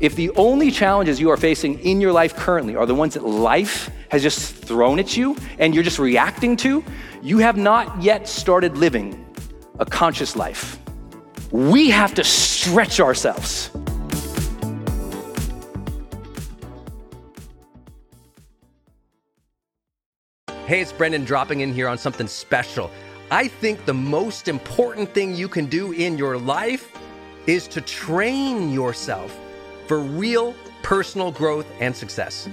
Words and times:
If 0.00 0.14
the 0.14 0.30
only 0.36 0.70
challenges 0.70 1.18
you 1.18 1.28
are 1.30 1.36
facing 1.36 1.80
in 1.80 2.00
your 2.00 2.12
life 2.12 2.36
currently 2.36 2.76
are 2.76 2.86
the 2.86 2.94
ones 2.94 3.14
that 3.14 3.24
life 3.24 3.90
has 4.10 4.22
just 4.22 4.54
thrown 4.54 5.00
at 5.00 5.16
you 5.16 5.36
and 5.58 5.74
you're 5.74 5.82
just 5.82 5.98
reacting 5.98 6.56
to, 6.58 6.84
you 7.20 7.38
have 7.38 7.56
not 7.56 8.00
yet 8.00 8.28
started 8.28 8.76
living 8.76 9.26
a 9.80 9.84
conscious 9.84 10.36
life. 10.36 10.78
We 11.50 11.90
have 11.90 12.14
to 12.14 12.22
stretch 12.22 13.00
ourselves. 13.00 13.70
Hey, 20.66 20.80
it's 20.80 20.92
Brendon 20.92 21.24
dropping 21.24 21.60
in 21.60 21.74
here 21.74 21.88
on 21.88 21.98
something 21.98 22.28
special. 22.28 22.92
I 23.32 23.48
think 23.48 23.84
the 23.84 23.94
most 23.94 24.46
important 24.46 25.12
thing 25.12 25.34
you 25.34 25.48
can 25.48 25.66
do 25.66 25.90
in 25.90 26.16
your 26.16 26.38
life 26.38 26.92
is 27.48 27.66
to 27.68 27.80
train 27.80 28.70
yourself 28.70 29.36
for 29.88 29.98
real 29.98 30.54
personal 30.82 31.32
growth 31.32 31.66
and 31.80 31.96
success. 31.96 32.48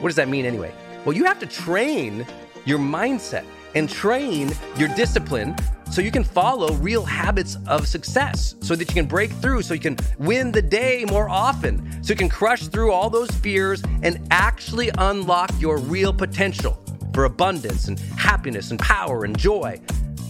What 0.00 0.08
does 0.08 0.16
that 0.16 0.28
mean 0.28 0.44
anyway? 0.44 0.74
Well, 1.04 1.16
you 1.16 1.24
have 1.24 1.38
to 1.38 1.46
train 1.46 2.26
your 2.64 2.78
mindset 2.78 3.44
and 3.74 3.88
train 3.88 4.52
your 4.76 4.88
discipline 4.88 5.56
so 5.90 6.00
you 6.00 6.10
can 6.10 6.24
follow 6.24 6.72
real 6.74 7.04
habits 7.04 7.56
of 7.66 7.86
success, 7.86 8.56
so 8.60 8.74
that 8.74 8.88
you 8.88 8.94
can 8.94 9.06
break 9.06 9.30
through, 9.30 9.62
so 9.62 9.74
you 9.74 9.80
can 9.80 9.96
win 10.18 10.50
the 10.50 10.62
day 10.62 11.04
more 11.08 11.28
often, 11.28 12.02
so 12.02 12.12
you 12.12 12.16
can 12.16 12.30
crush 12.30 12.66
through 12.68 12.92
all 12.92 13.10
those 13.10 13.30
fears 13.30 13.82
and 14.02 14.26
actually 14.30 14.90
unlock 14.98 15.50
your 15.60 15.78
real 15.78 16.12
potential 16.12 16.82
for 17.12 17.24
abundance 17.24 17.88
and 17.88 17.98
happiness 18.00 18.70
and 18.70 18.80
power 18.80 19.24
and 19.24 19.38
joy. 19.38 19.78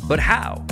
But 0.08 0.18
how? 0.18 0.66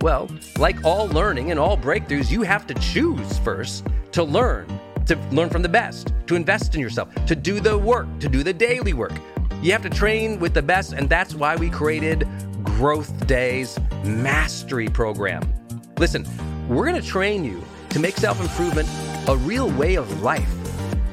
Well, 0.00 0.30
like 0.56 0.84
all 0.84 1.08
learning 1.08 1.50
and 1.50 1.58
all 1.58 1.76
breakthroughs, 1.76 2.30
you 2.30 2.42
have 2.42 2.64
to 2.68 2.74
choose 2.74 3.38
first 3.38 3.84
to 4.12 4.22
learn 4.22 4.66
to 5.08 5.16
learn 5.32 5.50
from 5.50 5.62
the 5.62 5.68
best, 5.68 6.12
to 6.26 6.34
invest 6.34 6.74
in 6.74 6.80
yourself, 6.80 7.12
to 7.26 7.34
do 7.34 7.60
the 7.60 7.76
work, 7.76 8.06
to 8.20 8.28
do 8.28 8.42
the 8.42 8.52
daily 8.52 8.92
work. 8.92 9.12
You 9.62 9.72
have 9.72 9.82
to 9.82 9.90
train 9.90 10.38
with 10.38 10.54
the 10.54 10.62
best, 10.62 10.92
and 10.92 11.08
that's 11.08 11.34
why 11.34 11.56
we 11.56 11.68
created 11.68 12.28
Growth 12.62 13.26
Days 13.26 13.78
Mastery 14.04 14.88
Program. 14.88 15.42
Listen, 15.98 16.24
we're 16.68 16.86
gonna 16.86 17.02
train 17.02 17.44
you 17.44 17.64
to 17.90 17.98
make 17.98 18.16
self 18.16 18.40
improvement 18.40 18.88
a 19.28 19.36
real 19.36 19.70
way 19.70 19.96
of 19.96 20.22
life, 20.22 20.48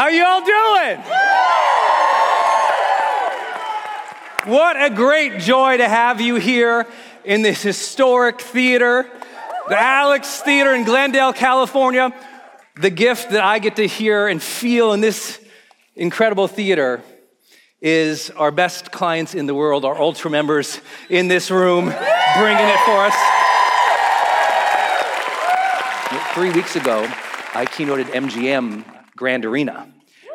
How 0.00 0.08
y'all 0.08 0.40
doing? 0.40 0.96
What 4.46 4.82
a 4.82 4.88
great 4.88 5.40
joy 5.40 5.76
to 5.76 5.86
have 5.86 6.22
you 6.22 6.36
here 6.36 6.86
in 7.22 7.42
this 7.42 7.60
historic 7.60 8.40
theater, 8.40 9.06
the 9.68 9.78
Alex 9.78 10.40
Theater 10.40 10.74
in 10.74 10.84
Glendale, 10.84 11.34
California. 11.34 12.14
The 12.76 12.88
gift 12.88 13.32
that 13.32 13.44
I 13.44 13.58
get 13.58 13.76
to 13.76 13.86
hear 13.86 14.26
and 14.26 14.42
feel 14.42 14.94
in 14.94 15.02
this 15.02 15.38
incredible 15.94 16.48
theater 16.48 17.02
is 17.82 18.30
our 18.30 18.50
best 18.50 18.90
clients 18.90 19.34
in 19.34 19.44
the 19.44 19.54
world, 19.54 19.84
our 19.84 20.00
ultra 20.00 20.30
members 20.30 20.80
in 21.10 21.28
this 21.28 21.50
room, 21.50 21.84
bringing 21.84 22.68
it 22.68 22.80
for 22.86 23.04
us. 23.04 23.16
Three 26.32 26.52
weeks 26.52 26.74
ago, 26.74 27.02
I 27.52 27.66
keynoted 27.66 28.04
MGM 28.06 28.86
Grand 29.20 29.44
Arena, 29.44 29.86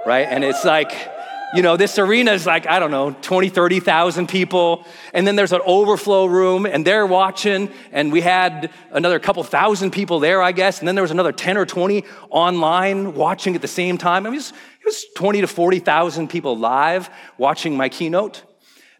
right? 0.05 0.27
And 0.29 0.43
it's 0.43 0.63
like, 0.63 0.91
you 1.53 1.61
know, 1.61 1.77
this 1.77 1.97
arena 1.97 2.31
is 2.33 2.45
like, 2.45 2.67
I 2.67 2.79
don't 2.79 2.91
know, 2.91 3.15
20, 3.21 3.49
30,000 3.49 4.27
people. 4.27 4.85
And 5.13 5.25
then 5.25 5.35
there's 5.35 5.53
an 5.53 5.61
overflow 5.65 6.25
room, 6.25 6.65
and 6.65 6.85
they're 6.85 7.05
watching. 7.05 7.71
And 7.91 8.11
we 8.11 8.21
had 8.21 8.71
another 8.91 9.19
couple 9.19 9.43
thousand 9.43 9.91
people 9.91 10.19
there, 10.19 10.41
I 10.41 10.51
guess. 10.51 10.79
And 10.79 10.87
then 10.87 10.95
there 10.95 11.01
was 11.01 11.11
another 11.11 11.31
10 11.31 11.57
or 11.57 11.65
20 11.65 12.03
online 12.29 13.13
watching 13.13 13.55
at 13.55 13.61
the 13.61 13.67
same 13.67 13.97
time. 13.97 14.25
I 14.25 14.29
mean, 14.29 14.33
it 14.33 14.37
was, 14.37 14.51
it 14.51 14.85
was 14.85 15.05
20 15.15 15.41
to 15.41 15.47
40,000 15.47 16.29
people 16.29 16.57
live 16.57 17.09
watching 17.37 17.77
my 17.77 17.89
keynote. 17.89 18.43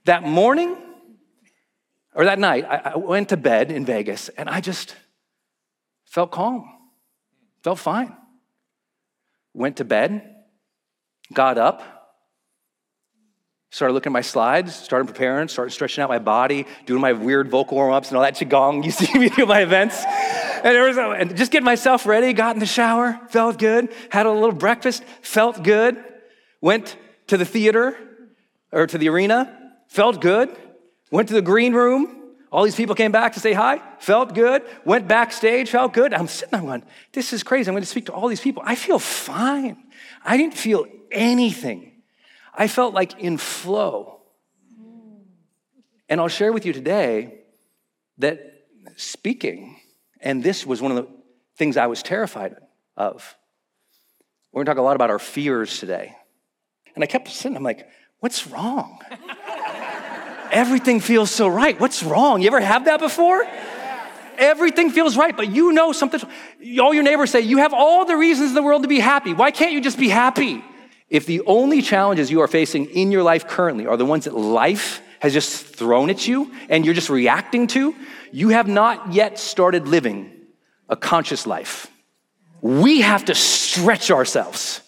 That 0.05 0.23
morning, 0.23 0.77
or 2.13 2.25
that 2.25 2.39
night, 2.39 2.63
I, 2.65 2.91
I 2.93 2.97
went 2.97 3.29
to 3.29 3.37
bed 3.37 3.71
in 3.71 3.85
Vegas, 3.85 4.29
and 4.29 4.47
I 4.47 4.61
just 4.61 4.95
felt 6.05 6.31
calm, 6.31 6.71
felt 7.63 7.79
fine 7.79 8.15
went 9.55 9.77
to 9.77 9.85
bed, 9.85 10.34
got 11.33 11.57
up, 11.57 11.95
started 13.75 13.93
looking 13.93 14.11
at 14.11 14.13
my 14.13 14.21
slides, 14.21 14.73
started 14.73 15.05
preparing, 15.05 15.47
started 15.49 15.71
stretching 15.71 16.01
out 16.01 16.09
my 16.09 16.19
body, 16.19 16.65
doing 16.85 17.01
my 17.01 17.11
weird 17.11 17.49
vocal 17.49 17.75
warm 17.75 17.91
ups 17.91 18.07
and 18.07 18.15
all 18.17 18.23
that 18.23 18.35
qigong 18.35 18.83
you 18.85 18.91
see 18.91 19.17
me 19.19 19.27
do 19.29 19.45
my 19.45 19.61
events. 19.61 20.03
and, 20.63 20.77
was, 20.77 20.97
and 20.97 21.35
just 21.35 21.51
getting 21.51 21.65
myself 21.65 22.05
ready, 22.05 22.31
got 22.33 22.55
in 22.55 22.59
the 22.59 22.65
shower, 22.65 23.19
felt 23.29 23.59
good, 23.59 23.93
had 24.09 24.25
a 24.25 24.31
little 24.31 24.53
breakfast, 24.53 25.03
felt 25.21 25.61
good, 25.61 26.01
went 26.61 26.95
to 27.27 27.37
the 27.37 27.45
theater 27.45 27.97
or 28.71 28.87
to 28.87 28.97
the 28.97 29.09
arena, 29.09 29.73
felt 29.87 30.21
good, 30.21 30.55
went 31.11 31.27
to 31.27 31.33
the 31.33 31.41
green 31.41 31.73
room. 31.73 32.21
All 32.51 32.63
these 32.63 32.75
people 32.75 32.95
came 32.95 33.11
back 33.11 33.33
to 33.33 33.41
say 33.41 33.51
hi, 33.51 33.81
felt 33.99 34.33
good, 34.33 34.63
went 34.85 35.07
backstage, 35.07 35.69
felt 35.69 35.91
good. 35.91 36.13
I'm 36.13 36.27
sitting 36.27 36.51
there 36.51 36.61
going, 36.61 36.83
this 37.11 37.33
is 37.33 37.43
crazy. 37.43 37.69
I'm 37.69 37.73
going 37.73 37.83
to 37.83 37.89
speak 37.89 38.05
to 38.05 38.13
all 38.13 38.29
these 38.29 38.39
people. 38.39 38.63
I 38.65 38.75
feel 38.75 38.99
fine. 38.99 39.83
I 40.23 40.37
didn't 40.37 40.53
feel 40.53 40.85
anything. 41.15 41.91
I 42.53 42.67
felt 42.67 42.93
like 42.93 43.19
in 43.19 43.37
flow. 43.37 44.21
And 46.07 46.21
I'll 46.21 46.27
share 46.27 46.53
with 46.53 46.65
you 46.65 46.73
today 46.73 47.39
that 48.19 48.39
speaking, 48.95 49.79
and 50.21 50.43
this 50.43 50.65
was 50.65 50.81
one 50.81 50.91
of 50.91 50.97
the 50.97 51.11
things 51.57 51.77
I 51.77 51.87
was 51.87 52.03
terrified 52.03 52.55
of. 52.95 53.35
We're 54.51 54.63
gonna 54.63 54.75
talk 54.75 54.79
a 54.79 54.83
lot 54.83 54.95
about 54.95 55.09
our 55.09 55.19
fears 55.19 55.79
today. 55.79 56.15
And 56.93 57.03
I 57.03 57.07
kept 57.07 57.27
sitting, 57.27 57.57
I'm 57.57 57.63
like, 57.63 57.89
what's 58.19 58.47
wrong? 58.47 58.99
Everything 60.51 60.99
feels 60.99 61.31
so 61.31 61.47
right. 61.47 61.77
What's 61.79 62.03
wrong? 62.03 62.41
You 62.41 62.47
ever 62.47 62.61
have 62.61 62.85
that 62.85 62.99
before? 62.99 63.45
Everything 64.37 64.89
feels 64.89 65.17
right, 65.17 65.35
but 65.35 65.49
you 65.49 65.71
know 65.71 65.91
something. 65.91 66.21
All 66.79 66.93
your 66.93 67.03
neighbors 67.03 67.31
say, 67.31 67.41
You 67.41 67.57
have 67.57 67.73
all 67.73 68.05
the 68.05 68.15
reasons 68.15 68.49
in 68.49 68.55
the 68.55 68.61
world 68.61 68.83
to 68.83 68.87
be 68.87 68.99
happy. 68.99 69.33
Why 69.33 69.51
can't 69.51 69.71
you 69.71 69.81
just 69.81 69.97
be 69.97 70.09
happy? 70.09 70.63
If 71.09 71.25
the 71.25 71.41
only 71.41 71.81
challenges 71.81 72.31
you 72.31 72.41
are 72.41 72.47
facing 72.47 72.85
in 72.85 73.11
your 73.11 73.23
life 73.23 73.47
currently 73.47 73.85
are 73.85 73.97
the 73.97 74.05
ones 74.05 74.25
that 74.25 74.35
life 74.35 75.01
has 75.19 75.33
just 75.33 75.65
thrown 75.65 76.09
at 76.09 76.27
you 76.27 76.51
and 76.69 76.85
you're 76.85 76.93
just 76.93 77.09
reacting 77.09 77.67
to, 77.67 77.95
you 78.31 78.49
have 78.49 78.67
not 78.67 79.13
yet 79.13 79.39
started 79.39 79.87
living 79.87 80.31
a 80.89 80.95
conscious 80.95 81.45
life. 81.47 81.87
We 82.61 83.01
have 83.01 83.25
to 83.25 83.35
stretch 83.35 84.11
ourselves. 84.11 84.81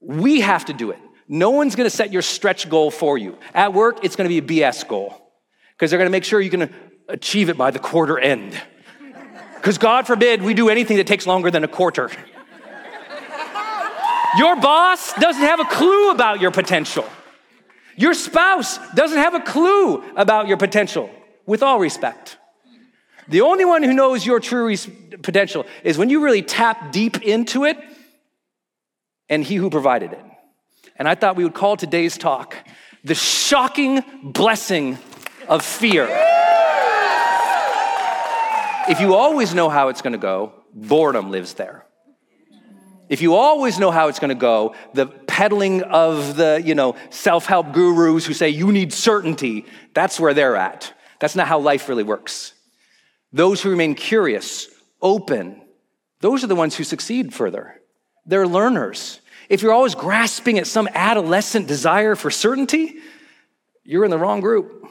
We 0.00 0.40
have 0.40 0.64
to 0.66 0.72
do 0.72 0.90
it. 0.90 0.98
No 1.28 1.50
one's 1.50 1.76
gonna 1.76 1.90
set 1.90 2.12
your 2.12 2.22
stretch 2.22 2.68
goal 2.68 2.90
for 2.90 3.16
you. 3.16 3.38
At 3.54 3.72
work, 3.72 4.04
it's 4.04 4.16
gonna 4.16 4.28
be 4.28 4.38
a 4.38 4.42
BS 4.42 4.86
goal 4.86 5.16
because 5.72 5.90
they're 5.90 5.98
gonna 5.98 6.10
make 6.10 6.24
sure 6.24 6.40
you're 6.40 6.50
gonna 6.50 6.70
achieve 7.08 7.48
it 7.48 7.56
by 7.56 7.70
the 7.70 7.78
quarter 7.78 8.18
end. 8.18 8.60
Because 9.56 9.78
God 9.78 10.06
forbid 10.06 10.42
we 10.42 10.52
do 10.52 10.68
anything 10.68 10.98
that 10.98 11.06
takes 11.06 11.26
longer 11.26 11.50
than 11.50 11.64
a 11.64 11.68
quarter. 11.68 12.10
Your 14.38 14.56
boss 14.56 15.12
doesn't 15.14 15.42
have 15.42 15.60
a 15.60 15.64
clue 15.64 16.10
about 16.10 16.40
your 16.40 16.50
potential. 16.50 17.04
Your 17.96 18.14
spouse 18.14 18.78
doesn't 18.94 19.18
have 19.18 19.34
a 19.34 19.40
clue 19.40 20.02
about 20.16 20.48
your 20.48 20.56
potential, 20.56 21.10
with 21.46 21.62
all 21.62 21.78
respect. 21.78 22.36
The 23.28 23.40
only 23.42 23.64
one 23.64 23.82
who 23.82 23.92
knows 23.92 24.26
your 24.26 24.40
true 24.40 24.66
res- 24.66 24.88
potential 25.22 25.66
is 25.82 25.96
when 25.96 26.10
you 26.10 26.22
really 26.22 26.42
tap 26.42 26.92
deep 26.92 27.22
into 27.22 27.64
it 27.64 27.78
and 29.28 29.42
he 29.42 29.54
who 29.54 29.70
provided 29.70 30.12
it. 30.12 30.24
And 30.96 31.08
I 31.08 31.14
thought 31.14 31.36
we 31.36 31.44
would 31.44 31.54
call 31.54 31.76
today's 31.76 32.18
talk 32.18 32.56
the 33.04 33.14
shocking 33.14 34.02
blessing 34.22 34.98
of 35.48 35.62
fear. 35.62 36.08
If 38.88 39.00
you 39.00 39.14
always 39.14 39.54
know 39.54 39.68
how 39.68 39.88
it's 39.88 40.02
gonna 40.02 40.18
go, 40.18 40.52
boredom 40.72 41.30
lives 41.30 41.54
there. 41.54 41.86
If 43.08 43.20
you 43.20 43.34
always 43.34 43.78
know 43.78 43.90
how 43.90 44.08
it's 44.08 44.18
going 44.18 44.30
to 44.30 44.34
go, 44.34 44.74
the 44.94 45.06
peddling 45.06 45.82
of 45.82 46.36
the, 46.36 46.62
you 46.64 46.74
know, 46.74 46.96
self-help 47.10 47.72
gurus 47.72 48.24
who 48.24 48.32
say 48.32 48.48
you 48.48 48.72
need 48.72 48.92
certainty, 48.92 49.66
that's 49.92 50.18
where 50.18 50.32
they're 50.32 50.56
at. 50.56 50.92
That's 51.20 51.36
not 51.36 51.46
how 51.46 51.58
life 51.58 51.88
really 51.88 52.02
works. 52.02 52.54
Those 53.32 53.60
who 53.60 53.70
remain 53.70 53.94
curious, 53.94 54.68
open, 55.02 55.60
those 56.20 56.44
are 56.44 56.46
the 56.46 56.54
ones 56.54 56.76
who 56.76 56.84
succeed 56.84 57.34
further. 57.34 57.80
They're 58.24 58.46
learners. 58.46 59.20
If 59.50 59.60
you're 59.60 59.72
always 59.72 59.94
grasping 59.94 60.58
at 60.58 60.66
some 60.66 60.88
adolescent 60.94 61.68
desire 61.68 62.14
for 62.14 62.30
certainty, 62.30 62.96
you're 63.82 64.04
in 64.04 64.10
the 64.10 64.18
wrong 64.18 64.40
group. 64.40 64.88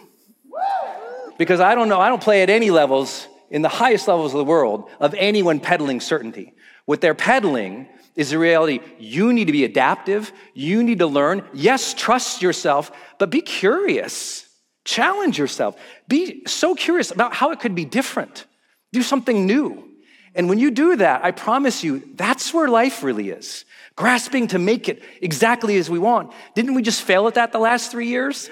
Because 1.40 1.60
I 1.60 1.74
don't 1.74 1.90
know, 1.90 2.00
I 2.00 2.10
don't 2.10 2.22
play 2.22 2.44
at 2.44 2.52
any 2.52 2.70
levels, 2.70 3.28
in 3.50 3.64
the 3.64 3.70
highest 3.70 4.08
levels 4.08 4.34
of 4.34 4.38
the 4.38 4.46
world, 4.46 4.90
of 5.00 5.16
anyone 5.16 5.60
peddling 5.60 6.00
certainty. 6.00 6.54
What 6.86 7.02
they're 7.02 7.16
peddling 7.16 7.88
is 8.16 8.30
the 8.30 8.38
reality 8.38 8.80
you 9.00 9.34
need 9.34 9.46
to 9.46 9.52
be 9.52 9.64
adaptive, 9.64 10.32
you 10.54 10.84
need 10.84 11.00
to 11.00 11.08
learn. 11.08 11.44
Yes, 11.54 11.94
trust 11.94 12.42
yourself, 12.42 12.92
but 13.18 13.30
be 13.30 13.42
curious. 13.42 14.48
Challenge 14.86 15.38
yourself. 15.38 15.78
Be 16.08 16.44
so 16.46 16.76
curious 16.76 17.12
about 17.12 17.34
how 17.34 17.52
it 17.52 17.60
could 17.60 17.76
be 17.76 17.86
different. 17.86 18.46
Do 18.92 19.02
something 19.02 19.46
new. 19.46 19.90
And 20.36 20.50
when 20.50 20.60
you 20.60 20.72
do 20.72 20.96
that, 20.98 21.24
I 21.24 21.32
promise 21.32 21.84
you, 21.84 22.04
that's 22.16 22.54
where 22.54 22.68
life 22.68 23.04
really 23.04 23.30
is. 23.30 23.66
Grasping 23.96 24.48
to 24.48 24.60
make 24.60 24.90
it 24.90 25.04
exactly 25.22 25.78
as 25.78 25.90
we 25.90 26.00
want. 26.00 26.34
Didn't 26.56 26.74
we 26.74 26.82
just 26.82 27.04
fail 27.04 27.28
at 27.28 27.36
that 27.36 27.52
the 27.52 27.60
last 27.60 27.92
three 27.92 28.08
years? 28.08 28.50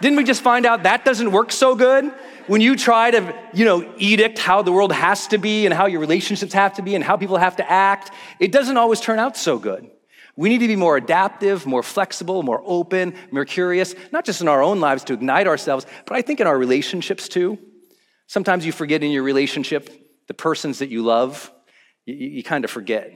Didn't 0.00 0.16
we 0.16 0.24
just 0.24 0.42
find 0.42 0.66
out 0.66 0.84
that 0.84 1.04
doesn't 1.04 1.32
work 1.32 1.50
so 1.50 1.74
good? 1.74 2.12
When 2.46 2.60
you 2.60 2.76
try 2.76 3.10
to, 3.10 3.34
you 3.52 3.64
know, 3.64 3.92
edict 3.96 4.38
how 4.38 4.62
the 4.62 4.72
world 4.72 4.92
has 4.92 5.26
to 5.28 5.38
be 5.38 5.66
and 5.66 5.74
how 5.74 5.86
your 5.86 6.00
relationships 6.00 6.52
have 6.52 6.74
to 6.74 6.82
be 6.82 6.94
and 6.94 7.02
how 7.02 7.16
people 7.16 7.36
have 7.36 7.56
to 7.56 7.70
act, 7.70 8.10
it 8.40 8.52
doesn't 8.52 8.76
always 8.76 9.00
turn 9.00 9.18
out 9.18 9.36
so 9.36 9.58
good. 9.58 9.90
We 10.36 10.48
need 10.48 10.58
to 10.58 10.68
be 10.68 10.76
more 10.76 10.96
adaptive, 10.96 11.64
more 11.64 11.82
flexible, 11.82 12.42
more 12.42 12.62
open, 12.64 13.14
more 13.30 13.44
curious, 13.44 13.94
not 14.12 14.24
just 14.24 14.40
in 14.40 14.48
our 14.48 14.62
own 14.62 14.80
lives 14.80 15.04
to 15.04 15.12
ignite 15.12 15.46
ourselves, 15.46 15.86
but 16.06 16.16
I 16.16 16.22
think 16.22 16.40
in 16.40 16.46
our 16.46 16.58
relationships 16.58 17.28
too. 17.28 17.58
Sometimes 18.26 18.66
you 18.66 18.72
forget 18.72 19.02
in 19.02 19.10
your 19.10 19.22
relationship 19.22 19.90
the 20.26 20.34
persons 20.34 20.80
that 20.80 20.88
you 20.88 21.02
love, 21.02 21.52
you, 22.04 22.14
you 22.14 22.42
kind 22.42 22.64
of 22.64 22.70
forget. 22.70 23.12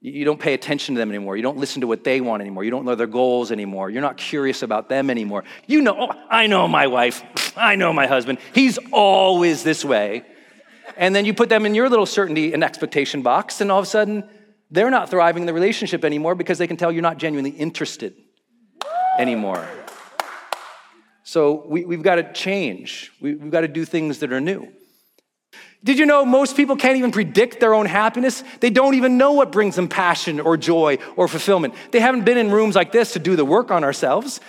You 0.00 0.24
don't 0.24 0.38
pay 0.38 0.54
attention 0.54 0.94
to 0.94 0.98
them 0.98 1.08
anymore. 1.08 1.36
You 1.36 1.42
don't 1.42 1.56
listen 1.56 1.80
to 1.80 1.86
what 1.86 2.04
they 2.04 2.20
want 2.20 2.42
anymore. 2.42 2.64
You 2.64 2.70
don't 2.70 2.84
know 2.84 2.94
their 2.94 3.06
goals 3.06 3.50
anymore. 3.50 3.90
You're 3.90 4.02
not 4.02 4.16
curious 4.16 4.62
about 4.62 4.88
them 4.88 5.10
anymore. 5.10 5.44
You 5.66 5.80
know, 5.80 5.96
oh, 5.98 6.12
I 6.30 6.46
know 6.46 6.68
my 6.68 6.86
wife. 6.86 7.24
I 7.56 7.76
know 7.76 7.92
my 7.92 8.06
husband. 8.06 8.38
He's 8.54 8.78
always 8.92 9.62
this 9.62 9.84
way. 9.84 10.22
And 10.96 11.14
then 11.14 11.24
you 11.24 11.34
put 11.34 11.48
them 11.48 11.66
in 11.66 11.74
your 11.74 11.88
little 11.88 12.06
certainty 12.06 12.52
and 12.52 12.62
expectation 12.62 13.22
box, 13.22 13.60
and 13.60 13.72
all 13.72 13.78
of 13.78 13.84
a 13.84 13.88
sudden, 13.88 14.28
they're 14.70 14.90
not 14.90 15.10
thriving 15.10 15.42
in 15.42 15.46
the 15.46 15.52
relationship 15.52 16.04
anymore 16.04 16.34
because 16.34 16.58
they 16.58 16.66
can 16.66 16.76
tell 16.76 16.92
you're 16.92 17.02
not 17.02 17.18
genuinely 17.18 17.50
interested 17.50 18.14
anymore. 19.18 19.66
So 21.22 21.66
we, 21.66 21.82
have 21.82 22.02
got 22.02 22.16
to 22.16 22.32
change. 22.32 23.12
We, 23.20 23.34
we've 23.34 23.50
got 23.50 23.62
to 23.62 23.68
do 23.68 23.84
things 23.84 24.20
that 24.20 24.32
are 24.32 24.40
new. 24.40 24.68
Did 25.86 26.00
you 26.00 26.04
know 26.04 26.24
most 26.24 26.56
people 26.56 26.74
can't 26.74 26.96
even 26.96 27.12
predict 27.12 27.60
their 27.60 27.72
own 27.72 27.86
happiness? 27.86 28.42
They 28.58 28.70
don't 28.70 28.94
even 28.94 29.18
know 29.18 29.34
what 29.34 29.52
brings 29.52 29.76
them 29.76 29.86
passion 29.86 30.40
or 30.40 30.56
joy 30.56 30.98
or 31.14 31.28
fulfillment. 31.28 31.74
They 31.92 32.00
haven't 32.00 32.24
been 32.24 32.36
in 32.36 32.50
rooms 32.50 32.74
like 32.74 32.90
this 32.90 33.12
to 33.12 33.20
do 33.20 33.36
the 33.36 33.44
work 33.44 33.70
on 33.70 33.84
ourselves. 33.84 34.40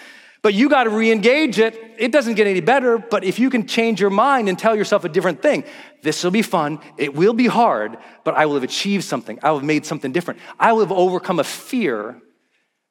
But 0.41 0.55
you 0.55 0.67
got 0.67 0.85
to 0.85 0.89
re 0.89 1.11
engage 1.11 1.59
it. 1.59 1.79
It 1.99 2.11
doesn't 2.11 2.33
get 2.33 2.47
any 2.47 2.59
better, 2.59 2.97
but 2.97 3.23
if 3.23 3.37
you 3.37 3.51
can 3.51 3.67
change 3.67 4.01
your 4.01 4.09
mind 4.09 4.49
and 4.49 4.57
tell 4.57 4.75
yourself 4.75 5.03
a 5.03 5.09
different 5.09 5.43
thing, 5.43 5.63
this 6.01 6.23
will 6.23 6.31
be 6.31 6.41
fun. 6.41 6.79
It 6.97 7.13
will 7.13 7.33
be 7.33 7.45
hard, 7.45 7.97
but 8.23 8.33
I 8.33 8.47
will 8.47 8.55
have 8.55 8.63
achieved 8.63 9.03
something. 9.03 9.37
I 9.43 9.51
will 9.51 9.59
have 9.59 9.67
made 9.67 9.85
something 9.85 10.11
different. 10.11 10.39
I 10.59 10.73
will 10.73 10.79
have 10.79 10.91
overcome 10.91 11.37
a 11.37 11.43
fear 11.43 12.19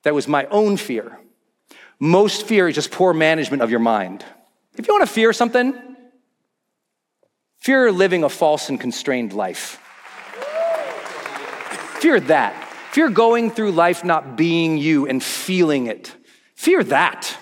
that 0.05 0.15
was 0.15 0.29
my 0.29 0.45
own 0.47 0.77
fear. 0.77 1.19
Most 1.99 2.47
fear 2.47 2.69
is 2.69 2.77
just 2.77 2.93
poor 2.93 3.13
management 3.13 3.63
of 3.63 3.73
your 3.73 3.81
mind. 3.81 4.25
If 4.77 4.87
you 4.87 4.95
want 4.95 5.09
to 5.09 5.13
fear 5.13 5.33
something, 5.33 5.96
Fear 7.67 7.91
living 7.91 8.23
a 8.23 8.29
false 8.29 8.69
and 8.69 8.79
constrained 8.79 9.33
life. 9.33 9.81
Fear 11.99 12.21
that. 12.21 12.55
Fear 12.93 13.11
going 13.11 13.51
through 13.51 13.73
life 13.73 14.05
not 14.05 14.37
being 14.37 14.79
you 14.79 15.09
and 15.09 15.21
feeling 15.21 15.89
it. 15.89 16.15
Fear 16.55 16.85
that. 16.85 17.37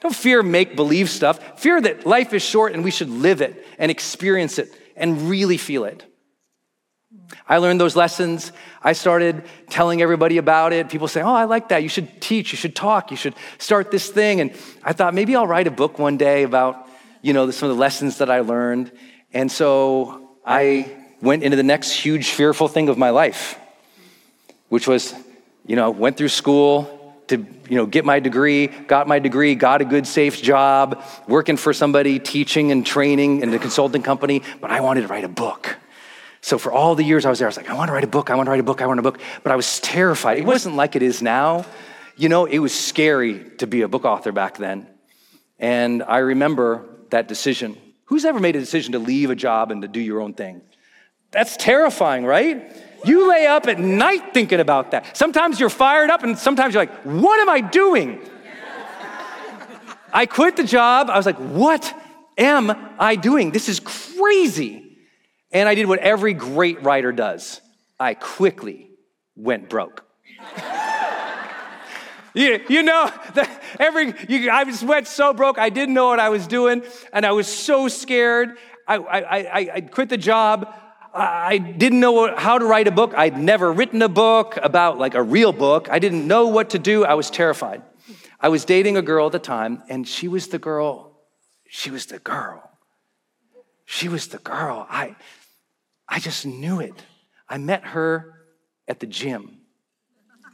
Don't 0.00 0.14
fear 0.14 0.42
make 0.42 0.76
believe 0.76 1.08
stuff. 1.08 1.58
Fear 1.58 1.80
that 1.80 2.04
life 2.04 2.34
is 2.34 2.42
short 2.42 2.74
and 2.74 2.84
we 2.84 2.90
should 2.90 3.08
live 3.08 3.40
it 3.40 3.64
and 3.78 3.90
experience 3.90 4.58
it 4.58 4.70
and 4.96 5.30
really 5.30 5.56
feel 5.56 5.84
it. 5.84 6.04
I 7.48 7.56
learned 7.56 7.80
those 7.80 7.96
lessons. 7.96 8.52
I 8.82 8.92
started 8.92 9.44
telling 9.70 10.02
everybody 10.02 10.36
about 10.36 10.74
it. 10.74 10.90
People 10.90 11.08
say, 11.08 11.22
Oh, 11.22 11.32
I 11.32 11.44
like 11.44 11.70
that. 11.70 11.82
You 11.82 11.88
should 11.88 12.20
teach, 12.20 12.52
you 12.52 12.58
should 12.58 12.76
talk, 12.76 13.10
you 13.10 13.16
should 13.16 13.34
start 13.56 13.90
this 13.90 14.10
thing. 14.10 14.42
And 14.42 14.52
I 14.84 14.92
thought 14.92 15.14
maybe 15.14 15.34
I'll 15.34 15.46
write 15.46 15.68
a 15.68 15.70
book 15.70 15.98
one 15.98 16.18
day 16.18 16.42
about, 16.42 16.86
you 17.22 17.32
know, 17.32 17.50
some 17.50 17.70
of 17.70 17.76
the 17.76 17.80
lessons 17.80 18.18
that 18.18 18.30
I 18.30 18.40
learned. 18.40 18.92
And 19.32 19.50
so 19.50 20.30
I 20.44 20.90
went 21.22 21.42
into 21.42 21.56
the 21.56 21.62
next 21.62 21.92
huge 21.92 22.30
fearful 22.30 22.68
thing 22.68 22.88
of 22.88 22.98
my 22.98 23.10
life, 23.10 23.58
which 24.68 24.86
was, 24.86 25.14
you 25.66 25.76
know, 25.76 25.90
went 25.90 26.16
through 26.16 26.28
school 26.28 26.96
to, 27.28 27.36
you 27.68 27.76
know, 27.76 27.86
get 27.86 28.04
my 28.04 28.18
degree, 28.18 28.66
got 28.66 29.06
my 29.06 29.20
degree, 29.20 29.54
got 29.54 29.80
a 29.80 29.84
good, 29.84 30.06
safe 30.06 30.42
job, 30.42 31.02
working 31.28 31.56
for 31.56 31.72
somebody, 31.72 32.18
teaching 32.18 32.72
and 32.72 32.84
training 32.84 33.42
in 33.42 33.54
a 33.54 33.58
consulting 33.58 34.02
company, 34.02 34.42
but 34.60 34.70
I 34.70 34.80
wanted 34.80 35.02
to 35.02 35.06
write 35.06 35.24
a 35.24 35.28
book. 35.28 35.76
So 36.40 36.58
for 36.58 36.72
all 36.72 36.94
the 36.94 37.04
years 37.04 37.24
I 37.24 37.30
was 37.30 37.38
there, 37.38 37.46
I 37.46 37.50
was 37.50 37.56
like, 37.56 37.70
I 37.70 37.74
want 37.74 37.88
to 37.88 37.92
write 37.92 38.02
a 38.02 38.08
book, 38.08 38.30
I 38.30 38.34
want 38.34 38.46
to 38.46 38.50
write 38.50 38.60
a 38.60 38.64
book, 38.64 38.82
I 38.82 38.86
want 38.86 38.98
a 38.98 39.02
book. 39.02 39.20
But 39.42 39.52
I 39.52 39.56
was 39.56 39.78
terrified. 39.80 40.38
It 40.38 40.44
wasn't 40.44 40.74
like 40.74 40.96
it 40.96 41.02
is 41.02 41.22
now. 41.22 41.66
You 42.16 42.28
know, 42.28 42.46
it 42.46 42.58
was 42.58 42.72
scary 42.78 43.44
to 43.58 43.66
be 43.66 43.82
a 43.82 43.88
book 43.88 44.04
author 44.04 44.32
back 44.32 44.56
then. 44.56 44.86
And 45.58 46.02
I 46.02 46.18
remember 46.18 46.86
that 47.10 47.28
decision 47.28 47.76
Who's 48.10 48.24
ever 48.24 48.40
made 48.40 48.56
a 48.56 48.58
decision 48.58 48.92
to 48.92 48.98
leave 48.98 49.30
a 49.30 49.36
job 49.36 49.70
and 49.70 49.82
to 49.82 49.88
do 49.88 50.00
your 50.00 50.20
own 50.20 50.34
thing? 50.34 50.62
That's 51.30 51.56
terrifying, 51.56 52.24
right? 52.24 52.76
You 53.04 53.30
lay 53.30 53.46
up 53.46 53.68
at 53.68 53.78
night 53.78 54.34
thinking 54.34 54.58
about 54.58 54.90
that. 54.90 55.16
Sometimes 55.16 55.60
you're 55.60 55.70
fired 55.70 56.10
up, 56.10 56.24
and 56.24 56.36
sometimes 56.36 56.74
you're 56.74 56.82
like, 56.82 56.92
what 57.04 57.38
am 57.38 57.48
I 57.48 57.60
doing? 57.60 58.20
I 60.12 60.26
quit 60.26 60.56
the 60.56 60.64
job. 60.64 61.08
I 61.08 61.16
was 61.16 61.24
like, 61.24 61.38
what 61.38 61.94
am 62.36 62.76
I 62.98 63.14
doing? 63.14 63.52
This 63.52 63.68
is 63.68 63.78
crazy. 63.78 64.98
And 65.52 65.68
I 65.68 65.76
did 65.76 65.86
what 65.86 66.00
every 66.00 66.34
great 66.34 66.82
writer 66.82 67.12
does 67.12 67.60
I 68.00 68.14
quickly 68.14 68.90
went 69.36 69.68
broke. 69.68 70.04
You, 72.34 72.60
you 72.68 72.82
know, 72.82 73.10
every, 73.78 74.14
you, 74.28 74.50
I 74.50 74.64
just 74.64 74.82
went 74.82 75.06
so 75.06 75.32
broke, 75.32 75.58
I 75.58 75.70
didn't 75.70 75.94
know 75.94 76.06
what 76.06 76.20
I 76.20 76.28
was 76.28 76.46
doing, 76.46 76.82
and 77.12 77.26
I 77.26 77.32
was 77.32 77.46
so 77.46 77.88
scared. 77.88 78.56
I, 78.86 78.96
I, 78.96 79.20
I, 79.20 79.70
I 79.74 79.80
quit 79.80 80.08
the 80.08 80.18
job. 80.18 80.72
I 81.12 81.58
didn't 81.58 82.00
know 82.00 82.36
how 82.36 82.58
to 82.58 82.64
write 82.64 82.86
a 82.86 82.92
book. 82.92 83.14
I'd 83.16 83.36
never 83.36 83.72
written 83.72 84.00
a 84.02 84.08
book 84.08 84.58
about 84.62 84.98
like 84.98 85.14
a 85.14 85.22
real 85.22 85.52
book. 85.52 85.88
I 85.90 85.98
didn't 85.98 86.26
know 86.26 86.46
what 86.48 86.70
to 86.70 86.78
do. 86.78 87.04
I 87.04 87.14
was 87.14 87.30
terrified. 87.30 87.82
I 88.40 88.48
was 88.48 88.64
dating 88.64 88.96
a 88.96 89.02
girl 89.02 89.26
at 89.26 89.32
the 89.32 89.38
time, 89.38 89.82
and 89.88 90.06
she 90.06 90.28
was 90.28 90.48
the 90.48 90.58
girl. 90.58 91.18
She 91.68 91.90
was 91.90 92.06
the 92.06 92.18
girl. 92.18 92.70
She 93.84 94.08
was 94.08 94.28
the 94.28 94.38
girl. 94.38 94.86
I, 94.88 95.16
I 96.08 96.20
just 96.20 96.46
knew 96.46 96.80
it. 96.80 96.94
I 97.48 97.58
met 97.58 97.84
her 97.86 98.34
at 98.86 99.00
the 99.00 99.06
gym. 99.06 99.58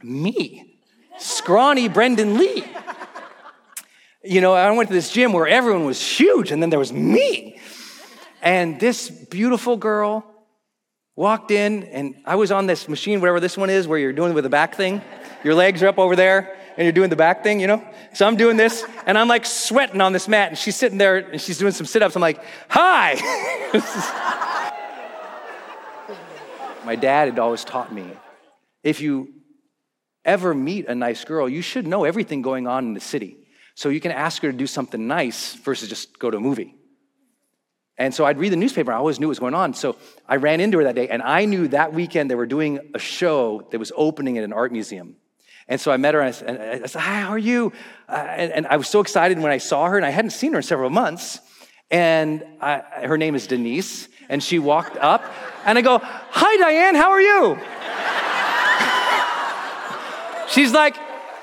Me, 0.03 0.66
scrawny 1.19 1.87
Brendon 1.87 2.37
Lee. 2.37 2.63
You 4.23 4.41
know, 4.41 4.53
I 4.53 4.69
went 4.71 4.89
to 4.89 4.93
this 4.93 5.11
gym 5.11 5.31
where 5.31 5.47
everyone 5.47 5.85
was 5.85 6.01
huge, 6.01 6.51
and 6.51 6.61
then 6.61 6.69
there 6.69 6.79
was 6.79 6.91
me. 6.91 7.59
And 8.41 8.79
this 8.79 9.09
beautiful 9.09 9.77
girl 9.77 10.25
walked 11.15 11.51
in, 11.51 11.83
and 11.85 12.15
I 12.25 12.35
was 12.35 12.51
on 12.51 12.67
this 12.67 12.89
machine, 12.89 13.21
whatever 13.21 13.39
this 13.39 13.57
one 13.57 13.69
is, 13.69 13.87
where 13.87 13.97
you're 13.97 14.13
doing 14.13 14.33
with 14.33 14.43
the 14.43 14.49
back 14.49 14.75
thing. 14.75 15.01
Your 15.43 15.55
legs 15.55 15.81
are 15.81 15.87
up 15.87 15.97
over 15.97 16.15
there, 16.15 16.57
and 16.77 16.85
you're 16.85 16.91
doing 16.91 17.09
the 17.09 17.15
back 17.15 17.43
thing, 17.43 17.59
you 17.59 17.67
know? 17.67 17.83
So 18.13 18.27
I'm 18.27 18.35
doing 18.35 18.57
this, 18.57 18.85
and 19.05 19.17
I'm 19.17 19.27
like 19.27 19.45
sweating 19.45 20.01
on 20.01 20.13
this 20.13 20.27
mat, 20.27 20.49
and 20.49 20.57
she's 20.57 20.75
sitting 20.75 20.97
there, 20.97 21.17
and 21.17 21.41
she's 21.41 21.57
doing 21.57 21.71
some 21.71 21.85
sit 21.85 22.03
ups. 22.03 22.15
I'm 22.15 22.21
like, 22.21 22.43
hi. 22.69 23.15
My 26.85 26.95
dad 26.95 27.29
had 27.29 27.39
always 27.39 27.65
taught 27.65 27.93
me 27.93 28.09
if 28.83 29.01
you 29.01 29.33
ever 30.27 30.53
meet 30.53 30.87
a 30.87 30.93
nice 30.93 31.25
girl, 31.25 31.49
you 31.49 31.63
should 31.63 31.87
know 31.87 32.03
everything 32.03 32.43
going 32.43 32.67
on 32.67 32.85
in 32.85 32.93
the 32.93 32.99
city. 32.99 33.37
So 33.73 33.89
you 33.89 33.99
can 33.99 34.11
ask 34.11 34.41
her 34.41 34.51
to 34.51 34.57
do 34.57 34.67
something 34.67 35.07
nice 35.07 35.55
versus 35.55 35.89
just 35.89 36.19
go 36.19 36.29
to 36.29 36.37
a 36.37 36.39
movie. 36.39 36.75
And 37.97 38.13
so 38.13 38.25
I'd 38.25 38.37
read 38.37 38.51
the 38.51 38.57
newspaper. 38.57 38.91
I 38.91 38.97
always 38.97 39.19
knew 39.19 39.27
what 39.27 39.31
was 39.31 39.39
going 39.39 39.55
on. 39.55 39.73
So 39.73 39.95
I 40.27 40.35
ran 40.35 40.61
into 40.61 40.77
her 40.77 40.83
that 40.83 40.95
day, 40.95 41.07
and 41.09 41.23
I 41.23 41.45
knew 41.45 41.67
that 41.69 41.93
weekend 41.93 42.29
they 42.29 42.35
were 42.35 42.45
doing 42.45 42.79
a 42.93 42.99
show 42.99 43.67
that 43.71 43.79
was 43.79 43.91
opening 43.95 44.37
at 44.37 44.43
an 44.43 44.53
art 44.53 44.71
museum. 44.71 45.15
And 45.67 45.81
so 45.81 45.91
I 45.91 45.97
met 45.97 46.13
her, 46.13 46.21
and 46.21 46.29
I, 46.29 46.31
said, 46.31 46.49
and 46.49 46.83
I 46.83 46.87
said 46.87 47.01
Hi, 47.01 47.21
how 47.21 47.29
are 47.29 47.37
you? 47.37 47.73
Uh, 48.07 48.13
and, 48.13 48.51
and, 48.51 48.67
I 48.67 48.77
was 48.77 48.87
so 48.87 48.99
excited 48.99 49.39
when 49.39 49.51
I 49.51 49.57
saw 49.57 49.87
her, 49.87 49.97
and 49.97 50.05
I 50.05 50.11
hadn't 50.11 50.31
seen 50.31 50.53
her 50.53 50.59
in 50.59 50.63
several 50.63 50.89
months. 50.89 51.39
And 51.89 52.43
I, 52.61 52.79
her 53.03 53.17
name 53.17 53.35
is 53.35 53.47
Denise, 53.47 54.07
and 54.29 54.43
she 54.43 54.59
walked 54.59 54.97
up, 54.97 55.23
and 55.65 55.77
I 55.77 55.81
go, 55.81 55.99
Hi, 56.01 56.57
Diane, 56.57 56.95
how 56.95 57.11
are 57.11 57.21
you? 57.21 57.59
She's 60.49 60.71
like, 60.73 60.95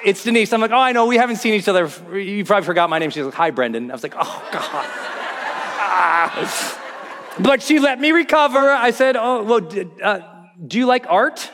It's 0.05 0.25
Denise. 0.25 0.53
I'm 0.53 0.61
like, 0.61 0.71
Oh, 0.71 0.79
I 0.79 0.93
know, 0.93 1.07
we 1.07 1.17
haven't 1.17 1.37
seen 1.37 1.55
each 1.55 1.69
other. 1.69 1.91
You 2.17 2.45
probably 2.45 2.67
forgot 2.67 2.91
my 2.91 2.99
name. 2.99 3.11
She's 3.11 3.25
like, 3.25 3.35
Hi, 3.35 3.51
Brendon. 3.51 3.91
I 3.91 3.95
was 3.95 4.03
like, 4.03 4.15
Oh, 4.17 4.49
God. 4.53 4.87
but 7.41 7.63
she 7.63 7.79
let 7.79 8.01
me 8.01 8.13
recover. 8.13 8.59
I 8.59 8.91
said, 8.91 9.17
Oh, 9.17 9.43
well, 9.43 9.87
uh, 10.03 10.21
do 10.67 10.79
you 10.79 10.87
like 10.87 11.07
art? 11.09 11.51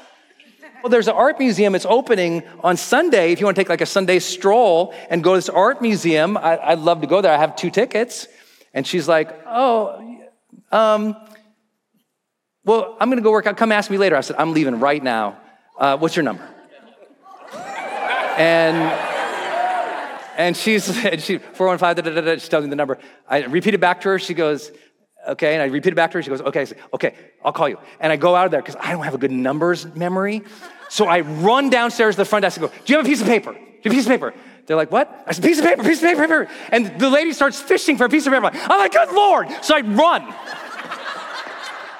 Well, 0.82 0.90
there's 0.90 1.08
an 1.08 1.14
art 1.14 1.38
museum. 1.38 1.74
It's 1.74 1.84
opening 1.84 2.42
on 2.60 2.76
Sunday. 2.78 3.32
If 3.32 3.40
you 3.40 3.46
want 3.46 3.56
to 3.56 3.60
take 3.60 3.68
like 3.68 3.82
a 3.82 3.86
Sunday 3.86 4.18
stroll 4.18 4.94
and 5.10 5.22
go 5.22 5.34
to 5.34 5.38
this 5.38 5.50
art 5.50 5.82
museum, 5.82 6.38
I, 6.38 6.74
would 6.74 6.82
love 6.82 7.02
to 7.02 7.06
go 7.06 7.20
there. 7.20 7.32
I 7.32 7.36
have 7.36 7.54
two 7.54 7.70
tickets. 7.70 8.28
And 8.72 8.86
she's 8.86 9.06
like, 9.06 9.28
Oh, 9.46 10.20
um, 10.72 11.16
well, 12.64 12.96
I'm 13.00 13.08
going 13.08 13.18
to 13.18 13.22
go 13.22 13.30
work 13.30 13.46
out. 13.46 13.56
Come 13.56 13.72
ask 13.72 13.90
me 13.90 13.98
later. 13.98 14.16
I 14.16 14.20
said, 14.20 14.36
I'm 14.38 14.52
leaving 14.52 14.80
right 14.80 15.02
now. 15.02 15.38
Uh, 15.78 15.96
what's 15.98 16.14
your 16.14 16.22
number? 16.22 16.46
And 18.40 18.76
and 20.38 20.56
she's 20.56 20.88
and 21.04 21.20
she 21.20 21.38
415 21.38 22.04
da, 22.04 22.10
da, 22.10 22.20
da, 22.20 22.38
she 22.38 22.48
tells 22.48 22.64
me 22.64 22.70
the 22.70 22.76
number. 22.76 22.98
I 23.28 23.44
repeat 23.44 23.74
it 23.74 23.80
back 23.80 24.00
to 24.02 24.08
her. 24.10 24.18
She 24.18 24.34
goes, 24.34 24.72
okay. 25.28 25.54
And 25.54 25.62
I 25.62 25.66
repeat 25.66 25.92
it 25.92 25.96
back 25.96 26.10
to 26.12 26.18
her. 26.18 26.22
She 26.22 26.30
goes, 26.30 26.40
okay. 26.40 26.62
I 26.62 26.64
say, 26.64 26.76
okay, 26.94 27.14
I'll 27.44 27.52
call 27.52 27.68
you. 27.68 27.78
And 28.00 28.12
I 28.12 28.16
go 28.16 28.34
out 28.34 28.46
of 28.46 28.50
there 28.50 28.62
because 28.62 28.76
I 28.80 28.92
don't 28.92 29.04
have 29.04 29.14
a 29.14 29.18
good 29.18 29.32
numbers 29.32 29.86
memory. 29.94 30.42
So 30.88 31.06
I 31.06 31.20
run 31.20 31.70
downstairs 31.70 32.16
to 32.16 32.22
the 32.22 32.24
front 32.24 32.42
desk 32.42 32.58
and 32.60 32.68
go, 32.68 32.74
do 32.84 32.92
you 32.92 32.96
have 32.96 33.06
a 33.06 33.08
piece 33.08 33.20
of 33.20 33.26
paper? 33.26 33.52
Do 33.52 33.58
you 33.58 33.66
have 33.84 33.92
a 33.92 33.96
piece 33.96 34.06
of 34.06 34.10
paper? 34.10 34.34
They're 34.66 34.76
like, 34.76 34.90
what? 34.90 35.24
I 35.26 35.32
said, 35.32 35.44
piece 35.44 35.58
of 35.58 35.64
paper, 35.64 35.82
piece 35.82 36.02
of 36.02 36.08
paper, 36.08 36.22
paper. 36.22 36.48
And 36.70 36.98
the 36.98 37.10
lady 37.10 37.32
starts 37.32 37.60
fishing 37.60 37.96
for 37.96 38.04
a 38.04 38.08
piece 38.08 38.26
of 38.26 38.32
paper. 38.32 38.50
I'm 38.52 38.78
like, 38.78 38.92
good 38.92 39.12
Lord. 39.12 39.48
So 39.62 39.76
I 39.76 39.80
run. 39.80 40.32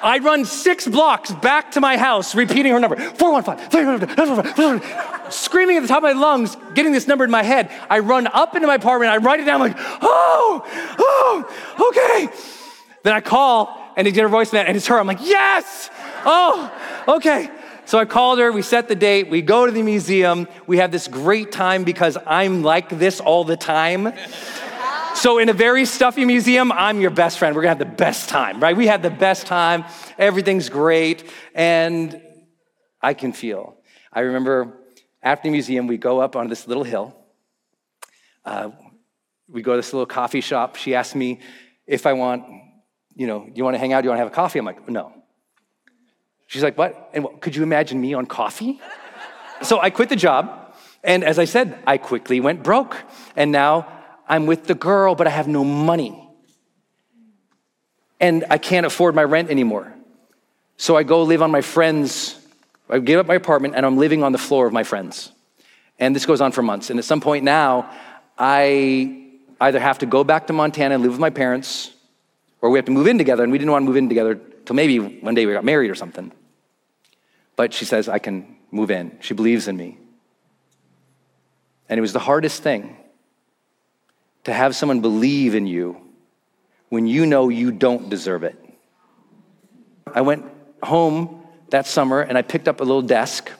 I 0.02 0.19
run 0.19 0.45
six 0.45 0.87
blocks 0.87 1.30
back 1.30 1.73
to 1.73 1.80
my 1.80 1.97
house, 1.97 2.35
repeating 2.35 2.73
her 2.73 2.80
number 2.80 2.97
415, 2.97 5.30
screaming 5.30 5.76
at 5.76 5.83
the 5.83 5.88
top 5.88 5.99
of 5.99 6.02
my 6.02 6.12
lungs, 6.12 6.57
getting 6.75 6.92
this 6.92 7.07
number 7.07 7.25
in 7.25 7.30
my 7.30 7.42
head. 7.42 7.71
I 7.88 7.99
run 7.99 8.26
up 8.26 8.54
into 8.54 8.66
my 8.66 8.76
apartment, 8.76 9.12
I 9.12 9.19
write 9.19 9.40
it 9.40 9.45
down, 9.45 9.61
like, 9.61 9.76
oh, 9.78 10.64
oh, 10.99 11.90
okay. 11.90 12.28
Then 13.02 13.14
I 13.14 13.21
call 13.21 13.76
and 13.97 14.07
they 14.07 14.12
get 14.12 14.25
a 14.25 14.28
voicemail 14.28 14.64
and 14.66 14.76
it's 14.76 14.87
her. 14.87 14.99
I'm 14.99 15.07
like, 15.07 15.21
yes, 15.21 15.90
oh, 16.25 16.73
okay. 17.09 17.50
So 17.85 17.99
I 17.99 18.04
called 18.04 18.38
her, 18.38 18.52
we 18.52 18.62
set 18.62 18.88
the 18.88 18.95
date, 18.95 19.28
we 19.28 19.42
go 19.42 19.66
to 19.66 19.73
the 19.73 19.83
museum, 19.83 20.47
we 20.66 20.78
have 20.78 20.92
this 20.92 21.09
great 21.09 21.50
time 21.50 21.83
because 21.83 22.16
I'm 22.26 22.62
like 22.62 22.88
this 22.88 23.21
all 23.21 23.45
the 23.45 23.57
time. 23.57 24.12
So, 25.14 25.38
in 25.38 25.49
a 25.49 25.52
very 25.52 25.85
stuffy 25.85 26.25
museum, 26.25 26.73
I'm 26.73 27.00
your 27.00 27.11
best 27.11 27.38
friend. 27.38 27.55
We're 27.55 27.62
gonna 27.62 27.71
have 27.71 27.79
the 27.79 27.85
best 27.85 28.29
time, 28.29 28.61
right? 28.61 28.76
We 28.76 28.87
had 28.87 29.02
the 29.02 29.11
best 29.11 29.47
time. 29.47 29.85
Everything's 30.19 30.69
great. 30.69 31.25
And 31.55 32.23
I 33.02 33.14
can 33.14 33.33
feel. 33.33 33.76
I 34.12 34.21
remember 34.21 34.79
after 35.23 35.49
the 35.49 35.52
museum, 35.52 35.87
we 35.87 35.99
go 35.99 36.21
up 36.21 36.37
on 36.37 36.49
this 36.49 36.67
little 36.67 36.85
hill. 36.85 37.14
Uh, 38.45 38.71
we 39.49 39.62
go 39.62 39.73
to 39.73 39.79
this 39.79 39.93
little 39.93 40.07
coffee 40.07 40.40
shop. 40.40 40.76
She 40.76 40.95
asked 40.95 41.14
me 41.14 41.40
if 41.87 42.07
I 42.07 42.14
want, 42.14 42.45
you 43.14 43.26
know, 43.26 43.45
do 43.45 43.52
you 43.55 43.64
want 43.64 43.75
to 43.75 43.79
hang 43.79 43.93
out? 43.93 44.00
Do 44.00 44.07
you 44.07 44.11
want 44.11 44.19
to 44.19 44.25
have 44.25 44.33
a 44.33 44.35
coffee? 44.35 44.59
I'm 44.59 44.64
like, 44.64 44.88
no. 44.88 45.12
She's 46.47 46.62
like, 46.62 46.79
what? 46.79 47.11
And 47.12 47.25
what, 47.25 47.40
could 47.40 47.55
you 47.55 47.62
imagine 47.62 48.00
me 48.00 48.14
on 48.14 48.26
coffee? 48.26 48.81
so 49.62 49.81
I 49.81 49.90
quit 49.90 50.09
the 50.09 50.17
job. 50.17 50.75
And 51.02 51.25
as 51.25 51.38
I 51.38 51.45
said, 51.45 51.79
I 51.87 51.99
quickly 51.99 52.40
went 52.40 52.62
broke. 52.62 52.97
And 53.37 53.52
now 53.52 54.00
I'm 54.30 54.46
with 54.46 54.68
the 54.68 54.76
girl, 54.76 55.16
but 55.16 55.26
I 55.26 55.30
have 55.30 55.49
no 55.49 55.64
money. 55.64 56.16
And 58.20 58.44
I 58.49 58.58
can't 58.58 58.87
afford 58.87 59.16
my 59.16 59.25
rent 59.25 59.50
anymore. 59.50 59.92
So 60.76 60.96
I 60.96 61.02
go 61.02 61.25
live 61.25 61.42
on 61.42 61.50
my 61.50 61.62
friend's, 61.62 62.37
I 62.88 63.00
give 63.00 63.18
up 63.18 63.26
my 63.26 63.34
apartment 63.34 63.75
and 63.75 63.84
I'm 63.84 63.99
living 63.99 64.22
on 64.22 64.30
the 64.30 64.38
floor 64.38 64.68
of 64.68 64.72
my 64.72 64.84
friend's. 64.84 65.32
And 65.99 66.14
this 66.14 66.26
goes 66.26 66.40
on 66.40 66.52
for 66.52 66.62
months. 66.62 66.90
And 66.90 66.99
at 67.00 67.04
some 67.04 67.20
point 67.20 67.44
now, 67.44 67.90
I 68.38 69.26
either 69.60 69.80
have 69.80 69.99
to 69.99 70.06
go 70.06 70.22
back 70.22 70.46
to 70.46 70.52
Montana 70.52 70.94
and 70.94 71.02
live 71.02 71.12
with 71.12 71.20
my 71.20 71.30
parents, 71.30 71.90
or 72.62 72.70
we 72.70 72.78
have 72.78 72.87
to 72.87 72.92
move 72.92 73.08
in 73.08 73.18
together. 73.18 73.42
And 73.42 73.50
we 73.50 73.58
didn't 73.58 73.72
want 73.72 73.82
to 73.82 73.87
move 73.87 73.96
in 73.96 74.08
together 74.08 74.40
till 74.64 74.76
maybe 74.76 74.99
one 74.99 75.34
day 75.34 75.44
we 75.44 75.52
got 75.52 75.64
married 75.64 75.90
or 75.90 75.96
something. 75.96 76.30
But 77.56 77.75
she 77.75 77.84
says, 77.84 78.08
I 78.08 78.20
can 78.20 78.56
move 78.70 78.92
in. 78.92 79.18
She 79.20 79.34
believes 79.34 79.66
in 79.66 79.76
me. 79.76 79.99
And 81.88 81.99
it 81.99 82.00
was 82.00 82.12
the 82.12 82.20
hardest 82.20 82.62
thing 82.62 82.96
to 84.44 84.52
have 84.52 84.75
someone 84.75 85.00
believe 85.00 85.54
in 85.54 85.66
you 85.66 85.97
when 86.88 87.06
you 87.06 87.26
know 87.26 87.49
you 87.49 87.70
don't 87.70 88.09
deserve 88.09 88.42
it. 88.42 88.56
I 90.12 90.23
went 90.23 90.44
home 90.82 91.42
that 91.70 91.87
summer 91.87 92.20
and 92.20 92.37
I 92.37 92.42
picked 92.42 92.68
up 92.68 92.80
a 92.80 92.85
little 92.85 93.02
desk 93.02 93.50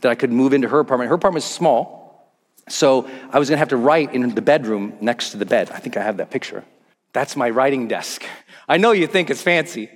that 0.00 0.10
I 0.10 0.14
could 0.14 0.32
move 0.32 0.52
into 0.52 0.68
her 0.68 0.80
apartment. 0.80 1.08
Her 1.08 1.14
apartment 1.14 1.44
is 1.44 1.50
small, 1.50 2.30
so 2.68 3.08
I 3.30 3.38
was 3.38 3.48
gonna 3.48 3.58
have 3.58 3.68
to 3.68 3.76
write 3.76 4.14
in 4.14 4.34
the 4.34 4.42
bedroom 4.42 4.94
next 5.00 5.30
to 5.30 5.38
the 5.38 5.46
bed. 5.46 5.70
I 5.70 5.78
think 5.78 5.96
I 5.96 6.02
have 6.02 6.18
that 6.18 6.30
picture. 6.30 6.64
That's 7.12 7.36
my 7.36 7.48
writing 7.48 7.88
desk. 7.88 8.24
I 8.68 8.76
know 8.76 8.92
you 8.92 9.06
think 9.06 9.30
it's 9.30 9.42
fancy, 9.42 9.88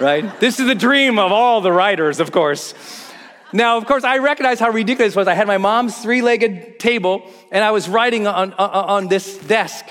right? 0.00 0.38
this 0.38 0.60
is 0.60 0.66
the 0.66 0.74
dream 0.74 1.18
of 1.18 1.32
all 1.32 1.60
the 1.60 1.72
writers, 1.72 2.20
of 2.20 2.30
course. 2.30 2.74
Now, 3.52 3.78
of 3.78 3.86
course, 3.86 4.04
I 4.04 4.18
recognize 4.18 4.60
how 4.60 4.70
ridiculous 4.70 5.14
it 5.14 5.16
was. 5.16 5.28
I 5.28 5.34
had 5.34 5.46
my 5.46 5.58
mom's 5.58 5.96
three 5.96 6.20
legged 6.20 6.78
table 6.78 7.30
and 7.50 7.64
I 7.64 7.70
was 7.70 7.88
writing 7.88 8.26
on, 8.26 8.52
on, 8.52 8.70
on, 8.70 9.08
this 9.08 9.38
desk. 9.38 9.86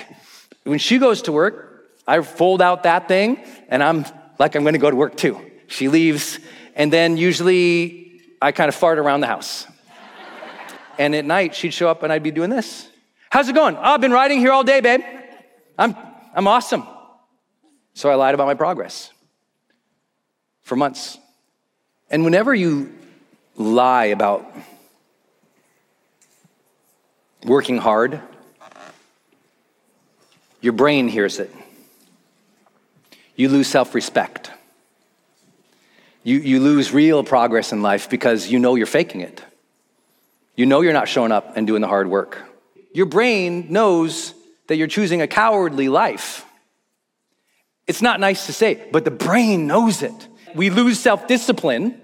When 0.62 0.78
she 0.78 0.98
goes 0.98 1.22
to 1.22 1.32
work, 1.32 1.90
I 2.06 2.20
fold 2.22 2.62
out 2.62 2.84
that 2.84 3.08
thing 3.08 3.42
and 3.68 3.82
I'm 3.82 4.04
like, 4.38 4.54
I'm 4.54 4.64
gonna 4.64 4.78
go 4.78 4.90
to 4.90 4.96
work 4.96 5.16
too. 5.16 5.40
She 5.66 5.88
leaves, 5.88 6.38
and 6.76 6.92
then 6.92 7.16
usually 7.16 8.22
I 8.40 8.52
kind 8.52 8.68
of 8.68 8.74
fart 8.74 8.98
around 8.98 9.20
the 9.20 9.26
house. 9.26 9.66
and 10.98 11.14
at 11.14 11.24
night, 11.24 11.54
she'd 11.54 11.74
show 11.74 11.90
up 11.90 12.02
and 12.02 12.12
I'd 12.12 12.22
be 12.22 12.30
doing 12.30 12.50
this. 12.50 12.88
How's 13.30 13.48
it 13.48 13.54
going? 13.54 13.76
Oh, 13.76 13.82
I've 13.82 14.00
been 14.00 14.12
writing 14.12 14.38
here 14.38 14.52
all 14.52 14.64
day, 14.64 14.80
babe. 14.80 15.02
I'm, 15.76 15.94
I'm 16.34 16.46
awesome. 16.46 16.86
So 17.94 18.08
I 18.08 18.14
lied 18.14 18.34
about 18.34 18.46
my 18.46 18.54
progress 18.54 19.10
for 20.62 20.76
months. 20.76 21.18
And 22.10 22.24
whenever 22.24 22.54
you 22.54 22.94
lie 23.58 24.06
about 24.06 24.50
working 27.44 27.76
hard, 27.76 28.20
your 30.60 30.72
brain 30.72 31.08
hears 31.08 31.38
it. 31.38 31.54
You 33.36 33.48
lose 33.48 33.68
self 33.68 33.94
respect. 33.94 34.50
You, 36.24 36.38
you 36.38 36.60
lose 36.60 36.92
real 36.92 37.22
progress 37.24 37.72
in 37.72 37.82
life 37.82 38.10
because 38.10 38.50
you 38.50 38.58
know 38.58 38.74
you're 38.74 38.86
faking 38.86 39.20
it. 39.20 39.42
You 40.56 40.66
know 40.66 40.80
you're 40.80 40.92
not 40.92 41.08
showing 41.08 41.32
up 41.32 41.56
and 41.56 41.66
doing 41.66 41.80
the 41.80 41.88
hard 41.88 42.08
work. 42.08 42.42
Your 42.92 43.06
brain 43.06 43.72
knows 43.72 44.34
that 44.66 44.76
you're 44.76 44.88
choosing 44.88 45.22
a 45.22 45.26
cowardly 45.26 45.88
life. 45.88 46.44
It's 47.86 48.02
not 48.02 48.20
nice 48.20 48.46
to 48.46 48.52
say, 48.52 48.88
but 48.92 49.04
the 49.04 49.10
brain 49.10 49.66
knows 49.66 50.02
it. 50.02 50.28
We 50.54 50.70
lose 50.70 50.98
self 50.98 51.26
discipline 51.26 52.00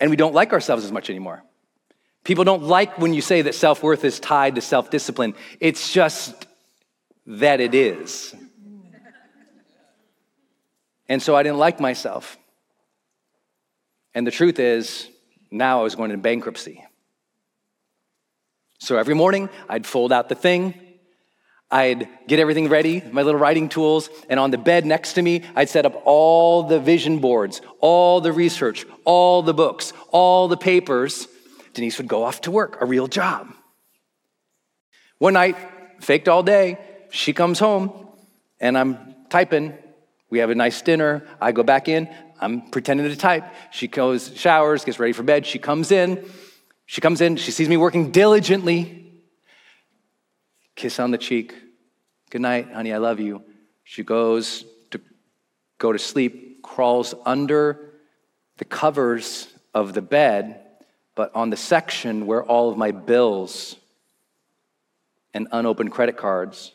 and 0.00 0.10
we 0.10 0.16
don't 0.16 0.34
like 0.34 0.52
ourselves 0.52 0.84
as 0.84 0.92
much 0.92 1.10
anymore. 1.10 1.42
People 2.24 2.44
don't 2.44 2.62
like 2.62 2.98
when 2.98 3.12
you 3.12 3.20
say 3.20 3.42
that 3.42 3.54
self 3.54 3.82
worth 3.82 4.04
is 4.04 4.18
tied 4.18 4.54
to 4.54 4.60
self 4.60 4.90
discipline. 4.90 5.34
It's 5.60 5.92
just 5.92 6.46
that 7.26 7.60
it 7.60 7.74
is. 7.74 8.34
And 11.08 11.22
so 11.22 11.36
I 11.36 11.42
didn't 11.42 11.58
like 11.58 11.80
myself. 11.80 12.38
And 14.14 14.26
the 14.26 14.30
truth 14.30 14.58
is, 14.58 15.08
now 15.50 15.80
I 15.80 15.82
was 15.82 15.94
going 15.94 16.10
into 16.10 16.22
bankruptcy. 16.22 16.84
So 18.78 18.96
every 18.96 19.14
morning, 19.14 19.48
I'd 19.68 19.86
fold 19.86 20.12
out 20.12 20.28
the 20.28 20.34
thing, 20.34 20.74
I'd 21.74 22.08
get 22.28 22.38
everything 22.38 22.68
ready, 22.68 23.02
my 23.10 23.22
little 23.22 23.40
writing 23.40 23.68
tools, 23.68 24.08
and 24.28 24.38
on 24.38 24.52
the 24.52 24.58
bed 24.58 24.86
next 24.86 25.14
to 25.14 25.22
me, 25.22 25.42
I'd 25.56 25.68
set 25.68 25.84
up 25.84 26.00
all 26.04 26.62
the 26.62 26.78
vision 26.78 27.18
boards, 27.18 27.60
all 27.80 28.20
the 28.20 28.32
research, 28.32 28.86
all 29.04 29.42
the 29.42 29.54
books, 29.54 29.92
all 30.10 30.46
the 30.46 30.56
papers. 30.56 31.26
Denise 31.72 31.98
would 31.98 32.06
go 32.06 32.22
off 32.22 32.42
to 32.42 32.52
work, 32.52 32.80
a 32.80 32.86
real 32.86 33.08
job. 33.08 33.52
One 35.18 35.32
night, 35.32 35.56
faked 35.98 36.28
all 36.28 36.44
day, 36.44 36.78
she 37.10 37.32
comes 37.32 37.58
home, 37.58 38.06
and 38.60 38.78
I'm 38.78 39.16
typing. 39.28 39.76
We 40.30 40.38
have 40.38 40.50
a 40.50 40.54
nice 40.54 40.80
dinner. 40.80 41.26
I 41.40 41.50
go 41.50 41.64
back 41.64 41.88
in. 41.88 42.08
I'm 42.40 42.70
pretending 42.70 43.08
to 43.08 43.16
type. 43.16 43.52
She 43.72 43.88
goes, 43.88 44.30
showers, 44.36 44.84
gets 44.84 45.00
ready 45.00 45.12
for 45.12 45.24
bed. 45.24 45.44
She 45.44 45.58
comes 45.58 45.90
in. 45.90 46.24
She 46.86 47.00
comes 47.00 47.20
in. 47.20 47.34
She 47.34 47.50
sees 47.50 47.68
me 47.68 47.76
working 47.76 48.12
diligently. 48.12 49.24
Kiss 50.76 51.00
on 51.00 51.10
the 51.10 51.18
cheek. 51.18 51.52
Good 52.34 52.42
night, 52.42 52.72
honey. 52.72 52.92
I 52.92 52.98
love 52.98 53.20
you. 53.20 53.44
She 53.84 54.02
goes 54.02 54.64
to 54.90 55.00
go 55.78 55.92
to 55.92 56.00
sleep, 56.00 56.64
crawls 56.64 57.14
under 57.24 57.92
the 58.56 58.64
covers 58.64 59.46
of 59.72 59.92
the 59.94 60.02
bed, 60.02 60.60
but 61.14 61.32
on 61.36 61.50
the 61.50 61.56
section 61.56 62.26
where 62.26 62.42
all 62.42 62.70
of 62.70 62.76
my 62.76 62.90
bills 62.90 63.76
and 65.32 65.46
unopened 65.52 65.92
credit 65.92 66.16
cards 66.16 66.72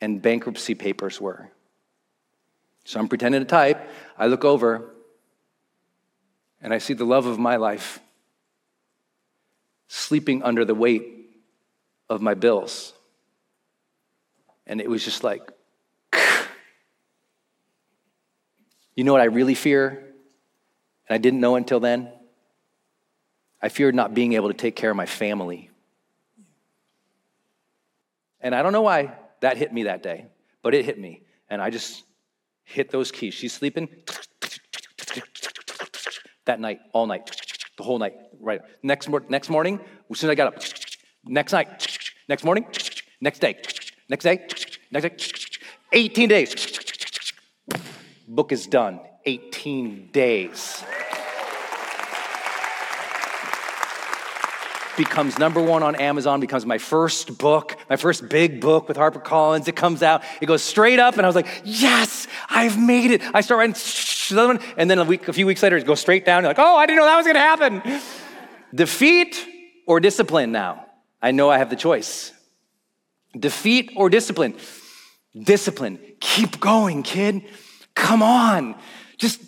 and 0.00 0.22
bankruptcy 0.22 0.76
papers 0.76 1.20
were. 1.20 1.50
So 2.84 3.00
I'm 3.00 3.08
pretending 3.08 3.40
to 3.40 3.44
type. 3.44 3.90
I 4.16 4.28
look 4.28 4.44
over 4.44 4.94
and 6.62 6.72
I 6.72 6.78
see 6.78 6.94
the 6.94 7.04
love 7.04 7.26
of 7.26 7.40
my 7.40 7.56
life 7.56 7.98
sleeping 9.88 10.44
under 10.44 10.64
the 10.64 10.76
weight 10.76 11.08
of 12.08 12.20
my 12.22 12.34
bills. 12.34 12.92
And 14.66 14.80
it 14.80 14.88
was 14.88 15.04
just 15.04 15.22
like, 15.22 15.42
you 18.94 19.04
know 19.04 19.12
what 19.12 19.20
I 19.20 19.26
really 19.26 19.54
fear? 19.54 20.14
And 21.08 21.14
I 21.14 21.18
didn't 21.18 21.40
know 21.40 21.56
until 21.56 21.80
then? 21.80 22.10
I 23.62 23.68
feared 23.68 23.94
not 23.94 24.14
being 24.14 24.32
able 24.32 24.48
to 24.48 24.54
take 24.54 24.76
care 24.76 24.90
of 24.90 24.96
my 24.96 25.06
family. 25.06 25.70
And 28.40 28.54
I 28.54 28.62
don't 28.62 28.72
know 28.72 28.82
why 28.82 29.14
that 29.40 29.56
hit 29.56 29.72
me 29.72 29.84
that 29.84 30.02
day, 30.02 30.26
but 30.62 30.74
it 30.74 30.84
hit 30.84 30.98
me. 30.98 31.22
And 31.48 31.62
I 31.62 31.70
just 31.70 32.04
hit 32.64 32.90
those 32.90 33.12
keys. 33.12 33.34
She's 33.34 33.52
sleeping 33.52 33.88
that 36.44 36.60
night, 36.60 36.80
all 36.92 37.06
night, 37.06 37.30
the 37.76 37.82
whole 37.82 37.98
night. 37.98 38.14
Right. 38.40 38.60
Next, 38.82 39.08
next 39.28 39.48
morning, 39.50 39.80
as 40.10 40.18
soon 40.18 40.30
as 40.30 40.32
I 40.32 40.34
got 40.34 40.54
up, 40.54 40.62
next 41.24 41.52
night, 41.52 41.98
next 42.28 42.44
morning, 42.44 42.66
next 43.20 43.40
day, 43.40 43.60
next 44.08 44.24
day, 44.24 44.46
next 44.90 45.18
day, 45.18 45.66
18 45.92 46.28
days. 46.28 46.78
Book 48.28 48.52
is 48.52 48.66
done. 48.66 49.00
18 49.24 50.10
days. 50.12 50.84
becomes 54.96 55.38
number 55.38 55.60
one 55.60 55.82
on 55.82 55.94
Amazon, 55.96 56.40
becomes 56.40 56.66
my 56.66 56.78
first 56.78 57.38
book, 57.38 57.76
my 57.88 57.96
first 57.96 58.28
big 58.28 58.60
book 58.60 58.88
with 58.88 58.96
HarperCollins. 58.96 59.68
It 59.68 59.76
comes 59.76 60.02
out, 60.02 60.22
it 60.40 60.46
goes 60.46 60.62
straight 60.62 60.98
up, 60.98 61.16
and 61.16 61.22
I 61.24 61.28
was 61.28 61.36
like, 61.36 61.62
yes, 61.64 62.26
I've 62.48 62.78
made 62.78 63.10
it. 63.10 63.22
I 63.34 63.42
start 63.42 63.58
writing 63.58 63.76
another 64.30 64.54
one, 64.54 64.74
and 64.76 64.90
then 64.90 64.98
a 64.98 65.04
week, 65.04 65.28
a 65.28 65.32
few 65.32 65.46
weeks 65.46 65.62
later, 65.62 65.76
it 65.76 65.86
goes 65.86 66.00
straight 66.00 66.24
down. 66.24 66.42
You're 66.42 66.50
like, 66.50 66.58
oh, 66.58 66.76
I 66.76 66.86
didn't 66.86 66.98
know 66.98 67.04
that 67.04 67.16
was 67.16 67.26
gonna 67.26 67.38
happen. 67.38 68.00
Defeat 68.74 69.46
or 69.86 70.00
discipline 70.00 70.52
now? 70.52 70.86
I 71.22 71.30
know 71.30 71.50
I 71.50 71.58
have 71.58 71.70
the 71.70 71.76
choice. 71.76 72.32
Defeat 73.38 73.92
or 73.96 74.10
discipline? 74.10 74.54
Discipline. 75.38 75.98
Keep 76.20 76.60
going, 76.60 77.02
kid. 77.02 77.42
Come 77.94 78.22
on. 78.22 78.74
Just 79.18 79.40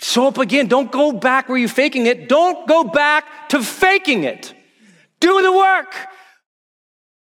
show 0.00 0.26
up 0.26 0.38
again. 0.38 0.66
Don't 0.66 0.90
go 0.90 1.12
back 1.12 1.48
where 1.48 1.58
you're 1.58 1.68
faking 1.68 2.06
it. 2.06 2.28
Don't 2.28 2.66
go 2.68 2.84
back 2.84 3.48
to 3.50 3.62
faking 3.62 4.24
it. 4.24 4.54
Do 5.20 5.42
the 5.42 5.52
work. 5.52 5.94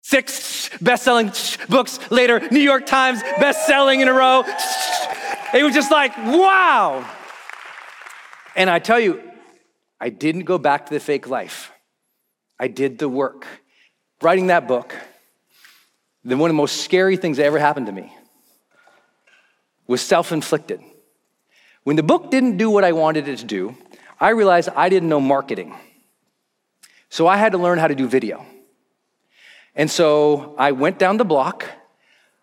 Six 0.02 0.68
best 0.80 1.04
selling 1.04 1.32
books 1.68 1.98
later, 2.10 2.40
New 2.50 2.60
York 2.60 2.86
Times 2.86 3.22
best 3.38 3.66
selling 3.66 4.00
in 4.00 4.08
a 4.08 4.12
row. 4.12 4.42
It 5.54 5.62
was 5.62 5.74
just 5.74 5.90
like, 5.90 6.16
wow. 6.16 7.08
And 8.56 8.68
I 8.68 8.78
tell 8.78 8.98
you, 8.98 9.22
I 10.00 10.08
didn't 10.10 10.44
go 10.44 10.58
back 10.58 10.86
to 10.86 10.94
the 10.94 11.00
fake 11.00 11.28
life. 11.28 11.72
I 12.58 12.68
did 12.68 12.98
the 12.98 13.08
work. 13.08 13.46
Writing 14.20 14.48
that 14.48 14.68
book, 14.68 14.94
then 16.24 16.38
one 16.38 16.50
of 16.50 16.54
the 16.54 16.58
most 16.58 16.82
scary 16.82 17.16
things 17.16 17.36
that 17.36 17.44
ever 17.44 17.58
happened 17.58 17.86
to 17.86 17.92
me 17.92 18.12
was 19.86 20.00
self 20.00 20.32
inflicted. 20.32 20.80
When 21.84 21.96
the 21.96 22.02
book 22.02 22.30
didn't 22.30 22.56
do 22.58 22.70
what 22.70 22.84
I 22.84 22.92
wanted 22.92 23.26
it 23.28 23.38
to 23.38 23.44
do, 23.44 23.76
I 24.20 24.30
realized 24.30 24.68
I 24.68 24.88
didn't 24.88 25.08
know 25.08 25.20
marketing. 25.20 25.74
So 27.08 27.26
I 27.26 27.36
had 27.36 27.52
to 27.52 27.58
learn 27.58 27.78
how 27.78 27.88
to 27.88 27.94
do 27.94 28.06
video. 28.06 28.46
And 29.74 29.90
so 29.90 30.54
I 30.58 30.72
went 30.72 30.98
down 30.98 31.16
the 31.16 31.24
block. 31.24 31.68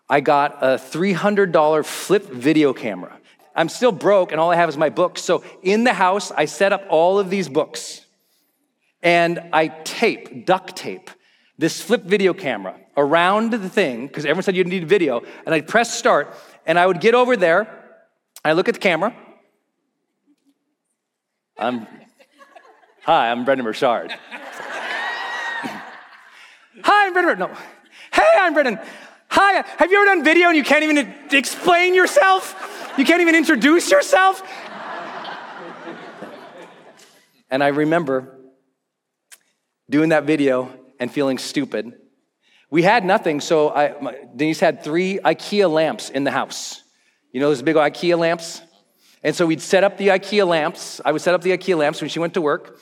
I 0.08 0.20
got 0.20 0.58
a 0.62 0.76
$300 0.76 1.84
flip 1.84 2.26
video 2.26 2.72
camera. 2.72 3.16
I'm 3.54 3.68
still 3.68 3.92
broke, 3.92 4.32
and 4.32 4.40
all 4.40 4.50
I 4.50 4.56
have 4.56 4.68
is 4.68 4.76
my 4.76 4.90
books. 4.90 5.22
So 5.22 5.42
in 5.62 5.84
the 5.84 5.92
house, 5.92 6.30
I 6.30 6.44
set 6.44 6.72
up 6.72 6.84
all 6.88 7.18
of 7.18 7.30
these 7.30 7.48
books. 7.48 8.04
And 9.02 9.40
I 9.52 9.68
tape, 9.68 10.44
duct 10.44 10.76
tape, 10.76 11.10
this 11.56 11.80
flip 11.80 12.02
video 12.02 12.34
camera 12.34 12.74
around 13.00 13.52
the 13.52 13.68
thing, 13.68 14.06
because 14.06 14.24
everyone 14.24 14.42
said 14.42 14.54
you 14.54 14.64
need 14.64 14.86
video. 14.86 15.22
And 15.46 15.54
I'd 15.54 15.66
press 15.66 15.96
start, 15.96 16.34
and 16.66 16.78
I 16.78 16.86
would 16.86 17.00
get 17.00 17.14
over 17.14 17.36
there. 17.36 17.66
I 18.44 18.52
look 18.52 18.68
at 18.68 18.74
the 18.74 18.80
camera. 18.80 19.14
I'm, 21.58 21.86
hi, 23.02 23.30
I'm 23.30 23.44
Brendon 23.44 23.64
Burchard. 23.64 24.14
Hi, 26.82 27.06
I'm 27.06 27.12
Brendon. 27.12 27.38
No. 27.38 27.54
Hey, 28.12 28.22
I'm 28.38 28.54
Brendon. 28.54 28.78
Hi, 29.28 29.64
have 29.76 29.90
you 29.90 29.98
ever 29.98 30.06
done 30.06 30.24
video 30.24 30.48
and 30.48 30.56
you 30.56 30.64
can't 30.64 30.82
even 30.82 31.14
explain 31.30 31.94
yourself? 31.94 32.56
You 32.96 33.04
can't 33.04 33.20
even 33.20 33.34
introduce 33.34 33.90
yourself? 33.90 34.42
And 37.50 37.62
I 37.62 37.68
remember 37.68 38.38
doing 39.90 40.10
that 40.10 40.24
video 40.24 40.72
and 40.98 41.12
feeling 41.12 41.36
stupid. 41.36 41.99
We 42.70 42.82
had 42.84 43.04
nothing, 43.04 43.40
so 43.40 43.70
I, 43.70 44.00
my, 44.00 44.16
Denise 44.34 44.60
had 44.60 44.84
three 44.84 45.18
IKEA 45.18 45.68
lamps 45.68 46.08
in 46.08 46.22
the 46.24 46.30
house. 46.30 46.82
You 47.32 47.40
know 47.40 47.48
those 47.48 47.62
big 47.62 47.76
IKEA 47.76 48.16
lamps? 48.16 48.62
And 49.22 49.34
so 49.34 49.44
we'd 49.44 49.60
set 49.60 49.84
up 49.84 49.98
the 49.98 50.08
IKEA 50.08 50.46
lamps. 50.46 51.00
I 51.04 51.12
would 51.12 51.20
set 51.20 51.34
up 51.34 51.42
the 51.42 51.50
IKEA 51.50 51.76
lamps 51.76 52.00
when 52.00 52.08
she 52.08 52.20
went 52.20 52.34
to 52.34 52.40
work 52.40 52.78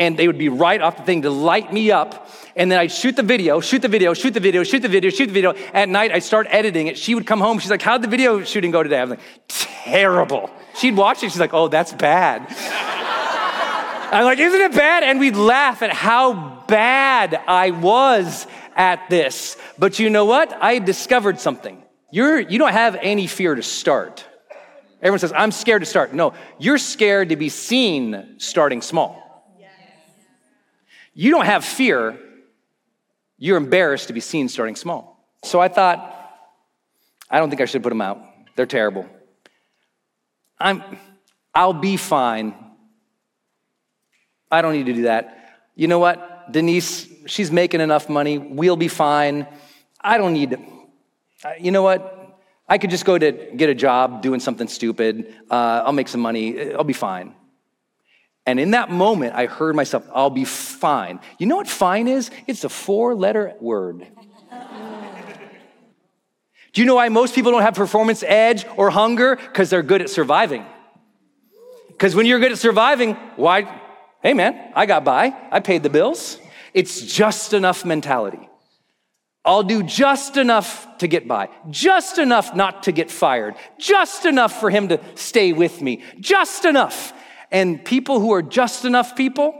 and 0.00 0.16
they 0.16 0.26
would 0.26 0.38
be 0.38 0.48
right 0.48 0.80
off 0.80 0.96
the 0.96 1.02
thing 1.02 1.22
to 1.22 1.30
light 1.30 1.72
me 1.72 1.90
up. 1.90 2.28
And 2.56 2.72
then 2.72 2.78
I'd 2.78 2.90
shoot 2.90 3.16
the 3.16 3.22
video, 3.22 3.60
shoot 3.60 3.82
the 3.82 3.88
video, 3.88 4.14
shoot 4.14 4.32
the 4.32 4.40
video, 4.40 4.62
shoot 4.62 4.80
the 4.80 4.88
video, 4.88 5.10
shoot 5.10 5.26
the 5.26 5.32
video. 5.32 5.54
At 5.74 5.88
night, 5.88 6.10
I'd 6.10 6.22
start 6.22 6.46
editing 6.50 6.86
it. 6.86 6.96
She 6.96 7.14
would 7.14 7.26
come 7.26 7.40
home. 7.40 7.58
She's 7.58 7.70
like, 7.70 7.82
How'd 7.82 8.02
the 8.02 8.08
video 8.08 8.42
shooting 8.42 8.70
go 8.70 8.82
today? 8.82 8.98
I 8.98 9.04
was 9.04 9.10
like, 9.10 9.20
Terrible. 9.48 10.50
She'd 10.74 10.96
watch 10.96 11.18
it. 11.22 11.30
She's 11.30 11.40
like, 11.40 11.52
Oh, 11.52 11.68
that's 11.68 11.92
bad. 11.92 12.46
I'm 14.12 14.24
like, 14.24 14.38
Isn't 14.38 14.60
it 14.60 14.72
bad? 14.72 15.02
And 15.02 15.20
we'd 15.20 15.36
laugh 15.36 15.82
at 15.82 15.90
how 15.90 16.64
bad 16.66 17.34
I 17.46 17.70
was 17.70 18.46
at 18.80 19.10
this. 19.10 19.58
But 19.78 19.98
you 19.98 20.08
know 20.08 20.24
what? 20.24 20.56
I 20.58 20.78
discovered 20.78 21.38
something. 21.38 21.82
You're, 22.10 22.40
you 22.40 22.58
don't 22.58 22.72
have 22.72 22.96
any 22.96 23.26
fear 23.26 23.54
to 23.54 23.62
start. 23.62 24.24
Everyone 25.02 25.18
says, 25.18 25.34
I'm 25.36 25.52
scared 25.52 25.82
to 25.82 25.86
start. 25.86 26.14
No, 26.14 26.32
you're 26.58 26.78
scared 26.78 27.28
to 27.28 27.36
be 27.36 27.50
seen 27.50 28.36
starting 28.38 28.80
small. 28.80 29.18
You 31.12 31.30
don't 31.30 31.44
have 31.44 31.64
fear, 31.64 32.18
you're 33.36 33.58
embarrassed 33.58 34.06
to 34.06 34.14
be 34.14 34.20
seen 34.20 34.48
starting 34.48 34.76
small. 34.76 35.28
So 35.44 35.60
I 35.60 35.68
thought, 35.68 35.98
I 37.28 37.38
don't 37.38 37.50
think 37.50 37.60
I 37.60 37.66
should 37.66 37.82
put 37.82 37.90
them 37.90 38.00
out. 38.00 38.22
They're 38.56 38.64
terrible. 38.64 39.06
I'm, 40.58 40.82
I'll 41.54 41.74
be 41.74 41.98
fine. 41.98 42.54
I 44.50 44.62
don't 44.62 44.72
need 44.72 44.86
to 44.86 44.94
do 44.94 45.02
that. 45.02 45.36
You 45.74 45.88
know 45.88 45.98
what? 45.98 46.50
Denise, 46.50 47.09
she's 47.26 47.50
making 47.50 47.80
enough 47.80 48.08
money. 48.08 48.38
We'll 48.38 48.76
be 48.76 48.88
fine. 48.88 49.46
I 50.00 50.18
don't 50.18 50.32
need. 50.32 50.56
You 51.58 51.70
know 51.70 51.82
what? 51.82 52.16
I 52.68 52.78
could 52.78 52.90
just 52.90 53.04
go 53.04 53.18
to 53.18 53.32
get 53.32 53.68
a 53.68 53.74
job 53.74 54.22
doing 54.22 54.40
something 54.40 54.68
stupid. 54.68 55.34
Uh, 55.50 55.82
I'll 55.84 55.92
make 55.92 56.08
some 56.08 56.20
money. 56.20 56.72
I'll 56.72 56.84
be 56.84 56.92
fine. 56.92 57.34
And 58.46 58.58
in 58.58 58.70
that 58.72 58.90
moment, 58.90 59.34
I 59.34 59.46
heard 59.46 59.76
myself, 59.76 60.08
I'll 60.14 60.30
be 60.30 60.44
fine. 60.44 61.20
You 61.38 61.46
know 61.46 61.56
what 61.56 61.68
fine 61.68 62.08
is? 62.08 62.30
It's 62.46 62.64
a 62.64 62.68
four 62.68 63.14
letter 63.14 63.54
word. 63.60 64.06
Do 66.72 66.80
you 66.80 66.86
know 66.86 66.94
why 66.94 67.08
most 67.08 67.34
people 67.34 67.50
don't 67.50 67.62
have 67.62 67.74
performance 67.74 68.22
edge 68.22 68.64
or 68.76 68.90
hunger? 68.90 69.36
Because 69.36 69.70
they're 69.70 69.82
good 69.82 70.00
at 70.00 70.08
surviving. 70.08 70.64
Because 71.88 72.14
when 72.14 72.26
you're 72.26 72.38
good 72.38 72.52
at 72.52 72.58
surviving, 72.58 73.14
why? 73.36 73.80
Hey 74.22 74.34
man, 74.34 74.72
I 74.74 74.86
got 74.86 75.04
by, 75.04 75.34
I 75.50 75.60
paid 75.60 75.82
the 75.82 75.90
bills. 75.90 76.38
It's 76.74 77.00
just 77.00 77.52
enough 77.52 77.84
mentality. 77.84 78.48
I'll 79.44 79.62
do 79.62 79.82
just 79.82 80.36
enough 80.36 80.86
to 80.98 81.06
get 81.06 81.26
by, 81.26 81.48
just 81.70 82.18
enough 82.18 82.54
not 82.54 82.82
to 82.84 82.92
get 82.92 83.10
fired, 83.10 83.54
just 83.78 84.26
enough 84.26 84.60
for 84.60 84.68
him 84.68 84.88
to 84.88 85.00
stay 85.14 85.52
with 85.52 85.80
me, 85.80 86.04
just 86.20 86.66
enough. 86.66 87.14
And 87.50 87.82
people 87.82 88.20
who 88.20 88.32
are 88.32 88.42
just 88.42 88.84
enough 88.84 89.16
people, 89.16 89.54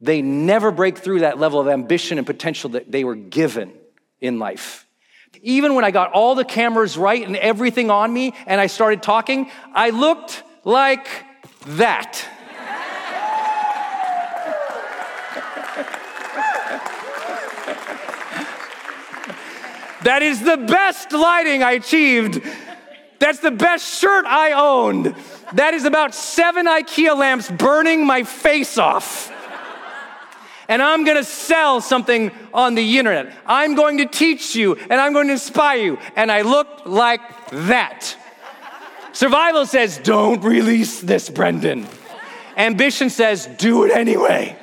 they 0.00 0.20
never 0.20 0.70
break 0.70 0.98
through 0.98 1.20
that 1.20 1.38
level 1.38 1.58
of 1.58 1.68
ambition 1.68 2.18
and 2.18 2.26
potential 2.26 2.70
that 2.70 2.92
they 2.92 3.02
were 3.02 3.14
given 3.14 3.72
in 4.20 4.38
life. 4.38 4.86
Even 5.40 5.74
when 5.74 5.84
I 5.84 5.90
got 5.90 6.12
all 6.12 6.34
the 6.34 6.44
cameras 6.44 6.98
right 6.98 7.26
and 7.26 7.36
everything 7.36 7.90
on 7.90 8.12
me 8.12 8.34
and 8.46 8.60
I 8.60 8.66
started 8.66 9.02
talking, 9.02 9.50
I 9.74 9.90
looked 9.90 10.42
like 10.64 11.08
that. 11.66 12.24
That 20.04 20.22
is 20.22 20.42
the 20.42 20.56
best 20.56 21.12
lighting 21.12 21.62
I 21.62 21.72
achieved. 21.72 22.42
That's 23.18 23.38
the 23.38 23.50
best 23.50 24.00
shirt 24.00 24.26
I 24.26 24.52
owned. 24.52 25.14
That 25.52 25.74
is 25.74 25.84
about 25.84 26.14
seven 26.14 26.66
IKEA 26.66 27.16
lamps 27.16 27.50
burning 27.50 28.04
my 28.04 28.24
face 28.24 28.78
off. 28.78 29.30
And 30.68 30.82
I'm 30.82 31.04
gonna 31.04 31.24
sell 31.24 31.80
something 31.80 32.32
on 32.54 32.74
the 32.74 32.98
internet. 32.98 33.32
I'm 33.46 33.74
going 33.74 33.98
to 33.98 34.06
teach 34.06 34.56
you 34.56 34.74
and 34.74 34.94
I'm 34.94 35.12
going 35.12 35.26
to 35.26 35.34
inspire 35.34 35.78
you. 35.78 35.98
And 36.16 36.32
I 36.32 36.42
looked 36.42 36.86
like 36.86 37.20
that. 37.50 38.16
Survival 39.12 39.66
says, 39.66 39.98
don't 39.98 40.42
release 40.42 41.00
this, 41.00 41.28
Brendon. 41.28 41.86
Ambition 42.56 43.10
says, 43.10 43.46
do 43.58 43.84
it 43.84 43.92
anyway. 43.92 44.56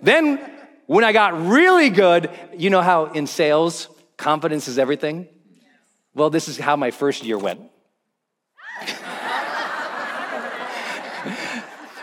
Then, 0.00 0.38
when 0.86 1.04
I 1.04 1.12
got 1.12 1.46
really 1.46 1.90
good, 1.90 2.30
you 2.56 2.70
know 2.70 2.80
how 2.80 3.06
in 3.12 3.26
sales, 3.26 3.88
confidence 4.22 4.68
is 4.68 4.78
everything? 4.78 5.26
Well, 6.14 6.30
this 6.30 6.46
is 6.46 6.56
how 6.56 6.76
my 6.76 6.92
first 6.92 7.24
year 7.24 7.36
went. 7.36 7.60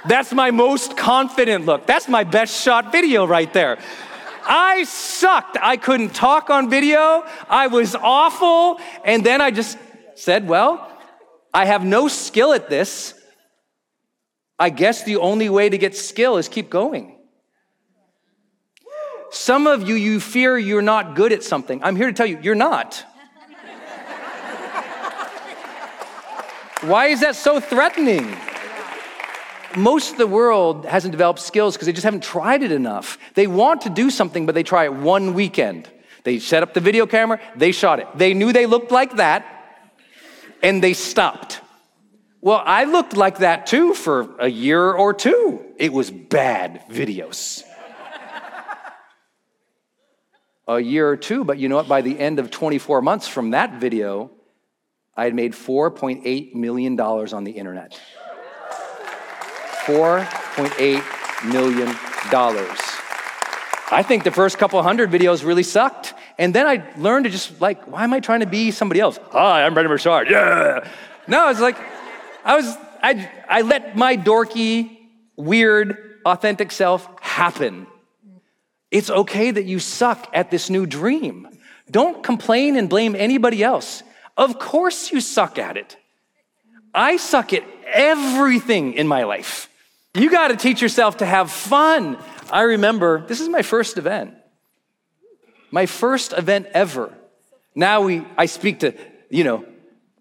That's 0.08 0.34
my 0.34 0.52
most 0.52 0.98
confident 0.98 1.66
look. 1.66 1.86
That's 1.86 2.08
my 2.08 2.24
best 2.24 2.62
shot 2.62 2.92
video 2.92 3.26
right 3.26 3.52
there. 3.54 3.80
I 4.46 4.84
sucked. 4.84 5.58
I 5.62 5.78
couldn't 5.78 6.14
talk 6.14 6.50
on 6.50 6.70
video. 6.70 7.24
I 7.50 7.68
was 7.68 7.96
awful. 7.96 8.80
And 9.06 9.26
then 9.26 9.40
I 9.42 9.52
just 9.52 9.78
said, 10.16 10.48
well, 10.48 10.92
I 11.54 11.66
have 11.66 11.86
no 11.86 12.08
skill 12.08 12.54
at 12.54 12.70
this. 12.70 13.14
I 14.58 14.70
guess 14.72 15.04
the 15.04 15.18
only 15.18 15.50
way 15.50 15.70
to 15.70 15.78
get 15.78 15.96
skill 15.96 16.38
is 16.38 16.50
keep 16.50 16.70
going. 16.70 17.19
Some 19.32 19.68
of 19.68 19.88
you, 19.88 19.96
you 19.96 20.20
fear 20.20 20.58
you're 20.58 20.82
not 20.82 21.16
good 21.16 21.32
at 21.32 21.44
something. 21.44 21.84
I'm 21.84 21.96
here 21.96 22.08
to 22.08 22.14
tell 22.14 22.26
you, 22.26 22.40
you're 22.42 22.56
not. 22.56 23.06
Why 26.82 27.08
is 27.08 27.20
that 27.22 27.36
so 27.36 27.60
threatening? 27.60 28.36
Most 29.76 30.14
of 30.14 30.18
the 30.18 30.26
world 30.26 30.86
hasn't 30.86 31.12
developed 31.12 31.40
skills 31.40 31.76
because 31.76 31.86
they 31.86 31.92
just 31.92 32.06
haven't 32.06 32.24
tried 32.24 32.64
it 32.64 32.72
enough. 32.72 33.20
They 33.36 33.48
want 33.48 33.82
to 33.82 33.90
do 33.90 34.10
something, 34.10 34.46
but 34.46 34.56
they 34.56 34.64
try 34.64 34.86
it 34.86 34.94
one 34.94 35.34
weekend. 35.34 35.88
They 36.24 36.40
set 36.40 36.64
up 36.64 36.74
the 36.74 36.80
video 36.80 37.06
camera, 37.06 37.40
they 37.56 37.72
shot 37.72 38.00
it. 38.00 38.08
They 38.16 38.34
knew 38.34 38.52
they 38.52 38.66
looked 38.66 38.92
like 38.92 39.18
that, 39.18 39.46
and 40.64 40.84
they 40.84 40.94
stopped. 40.94 41.62
Well, 42.42 42.64
I 42.66 42.86
looked 42.86 43.16
like 43.16 43.40
that 43.40 43.68
too 43.68 43.94
for 43.94 44.36
a 44.40 44.48
year 44.48 44.92
or 44.92 45.14
two. 45.14 45.64
It 45.78 45.94
was 45.94 46.10
bad 46.10 46.84
videos 46.90 47.64
a 50.70 50.80
year 50.80 51.10
or 51.10 51.18
two, 51.18 51.44
but 51.44 51.58
you 51.58 51.68
know 51.68 51.76
what? 51.76 51.88
By 51.88 52.02
the 52.02 52.18
end 52.18 52.38
of 52.38 52.52
24 52.52 53.02
months 53.02 53.28
from 53.28 53.52
that 53.52 53.80
video, 53.80 54.30
I 55.18 55.24
had 55.24 55.34
made 55.34 55.54
$4.8 55.54 56.54
million 56.54 57.00
on 57.00 57.44
the 57.44 57.52
internet. 57.52 58.00
$4.8 59.86 61.52
million. 61.52 61.90
I 63.92 64.04
think 64.04 64.24
the 64.24 64.32
first 64.32 64.60
couple 64.60 64.82
hundred 64.84 65.10
videos 65.10 65.44
really 65.44 65.64
sucked. 65.64 66.14
And 66.38 66.54
then 66.54 66.68
I 66.68 66.88
learned 66.98 67.26
to 67.26 67.32
just 67.32 67.60
like, 67.60 67.88
why 67.88 68.04
am 68.04 68.14
I 68.14 68.20
trying 68.20 68.42
to 68.42 68.46
be 68.46 68.70
somebody 68.70 69.00
else? 69.00 69.20
Hi, 69.32 69.66
I'm 69.66 69.74
Brendon 69.74 69.92
Burchard. 69.92 70.30
Yeah. 70.30 70.88
No, 71.28 71.50
it's 71.50 71.60
like, 71.60 71.78
I 72.46 72.56
was, 72.56 72.78
I, 73.02 73.30
I 73.50 73.62
let 73.62 73.98
my 73.98 74.16
dorky, 74.16 74.98
weird, 75.36 76.20
authentic 76.26 76.72
self 76.72 77.10
happen. 77.22 77.88
It's 78.92 79.10
okay 79.10 79.52
that 79.52 79.66
you 79.66 79.80
suck 79.80 80.28
at 80.34 80.50
this 80.50 80.70
new 80.70 80.86
dream. 80.86 81.48
Don't 81.92 82.24
complain 82.24 82.76
and 82.76 82.90
blame 82.90 83.16
anybody 83.16 83.64
else. 83.64 84.04
Of 84.38 84.58
course, 84.58 85.12
you 85.12 85.22
suck 85.22 85.60
at 85.60 85.78
it. 85.78 85.98
I 86.94 87.18
suck 87.18 87.54
at 87.54 87.64
everything 87.86 88.94
in 88.94 89.08
my 89.08 89.24
life. 89.24 89.70
You 90.16 90.32
got 90.32 90.48
to 90.48 90.56
teach 90.56 90.82
yourself 90.82 91.18
to 91.18 91.26
have 91.26 91.52
fun. 91.52 92.18
I 92.52 92.62
remember 92.62 93.26
this 93.28 93.42
is 93.42 93.50
my 93.50 93.62
first 93.62 93.98
event, 93.98 94.34
my 95.72 95.86
first 95.86 96.34
event 96.34 96.68
ever. 96.74 97.14
Now 97.76 98.02
we, 98.02 98.26
I 98.38 98.48
speak 98.48 98.80
to, 98.80 98.94
you 99.30 99.44
know, 99.44 99.66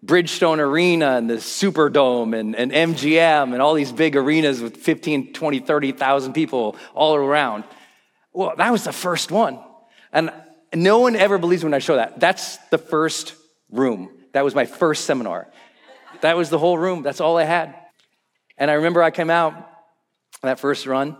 Bridgestone 0.05 0.59
Arena 0.59 1.17
and 1.17 1.29
the 1.29 1.35
Superdome 1.35 2.37
and, 2.37 2.55
and 2.55 2.71
MGM 2.71 3.51
and 3.53 3.61
all 3.61 3.73
these 3.73 3.91
big 3.91 4.15
arenas 4.15 4.61
with 4.61 4.77
15, 4.77 5.33
20, 5.33 5.59
30,000 5.59 6.33
people 6.33 6.77
all 6.93 7.15
around. 7.15 7.63
Well, 8.33 8.53
that 8.57 8.71
was 8.71 8.83
the 8.83 8.93
first 8.93 9.31
one. 9.31 9.59
And 10.11 10.31
no 10.73 10.99
one 10.99 11.15
ever 11.15 11.37
believes 11.37 11.63
me 11.63 11.67
when 11.67 11.73
I 11.73 11.79
show 11.79 11.95
that. 11.95 12.19
That's 12.19 12.57
the 12.69 12.77
first 12.77 13.35
room. 13.71 14.09
That 14.33 14.43
was 14.43 14.53
my 14.55 14.65
first 14.65 15.05
seminar. 15.05 15.47
That 16.21 16.37
was 16.37 16.49
the 16.49 16.59
whole 16.59 16.77
room. 16.77 17.01
That's 17.01 17.21
all 17.21 17.37
I 17.37 17.43
had. 17.43 17.75
And 18.57 18.69
I 18.69 18.75
remember 18.75 19.01
I 19.01 19.11
came 19.11 19.29
out 19.29 19.69
that 20.41 20.59
first 20.59 20.85
run. 20.85 21.17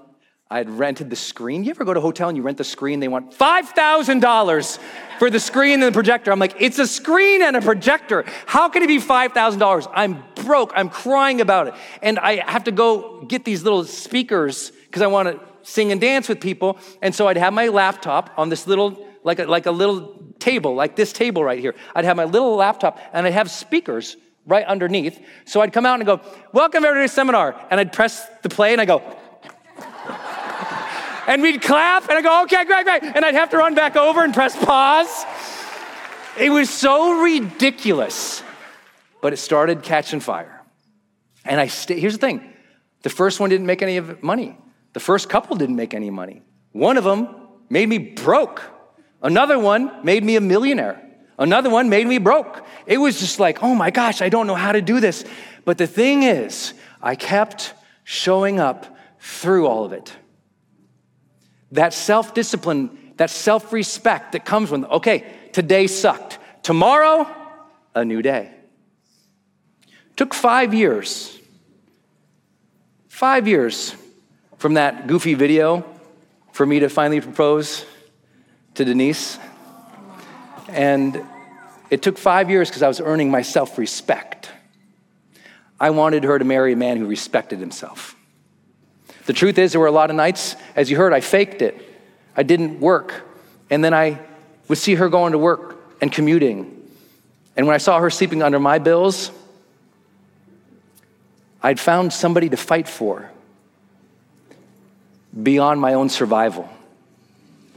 I 0.52 0.58
had 0.58 0.69
rented 0.69 1.12
the 1.12 1.15
screen. 1.15 1.63
You 1.63 1.69
ever 1.69 1.86
go 1.86 1.93
to 1.93 2.00
a 2.00 2.02
hotel 2.02 2.28
and 2.28 2.36
you 2.36 2.41
rent 2.41 2.58
the 2.58 2.63
screen? 2.63 3.00
They 3.00 3.08
want 3.08 3.32
$5,000 3.38 4.80
for 5.19 5.30
the 5.30 5.39
screen 5.39 5.74
and 5.74 5.84
the 5.84 5.91
projector. 5.91 6.32
I'm 6.32 6.39
like, 6.39 6.56
it's 6.60 6.80
a 6.80 6.88
screen 6.88 7.43
and 7.43 7.56
a 7.56 7.62
projector. 7.62 8.26
How 8.48 8.67
can 8.67 8.82
it 8.82 8.88
be 8.88 8.98
$5,000? 8.98 9.91
I'm 9.93 10.24
broke. 10.36 10.72
I'm 10.76 10.89
crying 10.89 11.39
about 11.39 11.67
it. 11.67 11.76
And 12.02 12.17
I 12.17 12.43
have 12.50 12.63
to 12.63 12.72
go 12.72 13.22
get 13.26 13.45
these 13.45 13.63
little 13.63 13.84
speakers 13.84 14.72
because 14.72 15.04
I 15.04 15.08
want 15.08 15.30
to 15.30 15.48
sing 15.69 15.91
and 15.91 16.01
dance 16.01 16.27
with 16.27 16.41
people. 16.41 16.77
And 17.01 17.13
so 17.13 17.27
I'd 17.27 17.38
have 17.38 17.53
my 17.53 17.67
laptop 17.67 18.32
on 18.38 18.49
this 18.49 18.67
little, 18.67 19.05
like 19.23 19.39
a, 19.39 19.45
like 19.45 19.65
a 19.65 19.71
little 19.71 20.15
table, 20.39 20.75
like 20.75 20.95
this 20.95 21.13
table 21.13 21.43
right 21.43 21.60
here. 21.60 21.75
I'd 21.95 22.05
have 22.05 22.17
my 22.17 22.25
little 22.25 22.55
laptop 22.55 22.99
and 23.13 23.27
I'd 23.27 23.34
have 23.34 23.51
speakers 23.51 24.17
right 24.45 24.65
underneath. 24.65 25.23
So 25.45 25.62
I'd 25.62 25.71
come 25.71 25.86
out 25.86 25.99
and 25.99 26.05
go, 26.05 26.21
Welcome 26.53 26.84
everybody 26.84 27.08
to 27.08 27.13
seminar. 27.13 27.55
And 27.69 27.79
I'd 27.79 27.93
press 27.93 28.27
the 28.41 28.49
play 28.49 28.73
and 28.73 28.82
I 28.82 28.86
go, 28.86 28.99
and 31.27 31.41
we'd 31.41 31.62
clap 31.62 32.10
and 32.10 32.13
I'd 32.13 32.23
go, 32.23 32.43
Okay, 32.43 32.65
great, 32.65 32.86
great. 32.86 33.03
And 33.03 33.23
I'd 33.23 33.36
have 33.36 33.51
to 33.51 33.58
run 33.58 33.75
back 33.75 33.95
over 33.95 34.23
and 34.23 34.34
press 34.34 34.55
pause. 34.55 35.25
It 36.38 36.49
was 36.49 36.69
so 36.69 37.21
ridiculous, 37.21 38.43
but 39.21 39.34
it 39.34 39.38
started 39.38 39.84
catching 39.84 40.19
fire. 40.19 40.55
And 41.45 41.60
I 41.60 41.67
stayed, 41.67 41.99
here's 41.99 42.17
the 42.17 42.25
thing 42.25 42.53
the 43.03 43.10
first 43.10 43.39
one 43.39 43.49
didn't 43.49 43.67
make 43.67 43.82
any 43.82 43.97
of 43.97 44.23
money. 44.23 44.58
The 44.93 44.99
first 44.99 45.30
couple 45.30 45.56
didn't 45.56 45.75
make 45.75 45.93
any 45.93 46.10
money. 46.10 46.41
One 46.71 46.97
of 46.97 47.04
them 47.04 47.30
made 47.69 47.88
me 47.88 47.97
broke. 47.97 48.62
Another 49.21 49.60
one 49.60 50.04
made 50.04 50.23
me 50.23 50.36
a 50.36 50.41
millionaire. 50.41 51.06
Another 51.38 51.69
one 51.69 51.89
made 51.89 52.08
me 52.08 52.17
broke. 52.17 52.65
It 52.86 52.97
was 52.97 53.19
just 53.19 53.39
like, 53.39 53.63
oh 53.63 53.75
my 53.75 53.91
gosh, 53.91 54.21
I 54.21 54.30
don't 54.30 54.47
know 54.47 54.56
how 54.56 54.71
to 54.71 54.82
do 54.82 54.99
this. 54.99 55.23
But 55.63 55.78
the 55.78 55.88
thing 55.88 56.23
is, 56.23 56.73
I 57.02 57.15
kept 57.15 57.73
showing 58.04 58.60
up 58.60 58.97
through 59.19 59.67
all 59.67 59.86
of 59.86 59.93
it. 59.93 60.13
That 61.71 61.93
self 61.93 62.34
discipline, 62.34 63.13
that 63.17 63.30
self 63.30 63.71
respect 63.71 64.32
that 64.32 64.43
comes 64.43 64.71
when, 64.71 64.86
okay, 64.86 65.25
today 65.54 65.88
sucked. 65.88 66.39
Tomorrow, 66.63 67.28
a 67.95 68.04
new 68.04 68.21
day. 68.21 68.52
Took 70.15 70.34
five 70.34 70.73
years. 70.73 71.38
Five 73.08 73.47
years 73.47 73.95
from 74.60 74.74
that 74.74 75.08
goofy 75.08 75.34
video 75.34 75.86
for 76.52 76.65
me 76.65 76.82
to 76.82 76.89
finally 76.89 77.22
propose 77.22 77.86
to 78.76 78.84
Denise. 78.84 79.39
And 80.67 81.24
it 81.89 82.02
took 82.02 82.17
five 82.17 82.50
years 82.50 82.69
because 82.69 82.84
I 82.84 82.89
was 82.89 83.00
earning 83.00 83.32
my 83.32 83.41
self 83.41 83.78
respect. 83.78 84.52
I 85.80 85.91
wanted 85.91 86.26
her 86.26 86.38
to 86.38 86.43
marry 86.43 86.74
a 86.74 86.76
man 86.76 86.98
who 86.98 87.08
respected 87.08 87.60
himself. 87.60 88.17
The 89.26 89.34
truth 89.34 89.58
is, 89.58 89.72
there 89.72 89.80
were 89.80 89.88
a 89.88 89.91
lot 89.91 90.10
of 90.10 90.17
nights, 90.17 90.58
as 90.76 90.91
you 90.91 90.98
heard, 90.98 91.13
I 91.13 91.22
faked 91.22 91.62
it. 91.62 91.82
I 92.36 92.43
didn't 92.43 92.82
work. 92.82 93.13
And 93.69 93.82
then 93.82 93.93
I 93.93 94.19
would 94.67 94.78
see 94.78 94.95
her 94.95 95.08
going 95.08 95.32
to 95.32 95.38
work 95.38 95.78
and 96.02 96.12
commuting. 96.12 96.86
And 97.56 97.65
when 97.65 97.76
I 97.76 97.78
saw 97.78 98.00
her 98.00 98.10
sleeping 98.10 98.43
under 98.43 98.60
my 98.60 98.78
bills, 98.78 99.32
I'd 101.63 101.80
found 101.80 102.12
somebody 102.12 102.50
to 102.50 102.58
fight 102.58 102.89
for 102.89 103.32
beyond 105.44 105.80
my 105.80 105.94
own 105.94 106.10
survival. 106.10 106.70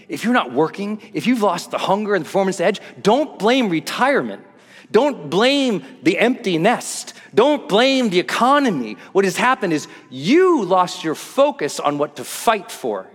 If 0.09 0.25
you're 0.25 0.35
not 0.35 0.53
working, 0.53 1.01
if 1.13 1.27
you've 1.27 1.43
lost 1.43 1.71
the 1.71 1.79
hunger 1.79 2.15
and 2.15 2.23
the 2.23 2.27
performance 2.27 2.61
edge, 2.61 2.81
don't 3.01 3.39
blame 3.39 3.69
retirement. 3.69 4.45
Don't 4.91 5.31
blame 5.31 5.85
the 6.03 6.19
empty 6.19 6.59
nest. 6.59 7.15
Don't 7.35 7.67
blame 7.67 8.11
the 8.11 8.19
economy. 8.19 8.99
What 9.13 9.25
has 9.25 9.39
happened 9.39 9.73
is 9.73 9.89
you 10.11 10.65
lost 10.65 11.03
your 11.03 11.15
focus 11.15 11.81
on 11.81 11.97
what 11.97 12.17
to 12.17 12.25
fight 12.25 12.71
for. 12.71 13.07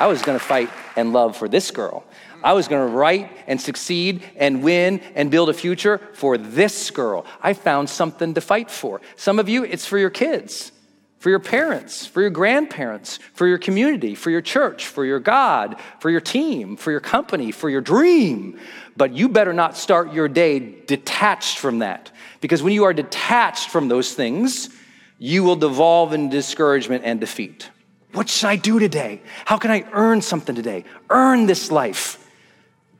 I 0.00 0.06
was 0.06 0.22
gonna 0.22 0.38
fight 0.38 0.70
and 0.96 1.12
love 1.12 1.36
for 1.36 1.48
this 1.48 1.70
girl. 1.70 2.04
I 2.42 2.54
was 2.54 2.68
gonna 2.68 2.86
write 2.86 3.30
and 3.46 3.60
succeed 3.60 4.22
and 4.36 4.62
win 4.62 5.00
and 5.14 5.30
build 5.30 5.50
a 5.50 5.52
future 5.52 6.00
for 6.14 6.38
this 6.38 6.90
girl. 6.90 7.26
I 7.42 7.52
found 7.52 7.90
something 7.90 8.32
to 8.32 8.40
fight 8.40 8.70
for. 8.70 9.02
Some 9.16 9.38
of 9.38 9.48
you, 9.48 9.64
it's 9.64 9.84
for 9.84 9.98
your 9.98 10.10
kids 10.10 10.72
for 11.18 11.30
your 11.30 11.40
parents, 11.40 12.06
for 12.06 12.20
your 12.20 12.30
grandparents, 12.30 13.18
for 13.34 13.46
your 13.46 13.58
community, 13.58 14.14
for 14.14 14.30
your 14.30 14.40
church, 14.40 14.86
for 14.86 15.04
your 15.04 15.18
God, 15.18 15.76
for 15.98 16.10
your 16.10 16.20
team, 16.20 16.76
for 16.76 16.90
your 16.92 17.00
company, 17.00 17.50
for 17.50 17.68
your 17.68 17.80
dream. 17.80 18.58
But 18.96 19.12
you 19.12 19.28
better 19.28 19.52
not 19.52 19.76
start 19.76 20.12
your 20.12 20.28
day 20.28 20.76
detached 20.86 21.58
from 21.58 21.80
that. 21.80 22.12
Because 22.40 22.62
when 22.62 22.72
you 22.72 22.84
are 22.84 22.92
detached 22.92 23.70
from 23.70 23.88
those 23.88 24.14
things, 24.14 24.70
you 25.18 25.42
will 25.42 25.56
devolve 25.56 26.12
in 26.12 26.28
discouragement 26.28 27.04
and 27.04 27.18
defeat. 27.18 27.68
What 28.12 28.28
should 28.28 28.46
I 28.46 28.56
do 28.56 28.78
today? 28.78 29.20
How 29.44 29.58
can 29.58 29.70
I 29.70 29.84
earn 29.92 30.22
something 30.22 30.54
today? 30.54 30.84
Earn 31.10 31.46
this 31.46 31.70
life. 31.70 32.24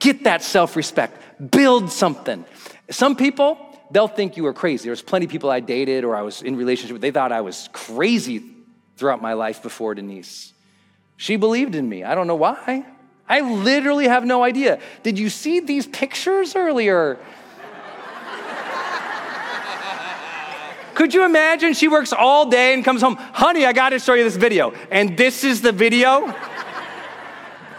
Get 0.01 0.25
that 0.25 0.43
self 0.43 0.77
respect. 0.77 1.51
Build 1.51 1.91
something. 1.91 2.45
Some 2.91 3.17
people, 3.17 3.68
they'll 3.91 4.09
think 4.09 4.37
you 4.37 4.47
are 4.47 4.53
crazy. 4.53 4.89
There's 4.89 5.03
plenty 5.03 5.27
of 5.27 5.31
people 5.31 5.51
I 5.51 5.61
dated 5.61 6.05
or 6.05 6.17
I 6.17 6.23
was 6.23 6.43
in 6.43 6.57
relationship 6.57 6.95
with, 6.95 7.03
they 7.03 7.11
thought 7.11 7.33
I 7.33 7.41
was 7.41 7.69
crazy 7.73 8.43
throughout 8.97 9.23
my 9.23 9.35
life 9.35 9.63
before 9.63 9.95
Denise. 9.95 10.53
She 11.17 11.37
believed 11.37 11.75
in 11.75 11.89
me. 11.89 12.05
I 12.05 12.15
don't 12.15 12.27
know 12.27 12.37
why. 12.37 12.85
I 13.29 13.41
literally 13.41 14.09
have 14.09 14.25
no 14.25 14.43
idea. 14.43 14.81
Did 15.03 15.19
you 15.19 15.29
see 15.29 15.61
these 15.61 15.87
pictures 15.87 16.57
earlier? 16.57 17.19
Could 20.95 21.13
you 21.13 21.25
imagine 21.25 21.75
she 21.75 21.89
works 21.89 22.13
all 22.13 22.49
day 22.49 22.75
and 22.75 22.85
comes 22.85 23.03
home, 23.03 23.17
honey, 23.17 23.67
I 23.67 23.73
got 23.73 23.91
to 23.91 23.99
show 23.99 24.15
you 24.15 24.25
this 24.25 24.37
video. 24.37 24.73
And 24.91 25.17
this 25.17 25.45
is 25.45 25.61
the 25.61 25.73
video? 25.73 26.35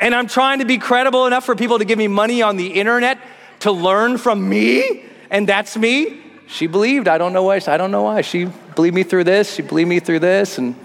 and 0.02 0.14
I'm 0.14 0.28
trying 0.28 0.60
to 0.60 0.66
be 0.66 0.78
credible 0.78 1.26
enough 1.26 1.46
for 1.46 1.56
people 1.56 1.80
to 1.80 1.86
give 1.86 1.98
me 1.98 2.08
money 2.08 2.42
on 2.42 2.58
the 2.58 2.68
internet 2.68 3.20
to 3.62 3.72
learn 3.72 4.18
from 4.18 4.48
me? 4.48 5.09
And 5.30 5.48
that's 5.48 5.78
me. 5.78 6.22
She 6.48 6.68
believed. 6.68 7.08
I 7.08 7.18
don't 7.18 7.34
know 7.34 7.44
why. 7.44 7.62
I 7.68 7.78
don't 7.78 7.92
know 7.92 8.04
why. 8.04 8.22
She 8.22 8.46
believed 8.76 8.96
me 8.96 9.04
through 9.04 9.26
this. 9.26 9.54
She 9.54 9.62
believed 9.62 9.90
me 9.90 10.00
through 10.00 10.20
this, 10.20 10.58
and 10.58 10.76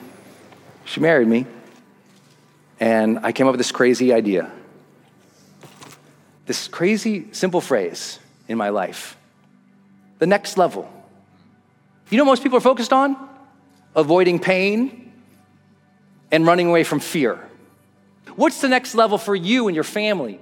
she 0.84 1.00
married 1.00 1.28
me. 1.28 1.46
And 2.80 3.20
I 3.20 3.32
came 3.32 3.46
up 3.46 3.52
with 3.52 3.60
this 3.60 3.72
crazy 3.72 4.12
idea. 4.12 4.50
This 6.46 6.68
crazy, 6.68 7.28
simple 7.32 7.60
phrase 7.60 8.18
in 8.48 8.58
my 8.58 8.68
life 8.68 9.16
the 10.18 10.26
next 10.26 10.56
level. 10.56 10.90
You 12.10 12.18
know 12.18 12.24
most 12.24 12.42
people 12.42 12.56
are 12.58 12.62
focused 12.62 12.92
on? 12.92 13.16
Avoiding 13.96 14.38
pain 14.38 15.12
and 16.30 16.46
running 16.46 16.68
away 16.68 16.84
from 16.84 17.00
fear. 17.00 17.38
What's 18.36 18.60
the 18.60 18.68
next 18.68 18.94
level 18.94 19.18
for 19.18 19.34
you 19.34 19.68
and 19.68 19.74
your 19.74 19.84
family? 19.84 20.40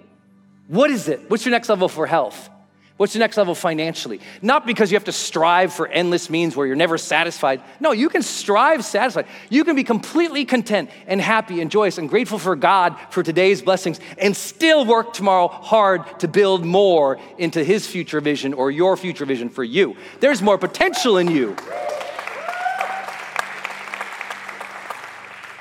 What 0.68 0.90
is 0.90 1.08
it? 1.08 1.28
What's 1.28 1.44
your 1.44 1.50
next 1.50 1.68
level 1.68 1.88
for 1.88 2.06
health? 2.06 2.48
What's 2.98 3.14
the 3.14 3.18
next 3.18 3.36
level 3.36 3.54
financially? 3.54 4.20
Not 4.42 4.66
because 4.66 4.92
you 4.92 4.96
have 4.96 5.04
to 5.04 5.12
strive 5.12 5.72
for 5.72 5.88
endless 5.88 6.28
means 6.28 6.54
where 6.54 6.66
you're 6.66 6.76
never 6.76 6.98
satisfied. 6.98 7.62
No, 7.80 7.92
you 7.92 8.08
can 8.08 8.22
strive 8.22 8.84
satisfied. 8.84 9.26
You 9.50 9.64
can 9.64 9.74
be 9.74 9.82
completely 9.82 10.44
content 10.44 10.90
and 11.06 11.20
happy 11.20 11.60
and 11.60 11.70
joyous 11.70 11.98
and 11.98 12.08
grateful 12.08 12.38
for 12.38 12.54
God 12.54 12.96
for 13.10 13.22
today's 13.22 13.62
blessings 13.62 13.98
and 14.18 14.36
still 14.36 14.84
work 14.84 15.14
tomorrow 15.14 15.48
hard 15.48 16.20
to 16.20 16.28
build 16.28 16.64
more 16.64 17.18
into 17.38 17.64
His 17.64 17.86
future 17.86 18.20
vision 18.20 18.52
or 18.52 18.70
your 18.70 18.96
future 18.96 19.24
vision 19.24 19.48
for 19.48 19.64
you. 19.64 19.96
There's 20.20 20.42
more 20.42 20.58
potential 20.58 21.16
in 21.16 21.28
you. 21.28 21.56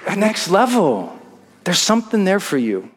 The 0.06 0.16
next 0.18 0.50
level, 0.50 1.18
there's 1.64 1.80
something 1.80 2.26
there 2.26 2.42
for 2.42 2.58
you. 2.58 2.92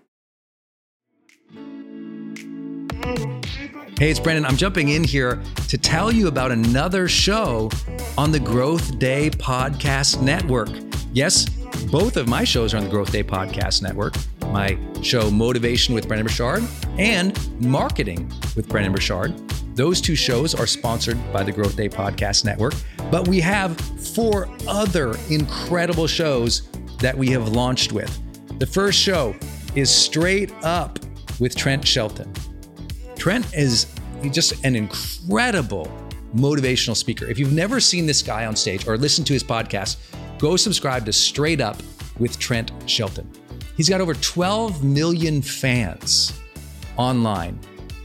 Hey, 3.04 4.10
it's 4.10 4.18
Brendon. 4.18 4.46
I'm 4.46 4.56
jumping 4.56 4.88
in 4.88 5.04
here 5.04 5.42
to 5.68 5.76
tell 5.76 6.10
you 6.10 6.26
about 6.26 6.50
another 6.50 7.06
show 7.06 7.70
on 8.16 8.32
the 8.32 8.40
Growth 8.40 8.98
Day 8.98 9.28
Podcast 9.28 10.22
Network. 10.22 10.70
Yes, 11.12 11.46
both 11.92 12.16
of 12.16 12.26
my 12.26 12.44
shows 12.44 12.72
are 12.72 12.78
on 12.78 12.84
the 12.84 12.88
Growth 12.88 13.12
Day 13.12 13.22
Podcast 13.22 13.82
Network. 13.82 14.14
My 14.46 14.78
show, 15.02 15.30
Motivation 15.30 15.94
with 15.94 16.08
Brendon 16.08 16.26
Burchard, 16.26 16.64
and 16.98 17.38
Marketing 17.60 18.32
with 18.56 18.70
Brendon 18.70 18.92
Burchard. 18.92 19.36
Those 19.76 20.00
two 20.00 20.16
shows 20.16 20.54
are 20.54 20.66
sponsored 20.66 21.18
by 21.30 21.42
the 21.42 21.52
Growth 21.52 21.76
Day 21.76 21.90
Podcast 21.90 22.46
Network, 22.46 22.72
but 23.10 23.28
we 23.28 23.38
have 23.40 23.78
four 23.78 24.48
other 24.66 25.14
incredible 25.28 26.06
shows 26.06 26.70
that 27.00 27.16
we 27.16 27.28
have 27.28 27.48
launched 27.48 27.92
with. 27.92 28.18
The 28.58 28.66
first 28.66 28.98
show 28.98 29.36
is 29.74 29.90
Straight 29.90 30.52
Up 30.62 30.98
with 31.38 31.54
Trent 31.54 31.86
Shelton. 31.86 32.32
Trent 33.24 33.54
is 33.54 33.86
just 34.32 34.62
an 34.66 34.76
incredible 34.76 35.90
motivational 36.36 36.94
speaker. 36.94 37.24
If 37.24 37.38
you've 37.38 37.54
never 37.54 37.80
seen 37.80 38.04
this 38.04 38.20
guy 38.20 38.44
on 38.44 38.54
stage 38.54 38.86
or 38.86 38.98
listened 38.98 39.26
to 39.28 39.32
his 39.32 39.42
podcast, 39.42 39.96
go 40.38 40.56
subscribe 40.56 41.06
to 41.06 41.12
Straight 41.14 41.62
Up 41.62 41.82
with 42.18 42.38
Trent 42.38 42.70
Shelton. 42.84 43.26
He's 43.78 43.88
got 43.88 44.02
over 44.02 44.12
12 44.12 44.84
million 44.84 45.40
fans 45.40 46.38
online. 46.98 47.58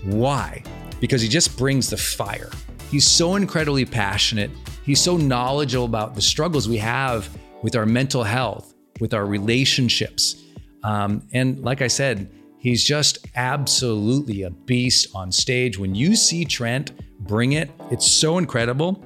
Why? 0.05 0.63
Because 1.01 1.21
he 1.21 1.27
just 1.27 1.57
brings 1.57 1.89
the 1.89 1.97
fire. 1.97 2.51
He's 2.89 3.05
so 3.05 3.35
incredibly 3.35 3.83
passionate. 3.83 4.51
He's 4.85 5.01
so 5.01 5.17
knowledgeable 5.17 5.83
about 5.83 6.15
the 6.15 6.21
struggles 6.21 6.69
we 6.69 6.77
have 6.77 7.29
with 7.61 7.75
our 7.75 7.85
mental 7.85 8.23
health, 8.23 8.73
with 9.01 9.13
our 9.13 9.25
relationships. 9.25 10.41
Um, 10.85 11.27
and 11.33 11.61
like 11.61 11.81
I 11.81 11.87
said, 11.87 12.31
He's 12.59 12.83
just 12.83 13.25
absolutely 13.35 14.43
a 14.43 14.49
beast 14.49 15.07
on 15.15 15.31
stage. 15.31 15.79
When 15.79 15.95
you 15.95 16.15
see 16.15 16.43
Trent 16.43 16.91
bring 17.21 17.53
it, 17.53 17.71
it's 17.89 18.09
so 18.09 18.37
incredible. 18.37 19.03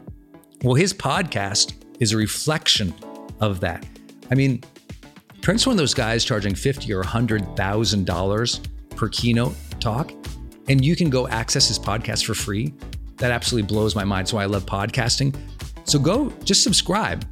Well, 0.63 0.73
his 0.73 0.93
podcast 0.93 1.73
is 1.99 2.13
a 2.13 2.17
reflection 2.17 2.93
of 3.39 3.59
that. 3.59 3.85
I 4.31 4.35
mean, 4.35 4.63
Trent's 5.41 5.67
one 5.67 5.73
of 5.73 5.77
those 5.77 5.93
guys 5.93 6.25
charging 6.25 6.55
fifty 6.55 6.91
or 6.93 7.03
hundred 7.03 7.55
thousand 7.55 8.05
dollars 8.05 8.59
per 8.95 9.07
keynote 9.09 9.55
talk, 9.79 10.11
and 10.67 10.83
you 10.83 10.95
can 10.95 11.09
go 11.09 11.27
access 11.27 11.67
his 11.67 11.77
podcast 11.77 12.25
for 12.25 12.33
free. 12.33 12.73
That 13.17 13.31
absolutely 13.31 13.67
blows 13.67 13.95
my 13.95 14.03
mind. 14.03 14.27
So 14.27 14.37
I 14.37 14.45
love 14.45 14.65
podcasting. 14.65 15.35
So 15.83 15.99
go 15.99 16.31
just 16.43 16.63
subscribe 16.63 17.25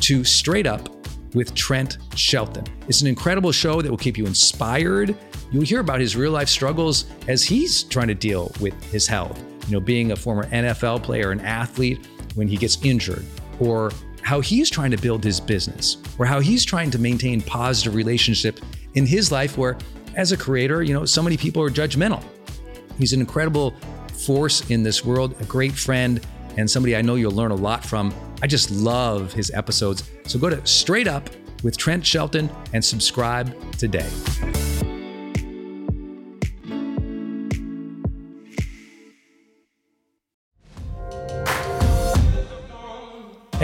to 0.00 0.24
Straight 0.24 0.66
Up 0.66 0.88
with 1.34 1.54
Trent 1.54 1.98
Shelton. 2.14 2.64
It's 2.88 3.02
an 3.02 3.08
incredible 3.08 3.52
show 3.52 3.82
that 3.82 3.90
will 3.90 3.98
keep 3.98 4.16
you 4.16 4.26
inspired 4.26 5.14
You'll 5.50 5.64
hear 5.64 5.80
about 5.80 6.00
his 6.00 6.16
real 6.16 6.32
life 6.32 6.48
struggles 6.48 7.06
as 7.28 7.42
he's 7.42 7.84
trying 7.84 8.08
to 8.08 8.14
deal 8.14 8.52
with 8.60 8.74
his 8.90 9.06
health. 9.06 9.40
You 9.68 9.74
know, 9.74 9.80
being 9.80 10.12
a 10.12 10.16
former 10.16 10.46
NFL 10.46 11.02
player, 11.02 11.30
an 11.30 11.40
athlete, 11.40 12.06
when 12.34 12.48
he 12.48 12.56
gets 12.56 12.82
injured, 12.84 13.24
or 13.60 13.92
how 14.22 14.40
he's 14.40 14.70
trying 14.70 14.90
to 14.90 14.96
build 14.96 15.24
his 15.24 15.40
business, 15.40 15.96
or 16.18 16.26
how 16.26 16.40
he's 16.40 16.64
trying 16.64 16.90
to 16.90 16.98
maintain 16.98 17.40
positive 17.40 17.94
relationship 17.94 18.60
in 18.94 19.06
his 19.06 19.30
life 19.32 19.56
where 19.56 19.78
as 20.14 20.32
a 20.32 20.36
creator, 20.36 20.82
you 20.82 20.92
know, 20.92 21.04
so 21.04 21.22
many 21.22 21.36
people 21.36 21.62
are 21.62 21.70
judgmental. 21.70 22.22
He's 22.98 23.12
an 23.12 23.20
incredible 23.20 23.74
force 24.24 24.68
in 24.70 24.82
this 24.82 25.04
world, 25.04 25.34
a 25.40 25.44
great 25.44 25.72
friend, 25.72 26.24
and 26.56 26.70
somebody 26.70 26.96
I 26.96 27.02
know 27.02 27.16
you'll 27.16 27.32
learn 27.32 27.50
a 27.50 27.56
lot 27.56 27.84
from. 27.84 28.14
I 28.42 28.46
just 28.46 28.70
love 28.70 29.32
his 29.32 29.50
episodes. 29.52 30.10
So 30.26 30.38
go 30.38 30.48
to 30.48 30.64
Straight 30.66 31.06
Up 31.06 31.28
with 31.62 31.76
Trent 31.76 32.04
Shelton 32.04 32.50
and 32.72 32.84
subscribe 32.84 33.54
today. 33.72 34.08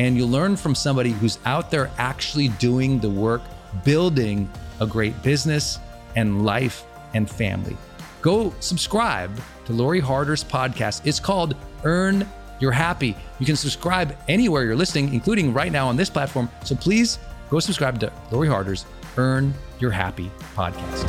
and 0.00 0.16
you'll 0.16 0.30
learn 0.30 0.56
from 0.56 0.74
somebody 0.74 1.10
who's 1.10 1.38
out 1.44 1.70
there 1.70 1.90
actually 1.98 2.48
doing 2.48 2.98
the 3.00 3.10
work, 3.10 3.42
building 3.84 4.50
a 4.80 4.86
great 4.86 5.22
business 5.22 5.78
and 6.16 6.42
life 6.42 6.86
and 7.12 7.30
family. 7.30 7.76
Go 8.22 8.54
subscribe 8.60 9.30
to 9.66 9.74
Lori 9.74 10.00
Harder's 10.00 10.42
podcast. 10.42 11.02
It's 11.04 11.20
called 11.20 11.54
Earn 11.84 12.26
Your 12.60 12.72
Happy. 12.72 13.14
You 13.38 13.44
can 13.44 13.56
subscribe 13.56 14.16
anywhere 14.26 14.64
you're 14.64 14.74
listening, 14.74 15.12
including 15.12 15.52
right 15.52 15.70
now 15.70 15.86
on 15.86 15.98
this 15.98 16.08
platform. 16.08 16.48
So 16.64 16.74
please 16.74 17.18
go 17.50 17.60
subscribe 17.60 18.00
to 18.00 18.10
Lori 18.30 18.48
Harder's 18.48 18.86
Earn 19.18 19.52
Your 19.80 19.90
Happy 19.90 20.30
podcast. 20.54 21.06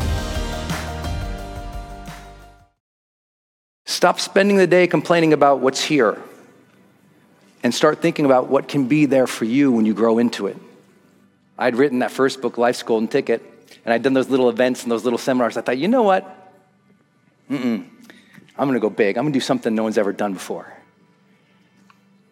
Stop 3.86 4.20
spending 4.20 4.58
the 4.58 4.68
day 4.68 4.86
complaining 4.86 5.32
about 5.32 5.62
what's 5.62 5.82
here 5.82 6.18
and 7.64 7.74
start 7.74 8.02
thinking 8.02 8.26
about 8.26 8.50
what 8.50 8.68
can 8.68 8.88
be 8.88 9.06
there 9.06 9.28
for 9.28 9.46
you 9.46 9.72
when 9.72 9.86
you 9.86 9.94
grow 9.94 10.18
into 10.18 10.48
it. 10.48 10.58
I'd 11.58 11.76
written 11.76 12.00
that 12.00 12.12
first 12.12 12.42
book, 12.42 12.58
Life's 12.58 12.82
Golden 12.84 13.08
Ticket, 13.08 13.42
and 13.86 13.94
I'd 13.94 14.02
done 14.02 14.14
those 14.14 14.30
little 14.30 14.50
events 14.50 14.84
and 14.84 14.92
those 14.92 15.04
little 15.04 15.20
seminars. 15.20 15.58
I 15.58 15.62
thought, 15.62 15.78
you 15.78 15.88
know 15.88 16.04
what? 16.04 16.54
Mm-mm. 17.50 17.86
I'm 18.58 18.68
going 18.68 18.74
to 18.74 18.80
go 18.80 18.90
big. 18.90 19.18
I'm 19.18 19.24
going 19.24 19.34
to 19.34 19.38
do 19.38 19.44
something 19.44 19.74
no 19.74 19.84
one's 19.84 19.98
ever 19.98 20.14
done 20.14 20.34
before. 20.34 20.72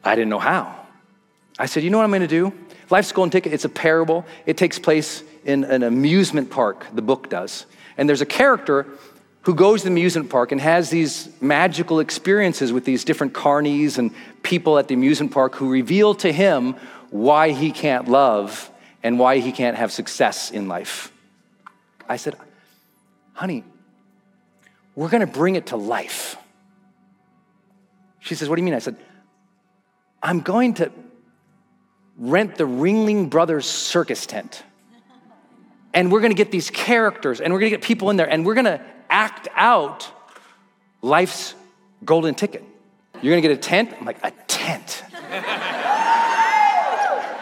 I 0.04 0.16
didn't 0.16 0.30
know 0.30 0.40
how. 0.40 0.80
I 1.58 1.66
said, 1.66 1.84
you 1.84 1.90
know 1.90 1.98
what 1.98 2.06
I'm 2.06 2.12
going 2.12 2.22
to 2.22 2.28
do? 2.28 2.54
Life's 2.90 3.12
Golden 3.12 3.30
Ticket, 3.30 3.54
it's 3.54 3.66
a 3.66 3.70
parable. 3.70 4.26
It 4.46 4.58
takes 4.58 4.80
place 4.80 5.24
in 5.46 5.64
an 5.64 5.84
amusement 5.84 6.50
park, 6.50 6.86
the 6.94 7.02
book 7.02 7.30
does. 7.30 7.66
And 7.98 8.08
there's 8.08 8.22
a 8.22 8.26
character 8.26 8.88
who 9.44 9.56
goes 9.56 9.82
to 9.82 9.86
the 9.86 9.92
amusement 9.92 10.30
park 10.30 10.52
and 10.52 10.60
has 10.60 10.90
these 10.90 11.30
magical 11.42 12.00
experiences 12.00 12.74
with 12.74 12.86
these 12.86 13.04
different 13.04 13.34
carnies 13.34 13.98
and 13.98 14.12
people 14.44 14.78
at 14.78 14.88
the 14.88 14.94
amusement 14.94 15.32
park 15.32 15.56
who 15.56 15.70
reveal 15.70 16.14
to 16.16 16.32
him 16.32 16.76
why 17.10 17.52
he 17.52 17.72
can't 17.72 18.08
love 18.08 18.70
and 19.02 19.18
why 19.18 19.40
he 19.40 19.52
can't 19.52 19.78
have 19.78 19.92
success 19.92 20.52
in 20.52 20.68
life. 20.68 21.12
I 22.08 22.18
said, 22.18 22.36
honey, 23.34 23.64
we're 24.96 25.10
going 25.10 25.22
to 25.22 25.28
bring 25.28 25.56
it 25.56 25.68
to 25.68 25.78
life. 25.78 26.36
She 28.20 28.36
says, 28.36 28.50
What 28.50 28.58
do 28.58 28.62
you 28.62 28.66
mean? 28.66 28.74
I 28.74 28.80
said, 28.80 28.98
I'm 30.22 30.42
going 30.42 30.74
to 30.76 30.92
rent 32.18 32.56
the 32.56 32.66
Ringling 32.66 33.30
Brothers 33.30 33.66
circus 33.66 34.26
tent. 34.26 34.62
And 35.94 36.12
we're 36.12 36.20
to 36.32 36.36
get 36.36 36.52
these 36.52 36.70
characters 36.70 37.42
and 37.42 37.54
we're 37.54 37.62
to 37.62 37.70
get 37.70 37.82
people 37.82 38.10
in 38.10 38.18
there 38.18 38.30
and 38.30 38.46
we're 38.46 38.56
to 38.66 38.82
act 39.10 39.48
out 39.56 40.12
life's 41.02 41.56
golden 42.06 42.36
ticket. 42.36 42.64
You're 43.22 43.34
gonna 43.34 43.42
get 43.42 43.52
a 43.52 43.58
tent? 43.58 43.94
I'm 44.00 44.06
like, 44.06 44.24
a 44.24 44.32
tent. 44.48 45.04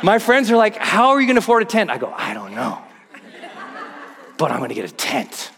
My 0.03 0.19
friends 0.19 0.51
are 0.51 0.57
like, 0.57 0.75
How 0.75 1.09
are 1.09 1.21
you 1.21 1.27
gonna 1.27 1.39
afford 1.39 1.63
a 1.63 1.65
tent? 1.65 1.89
I 1.89 1.97
go, 1.97 2.13
I 2.15 2.33
don't 2.33 2.55
know. 2.55 2.81
But 4.37 4.51
I'm 4.51 4.59
gonna 4.59 4.73
get 4.73 4.89
a 4.89 4.93
tent. 4.93 5.51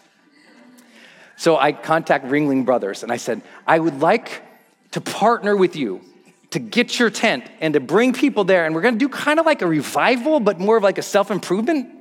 So 1.36 1.58
I 1.58 1.72
contact 1.72 2.26
Ringling 2.26 2.66
Brothers 2.66 3.04
and 3.04 3.12
I 3.12 3.18
said, 3.18 3.42
I 3.66 3.80
would 3.80 4.02
like 4.02 4.42
to 4.92 5.02
partner 5.02 5.56
with 5.56 5.76
you 5.76 6.02
to 6.52 6.60
get 6.60 7.00
your 7.00 7.10
tent 7.10 7.46
and 7.62 7.74
to 7.76 7.80
bring 7.80 8.12
people 8.12 8.44
there. 8.44 8.66
And 8.66 8.76
we're 8.76 8.82
gonna 8.82 8.98
do 8.98 9.10
kind 9.10 9.40
of 9.40 9.46
like 9.46 9.62
a 9.62 9.68
revival, 9.68 10.40
but 10.40 10.60
more 10.60 10.78
of 10.78 10.84
like 10.84 10.98
a 10.98 11.04
self 11.04 11.32
improvement 11.32 11.99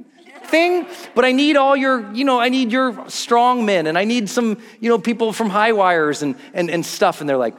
thing, 0.49 0.87
but 1.15 1.25
I 1.25 1.33
need 1.33 1.57
all 1.57 1.77
your, 1.77 2.13
you 2.13 2.25
know, 2.25 2.41
I 2.41 2.49
need 2.49 2.73
your 2.73 3.09
strong 3.09 3.65
men 3.67 3.87
and 3.87 3.97
I 3.97 4.05
need 4.05 4.29
some, 4.29 4.59
you 4.81 4.89
know, 4.89 4.99
people 4.99 5.33
from 5.33 5.51
high 5.51 5.73
wires 5.73 6.23
and, 6.23 6.37
and, 6.55 6.71
and 6.71 6.85
stuff. 6.85 7.21
And 7.21 7.29
they're 7.29 7.37
like, 7.37 7.57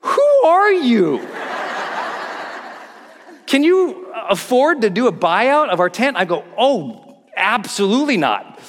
who 0.00 0.42
are 0.44 0.72
you? 0.72 1.18
Can 3.46 3.64
you 3.64 4.12
afford 4.28 4.82
to 4.82 4.90
do 4.90 5.08
a 5.08 5.12
buyout 5.12 5.70
of 5.70 5.80
our 5.80 5.90
tent? 5.90 6.16
I 6.16 6.24
go, 6.24 6.44
oh, 6.56 7.24
absolutely 7.36 8.16
not. 8.16 8.60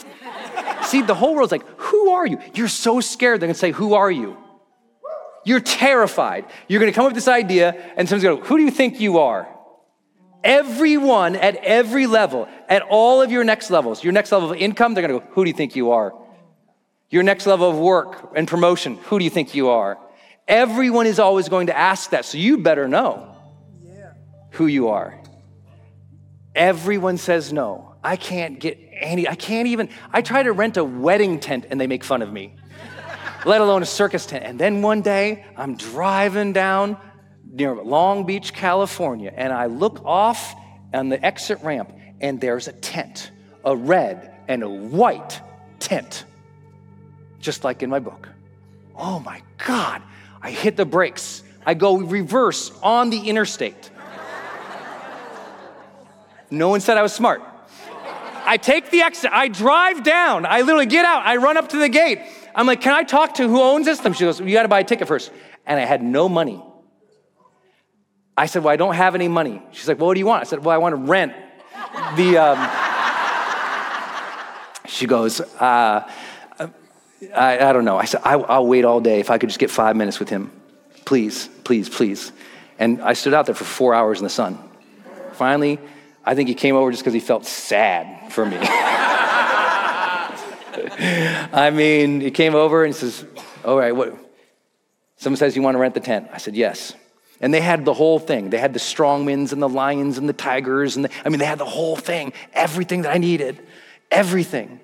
See, 0.84 1.02
the 1.02 1.14
whole 1.14 1.36
world's 1.36 1.52
like, 1.52 1.68
who 1.78 2.12
are 2.12 2.26
you? 2.26 2.40
You're 2.56 2.68
so 2.68 3.00
scared. 3.00 3.40
They're 3.40 3.48
gonna 3.48 3.54
say, 3.54 3.72
who 3.72 3.94
are 3.94 4.10
you? 4.10 4.38
You're 5.46 5.60
terrified. 5.60 6.46
You're 6.68 6.80
gonna 6.80 6.92
come 6.92 7.06
up 7.06 7.12
with 7.12 7.16
this 7.16 7.28
idea, 7.28 7.76
and 7.96 8.10
someone's 8.10 8.24
gonna 8.24 8.38
go, 8.38 8.44
who 8.44 8.58
do 8.58 8.64
you 8.64 8.72
think 8.72 9.00
you 9.00 9.20
are? 9.20 9.48
Everyone 10.44 11.36
at 11.36 11.56
every 11.58 12.08
level, 12.08 12.48
at 12.68 12.82
all 12.84 13.22
of 13.22 13.32
your 13.32 13.44
next 13.44 13.70
levels, 13.70 14.04
your 14.04 14.14
next 14.14 14.32
level 14.32 14.52
of 14.52 14.58
income, 14.58 14.94
they're 14.94 15.08
gonna 15.08 15.20
go, 15.20 15.26
Who 15.32 15.44
do 15.44 15.50
you 15.50 15.56
think 15.56 15.76
you 15.76 15.92
are? 15.92 16.14
Your 17.10 17.24
next 17.24 17.46
level 17.46 17.70
of 17.70 17.78
work 17.78 18.32
and 18.36 18.48
promotion, 18.48 18.96
who 18.96 19.20
do 19.20 19.26
you 19.26 19.30
think 19.30 19.54
you 19.54 19.70
are? 19.70 19.98
Everyone 20.48 21.06
is 21.06 21.20
always 21.20 21.50
going 21.50 21.68
to 21.68 21.78
ask 21.78 22.12
that, 22.12 22.26
so 22.26 22.38
you 22.38 22.58
better 22.58 22.88
know 22.88 23.36
who 24.52 24.68
you 24.68 24.90
are. 24.90 25.22
Everyone 26.56 27.18
says 27.18 27.54
no. 27.54 27.96
I 28.04 28.16
can't 28.16 28.60
get 28.60 28.80
any, 28.94 29.28
I 29.28 29.36
can't 29.36 29.68
even, 29.68 29.90
I 30.12 30.22
try 30.22 30.44
to 30.44 30.52
rent 30.52 30.78
a 30.78 30.84
wedding 30.84 31.40
tent 31.40 31.68
and 31.70 31.80
they 31.80 31.88
make 31.88 32.04
fun 32.04 32.22
of 32.22 32.32
me, 32.32 32.56
let 33.46 33.62
alone 33.62 33.84
a 33.84 33.86
circus 33.86 34.26
tent. 34.26 34.44
And 34.46 34.60
then 34.60 34.82
one 34.82 35.02
day 35.02 35.46
I'm 35.56 35.76
driving 35.76 36.54
down 36.54 36.98
near 37.52 37.76
Long 37.76 38.26
Beach, 38.26 38.54
California, 38.54 39.34
and 39.36 39.52
I 39.52 39.66
look 39.66 40.04
off 40.06 40.56
on 40.94 41.10
the 41.10 41.24
exit 41.24 41.60
ramp, 41.62 41.92
and 42.20 42.40
there's 42.40 42.68
a 42.68 42.74
tent, 42.74 43.32
a 43.64 43.76
red 43.76 44.34
and 44.48 44.64
a 44.64 44.70
white 44.70 45.42
tent, 45.80 46.26
just 47.40 47.64
like 47.64 47.84
in 47.84 47.90
my 47.90 48.00
book. 48.00 48.30
Oh 48.96 49.20
my 49.20 49.42
God. 49.66 50.02
I 50.42 50.52
hit 50.52 50.76
the 50.78 50.86
brakes. 50.86 51.44
I 51.66 51.74
go 51.74 51.98
reverse 51.98 52.72
on 52.82 53.10
the 53.10 53.30
interstate. 53.30 53.92
No 56.50 56.70
one 56.70 56.82
said 56.82 56.98
I 56.98 57.02
was 57.02 57.14
smart. 57.14 57.42
I 58.44 58.58
take 58.58 58.90
the 58.90 59.02
exit, 59.02 59.32
I 59.32 59.48
drive 59.48 60.04
down, 60.04 60.46
I 60.46 60.62
literally 60.62 60.88
get 60.88 61.06
out, 61.06 61.26
I 61.26 61.38
run 61.38 61.58
up 61.58 61.70
to 61.70 61.78
the 61.78 61.88
gate. 61.88 62.20
I'm 62.56 62.66
like, 62.66 62.82
can 62.82 62.94
I 62.94 63.04
talk 63.04 63.36
to 63.36 63.48
who 63.48 63.62
owns 63.62 63.86
this? 63.86 64.02
She 64.02 64.26
goes, 64.26 64.40
you 64.42 64.52
gotta 64.52 64.68
buy 64.68 64.80
a 64.80 64.84
ticket 64.84 65.08
first. 65.08 65.32
And 65.66 65.80
I 65.80 65.86
had 65.86 66.02
no 66.02 66.28
money 66.28 66.62
I 68.38 68.46
said, 68.46 68.64
Well, 68.64 68.74
I 68.74 68.78
don't 68.78 68.96
have 68.96 69.16
any 69.16 69.28
money. 69.28 69.62
She's 69.72 69.88
like, 69.88 70.00
Well, 70.00 70.08
what 70.08 70.14
do 70.16 70.20
you 70.20 70.26
want? 70.26 70.42
I 70.42 70.46
said, 70.46 70.64
Well, 70.64 70.74
I 70.74 70.78
want 70.78 70.96
to 70.96 71.02
rent 71.02 71.34
the. 72.16 72.38
Um... 72.38 72.58
she 74.88 75.06
goes, 75.08 75.42
uh, 75.42 76.10
I, 77.36 77.70
I, 77.70 77.74
don't 77.74 77.86
know. 77.86 77.98
I 77.98 78.06
said, 78.06 78.22
I, 78.24 78.34
I'll 78.34 78.66
wait 78.66 78.84
all 78.84 79.00
day 79.00 79.20
if 79.20 79.30
I 79.30 79.38
could 79.38 79.50
just 79.50 79.60
get 79.60 79.70
five 79.70 79.96
minutes 79.96 80.20
with 80.20 80.30
him. 80.30 80.52
Please, 81.06 81.48
please, 81.64 81.88
please. 81.88 82.32
And 82.80 83.02
I 83.02 83.14
stood 83.14 83.34
out 83.34 83.46
there 83.46 83.56
for 83.56 83.64
four 83.64 83.94
hours 83.94 84.20
in 84.20 84.24
the 84.24 84.30
sun. 84.30 84.58
Finally, 85.34 85.80
I 86.26 86.36
think 86.36 86.50
he 86.50 86.56
came 86.56 86.76
over 86.76 86.92
just 86.92 87.04
because 87.04 87.14
he 87.14 87.20
felt 87.20 87.46
sad 87.46 88.32
for 88.32 88.46
me. 88.46 88.58
I 91.54 91.72
mean, 91.74 92.22
he 92.22 92.32
came 92.32 92.56
over 92.56 92.84
and 92.84 92.96
says, 92.96 93.26
All 93.64 93.78
right, 93.78 93.96
what? 93.96 94.16
Someone 95.18 95.38
says, 95.38 95.56
You 95.56 95.62
want 95.62 95.76
to 95.76 95.80
rent 95.80 95.94
the 95.94 96.00
tent? 96.00 96.30
I 96.32 96.38
said, 96.38 96.56
Yes. 96.56 96.94
And 97.42 97.52
they 97.52 97.62
had 97.62 97.86
the 97.86 97.94
whole 97.94 98.20
thing. 98.20 98.52
They 98.52 98.60
had 98.60 98.74
the 98.74 98.80
strong 98.80 99.26
winds 99.26 99.52
and 99.52 99.62
the 99.62 99.68
lions 99.68 100.20
and 100.20 100.30
the 100.30 100.34
tigers. 100.34 100.96
And 100.96 101.06
the, 101.06 101.10
I 101.26 101.30
mean, 101.30 101.40
they 101.40 101.46
had 101.46 101.58
the 101.58 101.66
whole 101.66 101.96
thing, 101.96 102.34
everything 102.54 103.02
that 103.02 103.14
I 103.14 103.18
needed, 103.18 103.60
everything. 104.12 104.80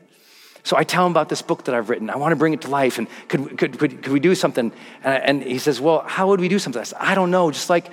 So 0.64 0.76
I 0.76 0.84
tell 0.84 1.06
him 1.06 1.12
about 1.12 1.30
this 1.30 1.42
book 1.42 1.64
that 1.66 1.76
I've 1.76 1.90
written. 1.90 2.10
I 2.10 2.18
want 2.18 2.34
to 2.34 2.36
bring 2.36 2.54
it 2.54 2.62
to 2.64 2.70
life. 2.70 2.98
And 2.98 3.08
could, 3.30 3.58
could, 3.58 3.80
could, 3.80 4.04
could 4.04 4.12
we 4.12 4.20
do 4.20 4.36
something? 4.36 4.74
And, 5.04 5.24
and 5.24 5.44
he 5.44 5.60
says, 5.60 5.80
Well, 5.80 6.04
how 6.06 6.28
would 6.28 6.42
we 6.42 6.50
do 6.50 6.60
something? 6.60 6.82
I 6.82 6.84
said, 6.84 6.98
I 7.00 7.16
don't 7.16 7.32
know. 7.32 7.52
Just 7.52 7.70
like 7.70 7.90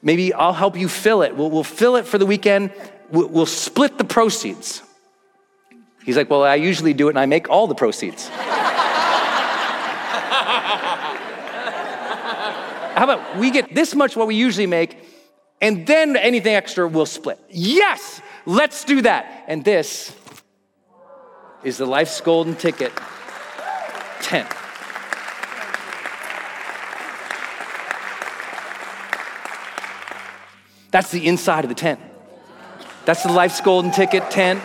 maybe 0.00 0.32
I'll 0.32 0.54
help 0.54 0.78
you 0.78 0.88
fill 0.88 1.20
it. 1.22 1.36
We'll, 1.36 1.50
we'll 1.50 1.64
fill 1.64 1.96
it 1.96 2.06
for 2.06 2.16
the 2.16 2.24
weekend. 2.24 2.72
We'll, 3.10 3.28
we'll 3.28 3.46
split 3.46 3.98
the 3.98 4.04
proceeds. 4.04 4.82
He's 6.04 6.16
like, 6.16 6.30
Well, 6.30 6.44
I 6.44 6.54
usually 6.54 6.94
do 6.94 7.08
it 7.08 7.10
and 7.10 7.18
I 7.18 7.26
make 7.26 7.50
all 7.50 7.66
the 7.66 7.74
proceeds. 7.74 8.30
How 12.94 13.04
about 13.04 13.38
we 13.38 13.50
get 13.50 13.74
this 13.74 13.94
much 13.94 14.16
what 14.16 14.28
we 14.28 14.36
usually 14.36 14.68
make, 14.68 14.96
and 15.60 15.84
then 15.86 16.16
anything 16.16 16.54
extra 16.54 16.86
we'll 16.86 17.06
split? 17.06 17.40
Yes, 17.50 18.22
let's 18.46 18.84
do 18.84 19.02
that. 19.02 19.44
And 19.48 19.64
this 19.64 20.14
is 21.64 21.76
the 21.76 21.86
Life's 21.86 22.20
Golden 22.20 22.54
Ticket 22.54 22.92
tent. 24.20 24.48
That's 30.92 31.10
the 31.10 31.26
inside 31.26 31.64
of 31.64 31.68
the 31.68 31.74
tent. 31.74 31.98
That's 33.06 33.24
the 33.24 33.32
Life's 33.32 33.60
Golden 33.60 33.90
Ticket 33.90 34.30
tent. 34.30 34.62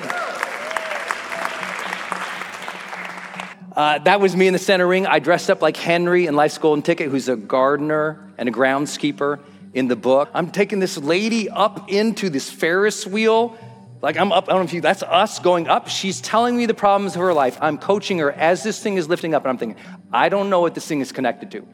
Uh, 3.80 3.98
that 4.00 4.20
was 4.20 4.36
me 4.36 4.46
in 4.46 4.52
the 4.52 4.60
center 4.60 4.86
ring. 4.86 5.08
I 5.08 5.20
dressed 5.20 5.50
up 5.50 5.62
like 5.62 5.78
Henry 5.78 6.26
in 6.26 6.36
Life's 6.36 6.58
Golden 6.58 6.82
Ticket, 6.82 7.10
who's 7.10 7.30
a 7.30 7.38
gardener 7.38 8.30
and 8.38 8.50
a 8.50 8.52
groundskeeper 8.52 9.40
in 9.74 9.88
the 9.88 9.96
book. 9.96 10.30
I'm 10.34 10.52
taking 10.52 10.80
this 10.80 10.98
lady 10.98 11.50
up 11.50 11.90
into 11.90 12.30
this 12.30 12.50
Ferris 12.50 13.08
wheel. 13.08 13.58
Like 14.02 14.18
I'm 14.18 14.34
up, 14.34 14.50
I 14.50 14.52
don't 14.52 14.60
know 14.60 14.66
if 14.66 14.74
you, 14.74 14.82
that's 14.82 15.02
us 15.02 15.40
going 15.40 15.70
up. 15.70 15.88
She's 15.88 16.20
telling 16.20 16.58
me 16.58 16.66
the 16.66 16.74
problems 16.74 17.16
of 17.16 17.22
her 17.22 17.34
life. 17.34 17.58
I'm 17.62 17.78
coaching 17.78 18.18
her 18.18 18.34
as 18.34 18.64
this 18.64 18.84
thing 18.84 18.98
is 18.98 19.08
lifting 19.08 19.34
up, 19.34 19.44
and 19.44 19.50
I'm 19.50 19.58
thinking, 19.58 19.82
I 20.12 20.28
don't 20.28 20.50
know 20.50 20.60
what 20.60 20.76
this 20.76 20.86
thing 20.86 21.00
is 21.00 21.14
connected 21.14 21.50
to. 21.52 21.66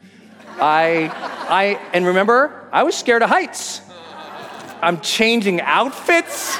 I, 0.60 1.10
I, 1.48 1.90
and 1.92 2.06
remember, 2.06 2.68
I 2.72 2.84
was 2.84 2.94
scared 2.94 3.22
of 3.22 3.30
heights. 3.30 3.80
I'm 4.80 5.00
changing 5.00 5.60
outfits. 5.60 6.56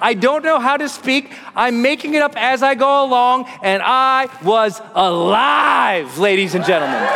I 0.00 0.14
don't 0.14 0.44
know 0.44 0.58
how 0.58 0.76
to 0.76 0.88
speak. 0.88 1.32
I'm 1.54 1.82
making 1.82 2.14
it 2.14 2.22
up 2.22 2.34
as 2.36 2.62
I 2.62 2.74
go 2.74 3.04
along, 3.04 3.46
and 3.62 3.82
I 3.84 4.28
was 4.42 4.80
alive, 4.94 6.18
ladies 6.18 6.54
and 6.54 6.64
gentlemen. 6.64 7.08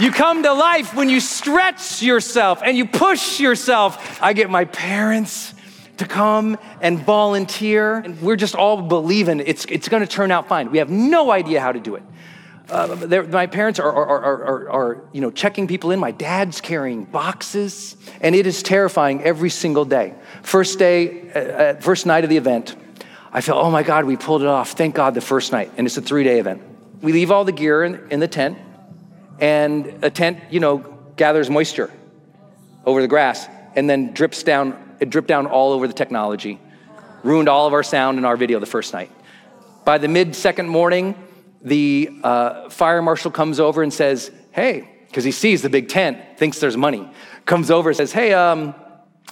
You 0.00 0.10
come 0.10 0.42
to 0.42 0.52
life 0.52 0.94
when 0.94 1.08
you 1.08 1.20
stretch 1.20 2.02
yourself 2.02 2.62
and 2.64 2.76
you 2.76 2.84
push 2.84 3.38
yourself. 3.38 4.20
I 4.20 4.32
get 4.32 4.50
my 4.50 4.64
parents 4.64 5.54
to 5.98 6.04
come 6.04 6.58
and 6.80 6.98
volunteer, 6.98 7.98
and 7.98 8.20
we're 8.20 8.34
just 8.34 8.56
all 8.56 8.82
believing 8.82 9.38
it's, 9.38 9.64
it's 9.66 9.88
gonna 9.88 10.06
turn 10.06 10.32
out 10.32 10.48
fine. 10.48 10.72
We 10.72 10.78
have 10.78 10.90
no 10.90 11.30
idea 11.30 11.60
how 11.60 11.70
to 11.70 11.78
do 11.78 11.94
it. 11.94 12.02
Uh, 12.70 13.24
my 13.30 13.46
parents 13.46 13.78
are, 13.78 13.92
are, 13.92 14.24
are, 14.24 14.70
are, 14.70 15.04
you 15.12 15.20
know, 15.20 15.30
checking 15.30 15.66
people 15.66 15.90
in. 15.90 16.00
My 16.00 16.12
dad's 16.12 16.60
carrying 16.60 17.04
boxes, 17.04 17.96
and 18.20 18.34
it 18.34 18.46
is 18.46 18.62
terrifying 18.62 19.22
every 19.22 19.50
single 19.50 19.84
day. 19.84 20.14
First 20.42 20.78
day, 20.78 21.30
uh, 21.32 21.38
uh, 21.38 21.74
first 21.80 22.06
night 22.06 22.24
of 22.24 22.30
the 22.30 22.38
event, 22.38 22.74
I 23.32 23.42
feel, 23.42 23.56
oh 23.56 23.70
my 23.70 23.82
God, 23.82 24.06
we 24.06 24.16
pulled 24.16 24.42
it 24.42 24.48
off. 24.48 24.72
Thank 24.72 24.94
God 24.94 25.14
the 25.14 25.20
first 25.20 25.52
night. 25.52 25.72
And 25.76 25.86
it's 25.86 25.96
a 25.98 26.02
three 26.02 26.24
day 26.24 26.38
event. 26.38 26.62
We 27.02 27.12
leave 27.12 27.30
all 27.30 27.44
the 27.44 27.52
gear 27.52 27.84
in, 27.84 28.00
in 28.10 28.20
the 28.20 28.28
tent, 28.28 28.56
and 29.40 30.02
a 30.02 30.10
tent, 30.10 30.38
you 30.50 30.60
know, 30.60 30.78
gathers 31.16 31.50
moisture 31.50 31.92
over 32.86 33.02
the 33.02 33.08
grass 33.08 33.46
and 33.76 33.88
then 33.88 34.12
drips 34.12 34.42
down, 34.42 34.96
it 35.00 35.10
dripped 35.10 35.28
down 35.28 35.46
all 35.46 35.72
over 35.72 35.86
the 35.86 35.92
technology, 35.92 36.60
ruined 37.22 37.48
all 37.48 37.66
of 37.66 37.72
our 37.72 37.82
sound 37.82 38.16
and 38.16 38.26
our 38.26 38.36
video 38.36 38.60
the 38.60 38.66
first 38.66 38.92
night. 38.92 39.10
By 39.84 39.98
the 39.98 40.08
mid 40.08 40.34
second 40.34 40.68
morning, 40.68 41.14
the 41.64 42.10
uh, 42.22 42.68
fire 42.68 43.02
marshal 43.02 43.30
comes 43.30 43.58
over 43.58 43.82
and 43.82 43.92
says, 43.92 44.30
Hey, 44.52 44.88
because 45.08 45.24
he 45.24 45.32
sees 45.32 45.62
the 45.62 45.70
big 45.70 45.88
tent, 45.88 46.18
thinks 46.36 46.60
there's 46.60 46.76
money, 46.76 47.10
comes 47.46 47.70
over 47.70 47.90
and 47.90 47.96
says, 47.96 48.12
Hey, 48.12 48.34
um, 48.34 48.74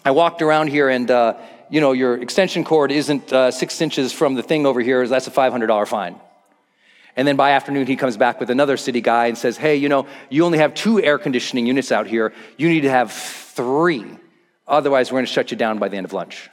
I 0.04 0.10
walked 0.10 0.42
around 0.42 0.68
here 0.68 0.88
and, 0.88 1.10
uh, 1.10 1.36
you 1.70 1.80
know, 1.80 1.92
your 1.92 2.20
extension 2.20 2.64
cord 2.64 2.90
isn't 2.90 3.32
uh, 3.32 3.50
six 3.50 3.80
inches 3.80 4.12
from 4.12 4.34
the 4.34 4.42
thing 4.42 4.66
over 4.66 4.80
here. 4.80 5.06
That's 5.06 5.26
a 5.26 5.30
$500 5.30 5.86
fine. 5.86 6.18
And 7.14 7.28
then 7.28 7.36
by 7.36 7.50
afternoon, 7.52 7.86
he 7.86 7.96
comes 7.96 8.16
back 8.16 8.40
with 8.40 8.48
another 8.48 8.78
city 8.78 9.02
guy 9.02 9.26
and 9.26 9.36
says, 9.36 9.58
Hey, 9.58 9.76
you 9.76 9.90
know, 9.90 10.06
you 10.30 10.44
only 10.44 10.58
have 10.58 10.74
two 10.74 11.02
air 11.02 11.18
conditioning 11.18 11.66
units 11.66 11.92
out 11.92 12.06
here. 12.06 12.32
You 12.56 12.68
need 12.70 12.80
to 12.80 12.90
have 12.90 13.12
three. 13.12 14.06
Otherwise, 14.66 15.12
we're 15.12 15.16
going 15.16 15.26
to 15.26 15.32
shut 15.32 15.50
you 15.50 15.56
down 15.56 15.78
by 15.78 15.88
the 15.88 15.98
end 15.98 16.06
of 16.06 16.14
lunch. 16.14 16.48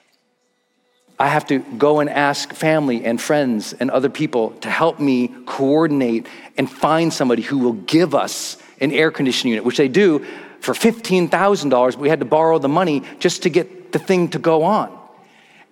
I 1.19 1.27
have 1.27 1.45
to 1.47 1.59
go 1.59 1.99
and 1.99 2.09
ask 2.09 2.53
family 2.53 3.03
and 3.03 3.19
friends 3.21 3.73
and 3.73 3.91
other 3.91 4.09
people 4.09 4.51
to 4.61 4.69
help 4.69 4.99
me 4.99 5.33
coordinate 5.45 6.27
and 6.57 6.71
find 6.71 7.13
somebody 7.13 7.41
who 7.41 7.57
will 7.57 7.73
give 7.73 8.15
us 8.15 8.57
an 8.79 8.91
air 8.91 9.11
conditioning 9.11 9.51
unit, 9.51 9.65
which 9.65 9.77
they 9.77 9.89
do 9.89 10.25
for 10.61 10.73
$15,000. 10.73 11.95
We 11.97 12.09
had 12.09 12.19
to 12.19 12.25
borrow 12.25 12.57
the 12.57 12.69
money 12.69 13.03
just 13.19 13.43
to 13.43 13.49
get 13.49 13.91
the 13.91 13.99
thing 13.99 14.29
to 14.29 14.39
go 14.39 14.63
on 14.63 14.98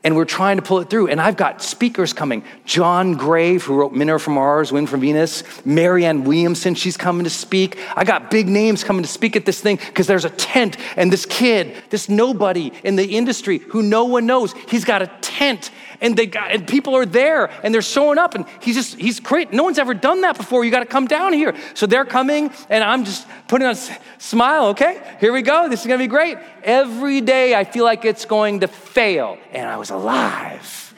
and 0.07 0.15
we're 0.15 0.23
trying 0.23 0.55
to 0.55 0.61
pull 0.61 0.79
it 0.79 0.89
through. 0.89 1.09
And 1.09 1.19
I've 1.19 1.35
got 1.35 1.61
speakers 1.61 2.13
coming. 2.13 2.41
John 2.63 3.15
Gray, 3.15 3.57
who 3.57 3.75
wrote 3.75 3.91
Men 3.91 4.09
Are 4.09 4.19
From 4.19 4.35
Mars, 4.35 4.71
Wind 4.71 4.89
from 4.89 5.01
Venus. 5.01 5.43
Marianne 5.65 6.23
Williamson, 6.23 6.75
she's 6.75 6.95
coming 6.95 7.25
to 7.25 7.29
speak. 7.29 7.77
I 7.93 8.05
got 8.05 8.31
big 8.31 8.47
names 8.47 8.85
coming 8.85 9.03
to 9.03 9.09
speak 9.09 9.35
at 9.35 9.45
this 9.45 9.59
thing 9.59 9.75
because 9.75 10.07
there's 10.07 10.23
a 10.23 10.29
tent 10.29 10.77
and 10.95 11.11
this 11.11 11.25
kid, 11.25 11.75
this 11.89 12.07
nobody 12.07 12.71
in 12.85 12.95
the 12.95 13.17
industry 13.17 13.57
who 13.57 13.83
no 13.83 14.05
one 14.05 14.25
knows, 14.25 14.53
he's 14.69 14.85
got 14.85 15.01
a 15.01 15.07
tent 15.19 15.71
and 16.01 16.15
they 16.15 16.25
got 16.25 16.51
and 16.51 16.67
people 16.67 16.95
are 16.95 17.05
there 17.05 17.49
and 17.63 17.73
they're 17.73 17.81
showing 17.81 18.17
up 18.17 18.35
and 18.35 18.45
he's 18.61 18.75
just 18.75 18.95
he's 18.95 19.19
great. 19.19 19.53
No 19.53 19.63
one's 19.63 19.79
ever 19.79 19.93
done 19.93 20.21
that 20.21 20.37
before. 20.37 20.63
You 20.65 20.71
got 20.71 20.79
to 20.81 20.85
come 20.85 21.07
down 21.07 21.33
here. 21.33 21.55
So 21.73 21.85
they're 21.85 22.05
coming 22.05 22.51
and 22.69 22.83
I'm 22.83 23.05
just 23.05 23.27
putting 23.47 23.67
on 23.67 23.73
a 23.73 23.97
smile. 24.17 24.67
Okay, 24.67 25.01
here 25.19 25.33
we 25.33 25.41
go. 25.41 25.69
This 25.69 25.81
is 25.81 25.87
gonna 25.87 25.97
be 25.97 26.07
great. 26.07 26.37
Every 26.63 27.21
day 27.21 27.55
I 27.55 27.63
feel 27.63 27.83
like 27.83 28.05
it's 28.05 28.25
going 28.25 28.61
to 28.61 28.67
fail, 28.67 29.37
and 29.51 29.67
I 29.67 29.77
was 29.77 29.89
alive. 29.89 30.93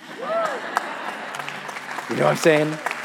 You 2.10 2.16
know 2.16 2.24
what 2.24 2.32
I'm 2.32 2.38
saying? 2.38 2.99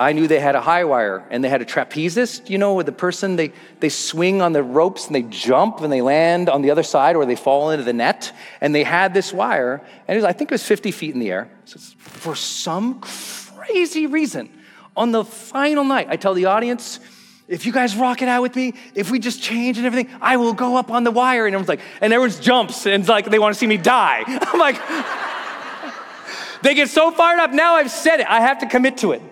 I 0.00 0.12
knew 0.12 0.28
they 0.28 0.38
had 0.38 0.54
a 0.54 0.60
high 0.60 0.84
wire 0.84 1.26
and 1.28 1.42
they 1.42 1.48
had 1.48 1.60
a 1.60 1.64
trapezist, 1.64 2.48
you 2.48 2.56
know, 2.56 2.74
with 2.74 2.86
the 2.86 2.92
person 2.92 3.34
they, 3.34 3.52
they 3.80 3.88
swing 3.88 4.40
on 4.40 4.52
the 4.52 4.62
ropes 4.62 5.06
and 5.06 5.14
they 5.14 5.22
jump 5.22 5.80
and 5.80 5.92
they 5.92 6.02
land 6.02 6.48
on 6.48 6.62
the 6.62 6.70
other 6.70 6.84
side 6.84 7.16
or 7.16 7.26
they 7.26 7.34
fall 7.34 7.70
into 7.70 7.82
the 7.82 7.92
net. 7.92 8.32
And 8.60 8.72
they 8.72 8.84
had 8.84 9.12
this 9.12 9.32
wire, 9.32 9.82
and 10.06 10.14
was, 10.14 10.24
I 10.24 10.32
think 10.32 10.52
it 10.52 10.54
was 10.54 10.62
50 10.62 10.92
feet 10.92 11.14
in 11.14 11.20
the 11.20 11.32
air. 11.32 11.50
So 11.64 11.80
for 11.98 12.36
some 12.36 13.00
crazy 13.00 14.06
reason, 14.06 14.50
on 14.96 15.10
the 15.10 15.24
final 15.24 15.82
night, 15.82 16.06
I 16.08 16.16
tell 16.16 16.34
the 16.34 16.44
audience, 16.44 17.00
if 17.48 17.66
you 17.66 17.72
guys 17.72 17.96
rock 17.96 18.22
it 18.22 18.28
out 18.28 18.42
with 18.42 18.54
me, 18.54 18.74
if 18.94 19.10
we 19.10 19.18
just 19.18 19.42
change 19.42 19.78
and 19.78 19.86
everything, 19.86 20.14
I 20.20 20.36
will 20.36 20.52
go 20.52 20.76
up 20.76 20.92
on 20.92 21.02
the 21.02 21.10
wire. 21.10 21.46
And 21.46 21.54
everyone's 21.54 21.68
like, 21.68 21.80
and 22.00 22.12
everyone 22.12 22.40
jumps 22.40 22.86
and 22.86 23.02
it's 23.02 23.08
like 23.08 23.24
they 23.26 23.38
want 23.40 23.54
to 23.54 23.58
see 23.58 23.66
me 23.66 23.78
die. 23.78 24.22
I'm 24.26 24.60
like, 24.60 24.76
they 26.62 26.74
get 26.74 26.88
so 26.88 27.10
fired 27.10 27.40
up. 27.40 27.52
Now 27.52 27.74
I've 27.74 27.90
said 27.90 28.20
it, 28.20 28.26
I 28.28 28.40
have 28.42 28.58
to 28.60 28.66
commit 28.66 28.98
to 28.98 29.12
it. 29.12 29.22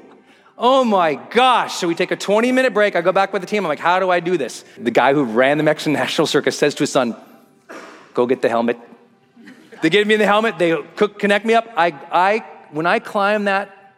Oh 0.59 0.85
my 0.85 1.15
gosh. 1.15 1.75
So 1.75 1.87
we 1.87 1.95
take 1.95 2.11
a 2.11 2.17
20 2.17 2.51
minute 2.53 2.73
break. 2.73 2.97
I 2.97 3.03
go 3.03 3.13
back 3.13 3.33
with 3.33 3.43
the 3.43 3.47
team. 3.47 3.65
I'm 3.65 3.69
like, 3.69 3.79
how 3.79 4.01
do 4.01 4.11
I 4.11 4.21
do 4.21 4.39
this? 4.39 4.65
The 4.79 4.91
guy 4.91 5.13
who 5.13 5.25
ran 5.25 5.59
the 5.59 5.65
Mexican 5.65 5.93
National 6.05 6.27
Circus 6.27 6.59
says 6.59 6.75
to 6.77 6.83
his 6.85 6.93
son, 6.93 7.15
go 8.15 8.27
get 8.27 8.43
the 8.43 8.49
helmet. 8.49 8.79
They 9.83 9.91
give 9.91 10.07
me 10.07 10.17
the 10.17 10.27
helmet. 10.27 10.59
They 10.59 10.83
connect 11.19 11.45
me 11.45 11.55
up. 11.55 11.67
I, 11.77 11.89
I, 12.11 12.39
when 12.71 12.87
I 12.87 12.99
climb 12.99 13.45
that 13.45 13.95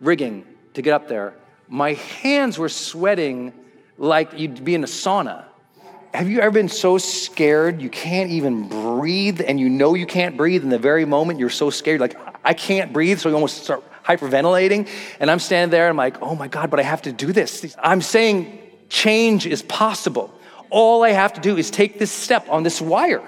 rigging 0.00 0.46
to 0.74 0.82
get 0.82 0.94
up 0.94 1.08
there, 1.08 1.34
my 1.68 1.92
hands 1.92 2.58
were 2.58 2.70
sweating 2.70 3.52
like 3.98 4.38
you'd 4.38 4.64
be 4.64 4.74
in 4.74 4.82
a 4.82 4.86
sauna. 4.86 5.44
have 6.14 6.28
you 6.28 6.40
ever 6.40 6.50
been 6.50 6.70
so 6.70 6.96
scared 6.96 7.82
you 7.82 7.90
can't 7.90 8.30
even 8.30 8.66
breathe 8.66 9.42
and 9.46 9.60
you 9.60 9.68
know 9.68 9.94
you 9.94 10.06
can't 10.06 10.38
breathe 10.38 10.62
in 10.62 10.70
the 10.70 10.78
very 10.78 11.04
moment 11.04 11.38
you're 11.38 11.50
so 11.50 11.68
scared, 11.68 12.00
like, 12.00 12.16
I 12.42 12.54
can't 12.54 12.94
breathe, 12.94 13.20
so 13.20 13.28
you 13.28 13.34
almost 13.34 13.62
start 13.62 13.84
hyperventilating. 14.16 14.88
And 15.20 15.30
I'm 15.30 15.38
standing 15.38 15.70
there, 15.70 15.88
I'm 15.88 15.96
like, 15.96 16.20
oh 16.22 16.34
my 16.34 16.48
God, 16.48 16.70
but 16.70 16.80
I 16.80 16.82
have 16.82 17.02
to 17.02 17.12
do 17.12 17.32
this. 17.32 17.76
I'm 17.82 18.02
saying 18.02 18.58
change 18.88 19.46
is 19.46 19.62
possible. 19.62 20.32
All 20.70 21.02
I 21.02 21.10
have 21.10 21.34
to 21.34 21.40
do 21.40 21.56
is 21.56 21.70
take 21.70 21.98
this 21.98 22.10
step 22.10 22.48
on 22.48 22.62
this 22.62 22.80
wire. 22.80 23.22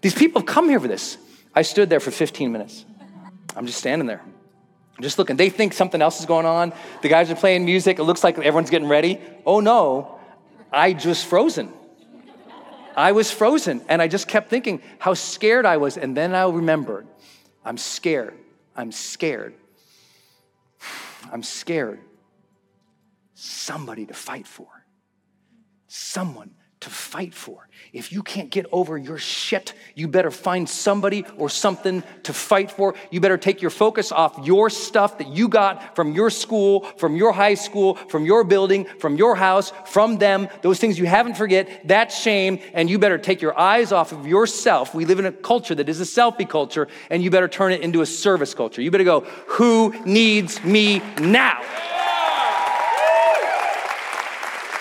These 0.00 0.14
people 0.14 0.40
have 0.42 0.46
come 0.46 0.68
here 0.68 0.80
for 0.80 0.88
this. 0.88 1.18
I 1.54 1.62
stood 1.62 1.90
there 1.90 2.00
for 2.00 2.10
15 2.10 2.52
minutes. 2.52 2.84
I'm 3.56 3.66
just 3.66 3.78
standing 3.78 4.06
there, 4.06 4.22
just 5.00 5.18
looking. 5.18 5.36
They 5.36 5.50
think 5.50 5.72
something 5.72 6.00
else 6.00 6.20
is 6.20 6.26
going 6.26 6.46
on. 6.46 6.72
The 7.02 7.08
guys 7.08 7.30
are 7.30 7.34
playing 7.34 7.64
music. 7.64 7.98
It 7.98 8.04
looks 8.04 8.22
like 8.22 8.38
everyone's 8.38 8.70
getting 8.70 8.88
ready. 8.88 9.20
Oh 9.44 9.60
no, 9.60 10.18
I 10.72 10.92
just 10.92 11.26
frozen. 11.26 11.72
I 12.96 13.12
was 13.12 13.30
frozen. 13.30 13.80
And 13.88 14.02
I 14.02 14.08
just 14.08 14.28
kept 14.28 14.50
thinking 14.50 14.82
how 14.98 15.14
scared 15.14 15.66
I 15.66 15.76
was. 15.76 15.96
And 15.96 16.16
then 16.16 16.34
I 16.34 16.48
remembered 16.48 17.06
I'm 17.64 17.78
scared. 17.78 18.34
I'm 18.78 18.92
scared. 18.92 19.54
I'm 21.32 21.42
scared. 21.42 21.98
Somebody 23.34 24.06
to 24.06 24.14
fight 24.14 24.46
for. 24.46 24.68
Someone 25.88 26.54
to 26.80 26.90
fight 26.90 27.34
for. 27.34 27.68
If 27.92 28.12
you 28.12 28.22
can't 28.22 28.50
get 28.50 28.66
over 28.70 28.98
your 28.98 29.18
shit, 29.18 29.72
you 29.94 30.08
better 30.08 30.30
find 30.30 30.68
somebody 30.68 31.24
or 31.36 31.48
something 31.48 32.02
to 32.24 32.32
fight 32.32 32.70
for. 32.70 32.94
You 33.10 33.20
better 33.20 33.38
take 33.38 33.62
your 33.62 33.70
focus 33.70 34.12
off 34.12 34.46
your 34.46 34.68
stuff 34.70 35.18
that 35.18 35.28
you 35.28 35.48
got 35.48 35.96
from 35.96 36.12
your 36.12 36.30
school, 36.30 36.82
from 36.98 37.16
your 37.16 37.32
high 37.32 37.54
school, 37.54 37.94
from 37.94 38.24
your 38.24 38.44
building, 38.44 38.86
from 38.98 39.16
your 39.16 39.34
house, 39.34 39.72
from 39.86 40.18
them, 40.18 40.48
those 40.62 40.78
things 40.78 40.98
you 40.98 41.06
haven't 41.06 41.36
forget, 41.36 41.88
that 41.88 42.12
shame, 42.12 42.60
and 42.74 42.90
you 42.90 42.98
better 42.98 43.18
take 43.18 43.40
your 43.40 43.58
eyes 43.58 43.90
off 43.90 44.12
of 44.12 44.26
yourself. 44.26 44.94
We 44.94 45.04
live 45.04 45.18
in 45.18 45.26
a 45.26 45.32
culture 45.32 45.74
that 45.74 45.88
is 45.88 46.00
a 46.00 46.04
selfie 46.04 46.48
culture, 46.48 46.88
and 47.10 47.22
you 47.22 47.30
better 47.30 47.48
turn 47.48 47.72
it 47.72 47.80
into 47.80 48.02
a 48.02 48.06
service 48.06 48.54
culture. 48.54 48.82
You 48.82 48.90
better 48.90 49.04
go, 49.04 49.20
who 49.46 49.94
needs 50.04 50.62
me 50.62 51.00
now? 51.20 51.62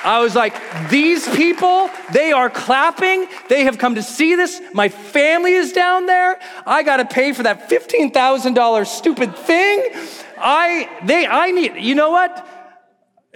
I 0.07 0.19
was 0.19 0.35
like, 0.35 0.55
these 0.89 1.27
people, 1.35 1.89
they 2.13 2.31
are 2.31 2.49
clapping. 2.49 3.27
They 3.49 3.65
have 3.65 3.77
come 3.77 3.95
to 3.95 4.01
see 4.01 4.35
this. 4.35 4.61
My 4.73 4.87
family 4.87 5.51
is 5.51 5.73
down 5.73 6.05
there. 6.05 6.39
I 6.65 6.83
got 6.83 6.97
to 6.97 7.05
pay 7.05 7.33
for 7.33 7.43
that 7.43 7.69
$15,000 7.69 8.87
stupid 8.87 9.35
thing. 9.35 9.89
I, 10.37 10.87
they, 11.03 11.27
I 11.27 11.51
need, 11.51 11.75
you 11.75 11.93
know 11.93 12.11
what? 12.11 12.47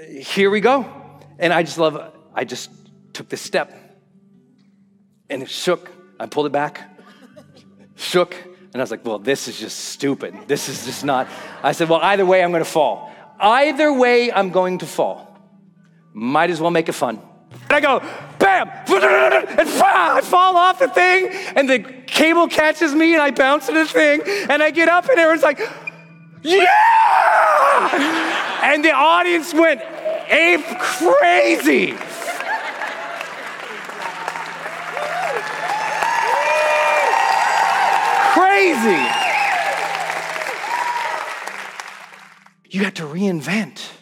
Here 0.08 0.50
we 0.50 0.62
go. 0.62 0.90
And 1.40 1.52
I 1.52 1.64
just 1.64 1.78
love, 1.78 2.14
I 2.34 2.46
just 2.46 2.70
took 3.12 3.28
this 3.28 3.42
step 3.42 3.74
and 5.30 5.44
it 5.44 5.50
shook. 5.50 5.92
I 6.22 6.26
pulled 6.28 6.46
it 6.46 6.54
back, 6.54 6.90
shook. 7.98 8.34
And 8.72 8.78
I 8.78 8.80
was 8.80 8.92
like, 8.92 9.04
well, 9.04 9.20
this 9.20 9.50
is 9.50 9.60
just 9.60 9.78
stupid. 9.78 10.48
This 10.48 10.70
is 10.70 10.86
just 10.86 11.04
not. 11.04 11.28
I 11.64 11.74
said, 11.74 11.90
well, 11.90 12.00
either 12.02 12.26
way, 12.26 12.42
I'm 12.42 12.52
going 12.52 12.64
to 12.64 12.70
fall. 12.70 13.12
Either 13.42 13.92
way, 13.92 14.32
I'm 14.32 14.52
going 14.52 14.78
to 14.78 14.86
fall. 14.86 15.31
Might 16.14 16.50
as 16.50 16.60
well 16.60 16.72
make 16.72 16.90
it 16.90 16.94
fun. 16.94 17.22
And 17.52 17.72
I 17.72 17.80
go, 17.82 18.00
bam, 18.40 18.70
and 18.70 18.86
I 18.90 20.22
fall 20.24 20.58
off 20.58 20.80
the 20.80 20.88
thing, 20.88 21.30
and 21.56 21.70
the 21.70 21.80
cable 21.80 22.48
catches 22.48 22.94
me, 22.94 23.14
and 23.14 23.22
I 23.22 23.32
bounce 23.32 23.68
into 23.70 23.82
the 23.82 23.90
thing, 23.90 24.22
and 24.50 24.64
I 24.64 24.72
get 24.72 24.88
up, 24.90 25.08
and 25.10 25.20
everyone's 25.20 25.44
like, 25.44 25.60
yeah! 26.44 26.68
And 28.64 28.84
the 28.84 28.92
audience 28.92 29.54
went 29.54 29.82
ape 30.30 30.66
crazy. 30.80 31.96
Crazy. 38.34 39.08
You 42.70 42.84
have 42.86 42.94
to 42.96 43.04
reinvent. 43.04 44.01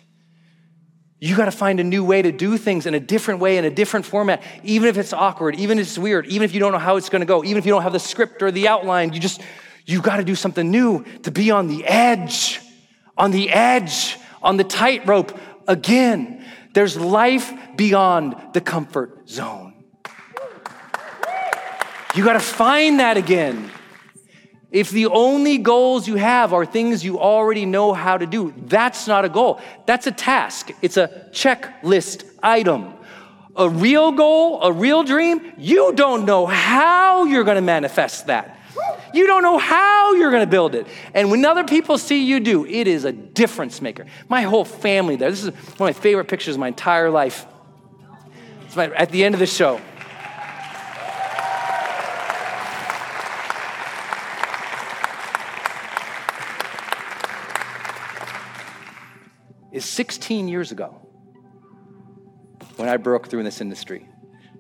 You 1.22 1.36
got 1.36 1.46
to 1.46 1.52
find 1.52 1.82
a 1.82 1.84
new 1.84 2.04
way 2.04 2.22
to 2.22 2.32
do 2.32 2.58
things 2.58 2.86
in 2.86 2.94
a 2.94 3.00
different 3.00 3.42
way, 3.42 3.58
in 3.58 3.66
a 3.66 3.70
different 3.70 4.06
format, 4.06 4.42
even 4.64 4.88
if 4.88 4.98
it's 4.98 5.12
awkward, 5.12 5.56
even 5.56 5.78
if 5.78 5.88
it's 5.88 5.98
weird, 5.98 6.26
even 6.28 6.46
if 6.46 6.54
you 6.54 6.62
don't 6.62 6.72
know 6.72 6.78
how 6.78 6.96
it's 6.96 7.10
going 7.10 7.20
to 7.20 7.26
go, 7.26 7.44
even 7.44 7.58
if 7.58 7.66
you 7.66 7.74
don't 7.74 7.84
have 7.84 7.92
the 7.92 8.00
script 8.00 8.42
or 8.42 8.52
the 8.52 8.70
outline. 8.70 9.12
You 9.12 9.20
just, 9.20 9.42
you 9.86 10.02
got 10.02 10.18
to 10.18 10.24
do 10.24 10.36
something 10.36 10.72
new 10.72 11.04
to 11.24 11.32
be 11.32 11.52
on 11.52 11.68
the 11.68 11.86
edge, 11.86 12.62
on 13.18 13.32
the 13.32 13.50
edge, 13.50 14.18
on 14.42 14.56
the 14.56 14.64
tightrope 14.64 15.38
again. 15.68 16.46
There's 16.74 16.96
life 16.96 17.52
beyond 17.76 18.36
the 18.54 18.62
comfort 18.62 19.28
zone. 19.28 19.74
You 22.16 22.24
got 22.24 22.34
to 22.34 22.40
find 22.40 23.02
that 23.02 23.18
again. 23.18 23.70
If 24.72 24.92
the 24.92 25.08
only 25.08 25.58
goals 25.58 26.08
you 26.08 26.16
have 26.16 26.54
are 26.54 26.66
things 26.66 27.04
you 27.04 27.20
already 27.20 27.66
know 27.66 27.94
how 27.94 28.18
to 28.18 28.28
do, 28.28 28.54
that's 28.56 29.08
not 29.08 29.26
a 29.26 29.30
goal. 29.30 29.60
That's 29.88 30.06
a 30.06 30.12
task. 30.12 30.72
It's 30.82 30.98
a 30.98 31.30
checklist 31.32 32.24
item. 32.44 32.94
A 33.56 33.68
real 33.68 34.12
goal, 34.12 34.62
a 34.62 34.72
real 34.72 35.04
dream, 35.04 35.54
you 35.58 35.94
don't 35.94 36.26
know 36.26 36.46
how 36.46 37.26
you're 37.26 37.44
going 37.44 37.56
to 37.56 37.62
manifest 37.62 38.28
that. 38.28 38.58
You 39.12 39.26
don't 39.26 39.42
know 39.42 39.58
how 39.58 40.14
you're 40.14 40.30
going 40.30 40.46
to 40.46 40.50
build 40.50 40.76
it. 40.76 40.86
And 41.16 41.32
when 41.32 41.44
other 41.44 41.64
people 41.64 41.98
see 41.98 42.24
you 42.24 42.40
do, 42.40 42.66
it 42.66 42.88
is 42.88 43.06
a 43.06 43.12
difference 43.12 43.82
maker. 43.82 44.06
My 44.30 44.44
whole 44.44 44.64
family 44.64 45.16
there. 45.16 45.32
This 45.32 45.44
is 45.44 45.50
one 45.50 45.90
of 45.90 45.96
my 45.98 46.00
favorite 46.02 46.28
pictures 46.28 46.56
of 46.56 46.60
my 46.60 46.68
entire 46.68 47.10
life. 47.10 47.48
It's 48.66 48.76
my, 48.76 48.86
at 48.94 49.10
the 49.10 49.24
end 49.24 49.34
of 49.34 49.40
the 49.40 49.48
show. 49.48 49.82
Is 59.72 59.86
16 59.86 60.48
years 60.48 60.72
ago 60.72 61.00
when 62.78 62.90
I 62.90 62.98
broke 62.98 63.28
through 63.28 63.40
in 63.40 63.46
this 63.46 63.62
industry. 63.62 64.08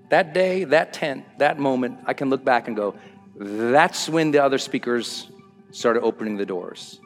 That 0.09 0.33
day, 0.33 0.63
that 0.65 0.93
tent, 0.93 1.25
that 1.37 1.59
moment, 1.59 1.99
I 2.05 2.13
can 2.13 2.29
look 2.29 2.43
back 2.43 2.67
and 2.67 2.75
go, 2.75 2.95
that's 3.35 4.09
when 4.09 4.31
the 4.31 4.43
other 4.43 4.57
speakers 4.57 5.29
started 5.71 6.01
opening 6.01 6.37
the 6.37 6.45
doors. 6.45 6.99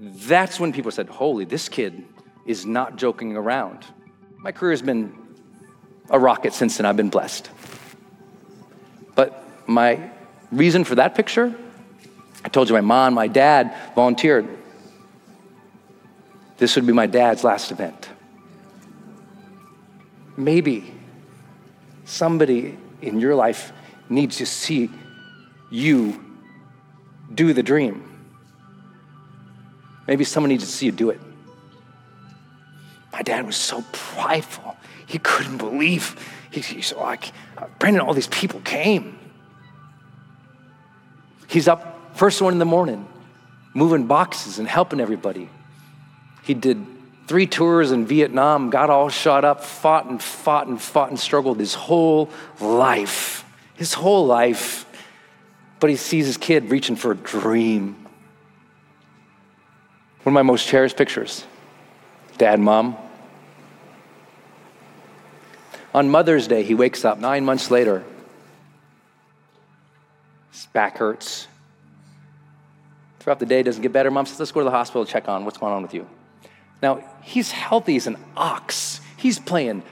That's 0.00 0.58
when 0.58 0.72
people 0.72 0.90
said, 0.90 1.08
Holy, 1.08 1.44
this 1.44 1.68
kid 1.68 2.04
is 2.46 2.66
not 2.66 2.96
joking 2.96 3.36
around. 3.36 3.84
My 4.38 4.52
career 4.52 4.72
has 4.72 4.82
been 4.82 5.16
a 6.10 6.18
rocket 6.18 6.52
since 6.52 6.76
then. 6.76 6.86
I've 6.86 6.96
been 6.96 7.10
blessed. 7.10 7.50
But 9.14 9.44
my 9.68 10.10
reason 10.50 10.84
for 10.84 10.96
that 10.96 11.14
picture, 11.14 11.54
I 12.44 12.48
told 12.48 12.68
you 12.68 12.74
my 12.74 12.80
mom, 12.80 13.14
my 13.14 13.28
dad 13.28 13.74
volunteered 13.94 14.48
this 16.60 16.76
would 16.76 16.86
be 16.86 16.92
my 16.92 17.06
dad's 17.06 17.42
last 17.42 17.72
event. 17.72 18.10
Maybe 20.36 20.92
somebody 22.04 22.76
in 23.00 23.18
your 23.18 23.34
life 23.34 23.72
needs 24.10 24.36
to 24.36 24.46
see 24.46 24.90
you 25.70 26.22
do 27.34 27.54
the 27.54 27.62
dream. 27.62 28.06
Maybe 30.06 30.22
someone 30.24 30.50
needs 30.50 30.64
to 30.64 30.70
see 30.70 30.84
you 30.84 30.92
do 30.92 31.08
it. 31.08 31.20
My 33.10 33.22
dad 33.22 33.46
was 33.46 33.56
so 33.56 33.82
prideful. 33.92 34.76
He 35.06 35.18
couldn't 35.18 35.56
believe. 35.56 36.14
He, 36.50 36.60
he's 36.60 36.92
like, 36.92 37.32
uh, 37.56 37.68
Brendon, 37.78 38.02
all 38.02 38.12
these 38.12 38.28
people 38.28 38.60
came. 38.60 39.18
He's 41.48 41.68
up 41.68 42.16
first 42.18 42.42
one 42.42 42.52
in 42.52 42.58
the 42.58 42.66
morning, 42.66 43.08
moving 43.72 44.06
boxes 44.06 44.58
and 44.58 44.68
helping 44.68 45.00
everybody. 45.00 45.48
He 46.50 46.54
did 46.54 46.84
three 47.28 47.46
tours 47.46 47.92
in 47.92 48.06
Vietnam, 48.06 48.70
got 48.70 48.90
all 48.90 49.08
shot 49.08 49.44
up, 49.44 49.62
fought 49.62 50.06
and 50.06 50.20
fought 50.20 50.66
and 50.66 50.82
fought 50.82 51.10
and 51.10 51.16
struggled 51.16 51.60
his 51.60 51.74
whole 51.74 52.28
life. 52.60 53.44
His 53.76 53.94
whole 53.94 54.26
life. 54.26 54.84
But 55.78 55.90
he 55.90 55.96
sees 55.96 56.26
his 56.26 56.36
kid 56.36 56.68
reaching 56.68 56.96
for 56.96 57.12
a 57.12 57.14
dream. 57.14 57.94
One 60.24 60.32
of 60.32 60.32
my 60.32 60.42
most 60.42 60.66
cherished 60.66 60.96
pictures 60.96 61.44
dad, 62.36 62.58
mom. 62.58 62.96
On 65.94 66.10
Mother's 66.10 66.48
Day, 66.48 66.64
he 66.64 66.74
wakes 66.74 67.04
up 67.04 67.20
nine 67.20 67.44
months 67.44 67.70
later. 67.70 68.02
His 70.50 70.66
back 70.72 70.98
hurts. 70.98 71.46
Throughout 73.20 73.38
the 73.38 73.46
day, 73.46 73.62
doesn't 73.62 73.82
get 73.82 73.92
better. 73.92 74.10
Mom 74.10 74.26
says, 74.26 74.40
Let's 74.40 74.50
go 74.50 74.58
to 74.58 74.64
the 74.64 74.72
hospital 74.72 75.06
check 75.06 75.28
on 75.28 75.44
what's 75.44 75.56
going 75.56 75.72
on 75.72 75.82
with 75.82 75.94
you. 75.94 76.08
Now, 76.82 77.04
he's 77.22 77.50
healthy 77.50 77.96
as 77.96 78.06
an 78.06 78.16
ox. 78.36 79.00
He's 79.16 79.38
playing 79.38 79.82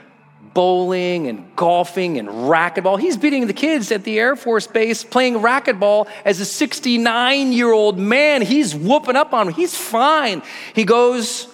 bowling 0.53 1.27
and 1.27 1.55
golfing 1.55 2.17
and 2.17 2.27
racquetball. 2.27 2.99
He's 2.99 3.17
beating 3.17 3.47
the 3.47 3.53
kids 3.53 3.91
at 3.91 4.03
the 4.03 4.19
Air 4.19 4.35
Force 4.35 4.67
Base 4.67 5.03
playing 5.03 5.35
racquetball 5.35 6.09
as 6.25 6.39
a 6.39 6.45
69 6.45 7.51
year 7.51 7.71
old 7.71 7.97
man. 7.97 8.41
He's 8.41 8.75
whooping 8.75 9.15
up 9.15 9.33
on 9.33 9.47
him. 9.47 9.53
He's 9.53 9.75
fine. 9.75 10.41
He 10.73 10.83
goes 10.83 11.47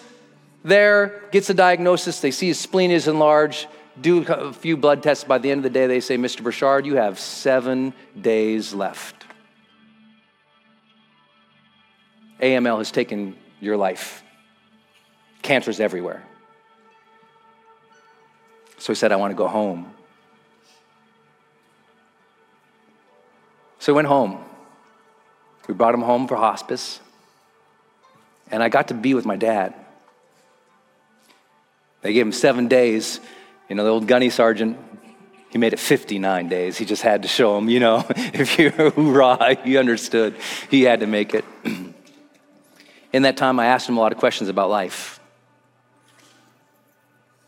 there, 0.63 1.21
gets 1.31 1.49
a 1.49 1.53
diagnosis. 1.53 2.21
They 2.21 2.31
see 2.31 2.47
his 2.47 2.59
spleen 2.59 2.91
is 2.91 3.07
enlarged. 3.07 3.67
do 3.99 4.23
a 4.23 4.53
few 4.53 4.77
blood 4.77 5.03
tests. 5.03 5.23
By 5.23 5.37
the 5.37 5.51
end 5.51 5.59
of 5.59 5.63
the 5.63 5.69
day, 5.69 5.87
they 5.87 5.99
say, 5.99 6.17
Mr. 6.17 6.41
Burchard, 6.41 6.85
you 6.85 6.95
have 6.95 7.19
seven 7.19 7.93
days 8.19 8.73
left. 8.73 9.25
AML 12.41 12.79
has 12.79 12.91
taken 12.91 13.35
your 13.61 13.77
life. 13.77 14.24
Cancer's 15.45 15.79
everywhere. 15.79 16.23
So 18.79 18.91
he 18.91 18.95
said, 18.95 19.11
I 19.11 19.15
want 19.15 19.31
to 19.31 19.35
go 19.35 19.47
home. 19.47 19.93
So 23.79 23.91
he 23.91 23.95
went 23.95 24.07
home. 24.07 24.43
We 25.67 25.75
brought 25.75 25.93
him 25.93 26.01
home 26.01 26.27
for 26.27 26.35
hospice. 26.35 26.99
And 28.51 28.63
I 28.63 28.69
got 28.69 28.87
to 28.87 28.95
be 28.95 29.13
with 29.13 29.25
my 29.25 29.35
dad. 29.35 29.75
They 32.01 32.13
gave 32.13 32.25
him 32.25 32.31
seven 32.31 32.67
days. 32.67 33.19
You 33.69 33.75
know, 33.75 33.83
the 33.83 33.89
old 33.91 34.07
gunny 34.07 34.31
sergeant, 34.31 34.77
he 35.49 35.59
made 35.59 35.73
it 35.73 35.79
59 35.79 36.49
days. 36.49 36.77
He 36.77 36.85
just 36.85 37.03
had 37.03 37.21
to 37.21 37.27
show 37.27 37.57
him, 37.57 37.69
you 37.69 37.79
know, 37.79 38.03
if 38.09 38.57
you're 38.57 38.71
hoorah, 38.71 39.57
you 39.63 39.77
understood. 39.85 40.35
He 40.71 40.83
had 40.83 41.01
to 41.01 41.07
make 41.07 41.35
it. 41.35 41.45
In 43.13 43.21
that 43.23 43.37
time, 43.37 43.59
I 43.59 43.67
asked 43.67 43.87
him 43.87 43.97
a 43.97 43.99
lot 43.99 44.11
of 44.11 44.17
questions 44.17 44.49
about 44.49 44.69
life. 44.69 45.19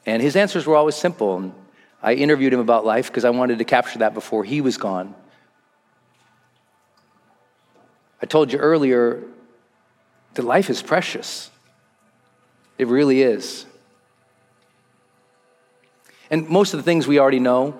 And 0.07 0.21
his 0.21 0.37
answers 0.37 0.65
were 0.65 0.75
always 0.75 0.95
simple. 0.95 1.37
And 1.37 1.53
I 2.01 2.13
interviewed 2.13 2.53
him 2.53 2.61
about 2.61 2.85
life 2.85 3.07
because 3.07 3.25
I 3.25 3.29
wanted 3.29 3.59
to 3.59 3.65
capture 3.65 3.99
that 3.99 4.13
before 4.13 4.43
he 4.43 4.61
was 4.61 4.77
gone. 4.77 5.13
I 8.21 8.25
told 8.25 8.51
you 8.51 8.57
earlier 8.57 9.21
that 10.33 10.43
life 10.43 10.69
is 10.69 10.81
precious. 10.81 11.51
It 12.77 12.87
really 12.87 13.21
is. 13.21 13.65
And 16.31 16.47
most 16.49 16.73
of 16.73 16.79
the 16.79 16.83
things 16.83 17.05
we 17.05 17.19
already 17.19 17.39
know, 17.39 17.79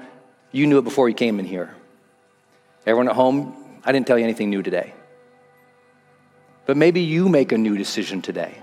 you 0.51 0.67
knew 0.67 0.77
it 0.79 0.83
before 0.83 1.07
you 1.09 1.15
came 1.15 1.39
in 1.39 1.45
here. 1.45 1.73
Everyone 2.85 3.07
at 3.07 3.15
home, 3.15 3.53
I 3.85 3.91
didn't 3.91 4.05
tell 4.05 4.17
you 4.17 4.23
anything 4.25 4.49
new 4.49 4.61
today. 4.61 4.93
But 6.65 6.75
maybe 6.75 7.01
you 7.01 7.29
make 7.29 7.53
a 7.53 7.57
new 7.57 7.77
decision 7.77 8.21
today 8.21 8.57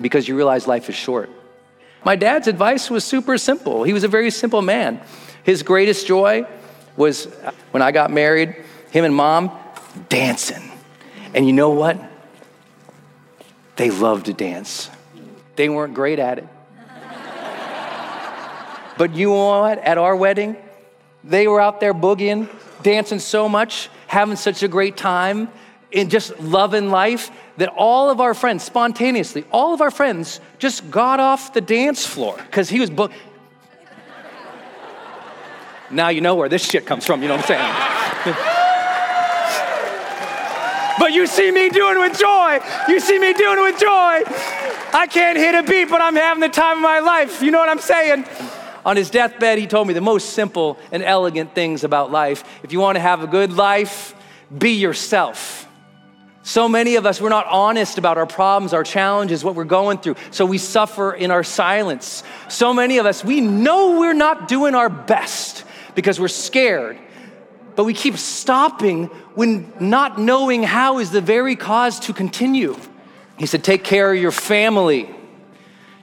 because 0.00 0.26
you 0.26 0.36
realize 0.36 0.66
life 0.66 0.88
is 0.88 0.96
short. 0.96 1.30
My 2.04 2.16
dad's 2.16 2.48
advice 2.48 2.90
was 2.90 3.04
super 3.04 3.36
simple. 3.36 3.82
He 3.82 3.92
was 3.92 4.04
a 4.04 4.08
very 4.08 4.30
simple 4.30 4.62
man. 4.62 5.00
His 5.42 5.62
greatest 5.62 6.06
joy 6.06 6.46
was 6.96 7.26
uh, 7.26 7.52
when 7.70 7.82
I 7.82 7.92
got 7.92 8.10
married, 8.10 8.56
him 8.90 9.04
and 9.04 9.14
mom 9.14 9.50
dancing. 10.08 10.70
And 11.34 11.46
you 11.46 11.52
know 11.52 11.70
what? 11.70 11.98
They 13.76 13.90
loved 13.90 14.26
to 14.26 14.32
dance. 14.32 14.90
They 15.56 15.68
weren't 15.68 15.94
great 15.94 16.18
at 16.18 16.38
it. 16.38 16.48
But 18.98 19.14
you 19.14 19.28
know 19.28 19.60
what? 19.60 19.78
At 19.78 19.96
our 19.96 20.14
wedding, 20.14 20.56
they 21.24 21.48
were 21.48 21.58
out 21.60 21.80
there 21.80 21.94
boogieing, 21.94 22.50
dancing 22.82 23.18
so 23.18 23.48
much, 23.48 23.88
having 24.06 24.36
such 24.36 24.62
a 24.62 24.68
great 24.68 24.98
time, 24.98 25.48
and 25.92 26.10
just 26.10 26.38
love 26.40 26.70
loving 26.70 26.90
life 26.90 27.30
that 27.56 27.68
all 27.76 28.10
of 28.10 28.20
our 28.20 28.32
friends, 28.34 28.62
spontaneously, 28.62 29.44
all 29.50 29.74
of 29.74 29.80
our 29.80 29.90
friends 29.90 30.40
just 30.58 30.88
got 30.90 31.18
off 31.18 31.52
the 31.52 31.60
dance 31.60 32.06
floor 32.06 32.36
because 32.36 32.68
he 32.68 32.78
was 32.78 32.90
booked. 32.90 33.14
now 35.90 36.08
you 36.10 36.20
know 36.20 36.36
where 36.36 36.48
this 36.48 36.64
shit 36.64 36.86
comes 36.86 37.04
from, 37.04 37.22
you 37.22 37.28
know 37.28 37.36
what 37.36 37.50
I'm 37.50 38.24
saying? 38.24 38.36
but 40.98 41.12
you 41.12 41.26
see 41.26 41.50
me 41.50 41.70
doing 41.70 41.96
it 41.96 42.00
with 42.00 42.18
joy. 42.18 42.60
You 42.88 43.00
see 43.00 43.18
me 43.18 43.32
doing 43.32 43.58
it 43.58 43.62
with 43.62 43.80
joy. 43.80 44.22
I 44.92 45.08
can't 45.10 45.36
hit 45.36 45.54
a 45.56 45.62
beat, 45.62 45.88
but 45.88 46.00
I'm 46.00 46.14
having 46.14 46.40
the 46.40 46.48
time 46.48 46.76
of 46.76 46.82
my 46.82 47.00
life. 47.00 47.42
You 47.42 47.50
know 47.50 47.58
what 47.58 47.68
I'm 47.68 47.80
saying? 47.80 48.26
On 48.84 48.96
his 48.96 49.10
deathbed, 49.10 49.58
he 49.58 49.66
told 49.66 49.88
me 49.88 49.94
the 49.94 50.00
most 50.00 50.30
simple 50.30 50.78
and 50.92 51.02
elegant 51.02 51.54
things 51.54 51.84
about 51.84 52.12
life. 52.12 52.44
If 52.62 52.72
you 52.72 52.80
want 52.80 52.96
to 52.96 53.00
have 53.00 53.22
a 53.22 53.26
good 53.26 53.52
life, 53.52 54.14
be 54.56 54.72
yourself. 54.72 55.66
So 56.42 56.68
many 56.68 56.96
of 56.96 57.04
us, 57.04 57.20
we're 57.20 57.28
not 57.28 57.46
honest 57.46 57.98
about 57.98 58.16
our 58.16 58.26
problems, 58.26 58.72
our 58.72 58.82
challenges, 58.82 59.44
what 59.44 59.54
we're 59.54 59.64
going 59.64 59.98
through. 59.98 60.16
So 60.30 60.46
we 60.46 60.58
suffer 60.58 61.12
in 61.12 61.30
our 61.30 61.44
silence. 61.44 62.22
So 62.48 62.72
many 62.72 62.98
of 62.98 63.06
us, 63.06 63.22
we 63.22 63.40
know 63.40 64.00
we're 64.00 64.14
not 64.14 64.48
doing 64.48 64.74
our 64.74 64.88
best 64.88 65.64
because 65.94 66.18
we're 66.18 66.28
scared. 66.28 66.98
But 67.76 67.84
we 67.84 67.94
keep 67.94 68.16
stopping 68.16 69.06
when 69.34 69.72
not 69.80 70.18
knowing 70.18 70.62
how 70.62 70.98
is 70.98 71.10
the 71.10 71.20
very 71.20 71.56
cause 71.56 72.00
to 72.00 72.12
continue. 72.12 72.76
He 73.38 73.46
said, 73.46 73.62
Take 73.62 73.84
care 73.84 74.12
of 74.12 74.20
your 74.20 74.32
family, 74.32 75.08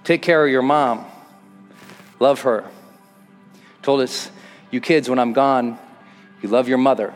take 0.04 0.22
care 0.22 0.46
of 0.46 0.52
your 0.52 0.62
mom. 0.62 1.06
Love 2.20 2.42
her. 2.42 2.66
Told 3.84 4.02
us, 4.02 4.32
you 4.72 4.82
kids, 4.82 5.08
when 5.10 5.20
I'm 5.20 5.34
gone, 5.34 5.78
you 6.42 6.50
love 6.50 6.68
your 6.68 6.80
mother. 6.80 7.14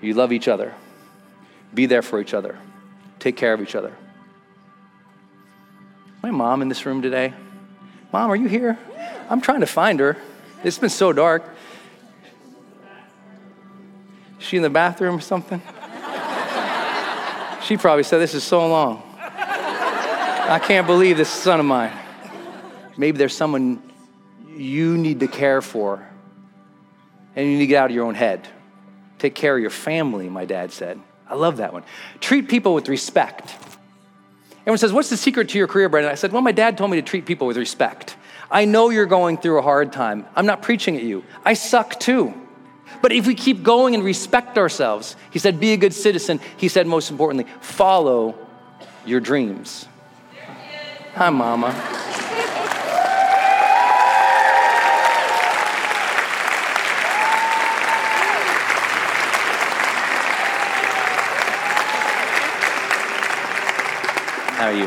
You 0.00 0.14
love 0.14 0.32
each 0.32 0.48
other. 0.48 0.74
Be 1.74 1.86
there 1.86 2.02
for 2.02 2.20
each 2.20 2.34
other. 2.34 2.58
Take 3.18 3.36
care 3.36 3.52
of 3.52 3.60
each 3.60 3.74
other. 3.74 3.94
My 6.22 6.30
mom 6.30 6.62
in 6.62 6.68
this 6.68 6.84
room 6.84 7.02
today. 7.02 7.32
Mom, 8.12 8.30
are 8.30 8.36
you 8.36 8.48
here? 8.48 8.78
I'm 9.28 9.40
trying 9.40 9.60
to 9.60 9.66
find 9.66 10.00
her. 10.00 10.16
It's 10.64 10.78
been 10.78 10.90
so 10.90 11.12
dark. 11.12 11.44
Is 14.38 14.46
she 14.46 14.56
in 14.56 14.62
the 14.62 14.70
bathroom 14.70 15.16
or 15.16 15.20
something? 15.20 15.62
she 17.62 17.76
probably 17.76 18.02
said, 18.02 18.18
This 18.18 18.34
is 18.34 18.42
so 18.42 18.66
long. 18.68 19.02
I 19.16 20.60
can't 20.62 20.86
believe 20.86 21.16
this 21.16 21.28
son 21.28 21.60
of 21.60 21.66
mine. 21.66 21.96
Maybe 22.96 23.16
there's 23.16 23.36
someone 23.36 23.82
you 24.48 24.98
need 24.98 25.20
to 25.20 25.28
care 25.28 25.62
for, 25.62 26.04
and 27.36 27.46
you 27.46 27.52
need 27.52 27.60
to 27.60 27.66
get 27.66 27.84
out 27.84 27.90
of 27.90 27.94
your 27.94 28.06
own 28.06 28.16
head. 28.16 28.48
Take 29.18 29.34
care 29.34 29.54
of 29.54 29.60
your 29.60 29.70
family, 29.70 30.28
my 30.28 30.44
dad 30.44 30.72
said. 30.72 31.00
I 31.30 31.34
love 31.36 31.58
that 31.58 31.72
one. 31.72 31.84
Treat 32.20 32.48
people 32.48 32.74
with 32.74 32.88
respect. 32.88 33.54
Everyone 34.62 34.78
says, 34.78 34.92
What's 34.92 35.10
the 35.10 35.16
secret 35.16 35.48
to 35.50 35.58
your 35.58 35.68
career, 35.68 35.88
Brendon? 35.88 36.10
I 36.10 36.16
said, 36.16 36.32
Well, 36.32 36.42
my 36.42 36.52
dad 36.52 36.76
told 36.76 36.90
me 36.90 36.96
to 36.96 37.02
treat 37.02 37.24
people 37.24 37.46
with 37.46 37.56
respect. 37.56 38.16
I 38.50 38.64
know 38.64 38.90
you're 38.90 39.06
going 39.06 39.38
through 39.38 39.58
a 39.58 39.62
hard 39.62 39.92
time. 39.92 40.26
I'm 40.34 40.46
not 40.46 40.60
preaching 40.60 40.96
at 40.96 41.02
you. 41.02 41.24
I 41.44 41.54
suck 41.54 42.00
too. 42.00 42.34
But 43.00 43.12
if 43.12 43.26
we 43.26 43.34
keep 43.34 43.62
going 43.62 43.94
and 43.94 44.04
respect 44.04 44.58
ourselves, 44.58 45.16
he 45.30 45.38
said, 45.38 45.60
Be 45.60 45.72
a 45.72 45.76
good 45.76 45.94
citizen. 45.94 46.40
He 46.56 46.68
said, 46.68 46.86
most 46.86 47.10
importantly, 47.10 47.50
follow 47.60 48.36
your 49.06 49.20
dreams. 49.20 49.86
Hi, 51.14 51.30
Mama. 51.30 52.09
Are 64.70 64.76
you? 64.76 64.84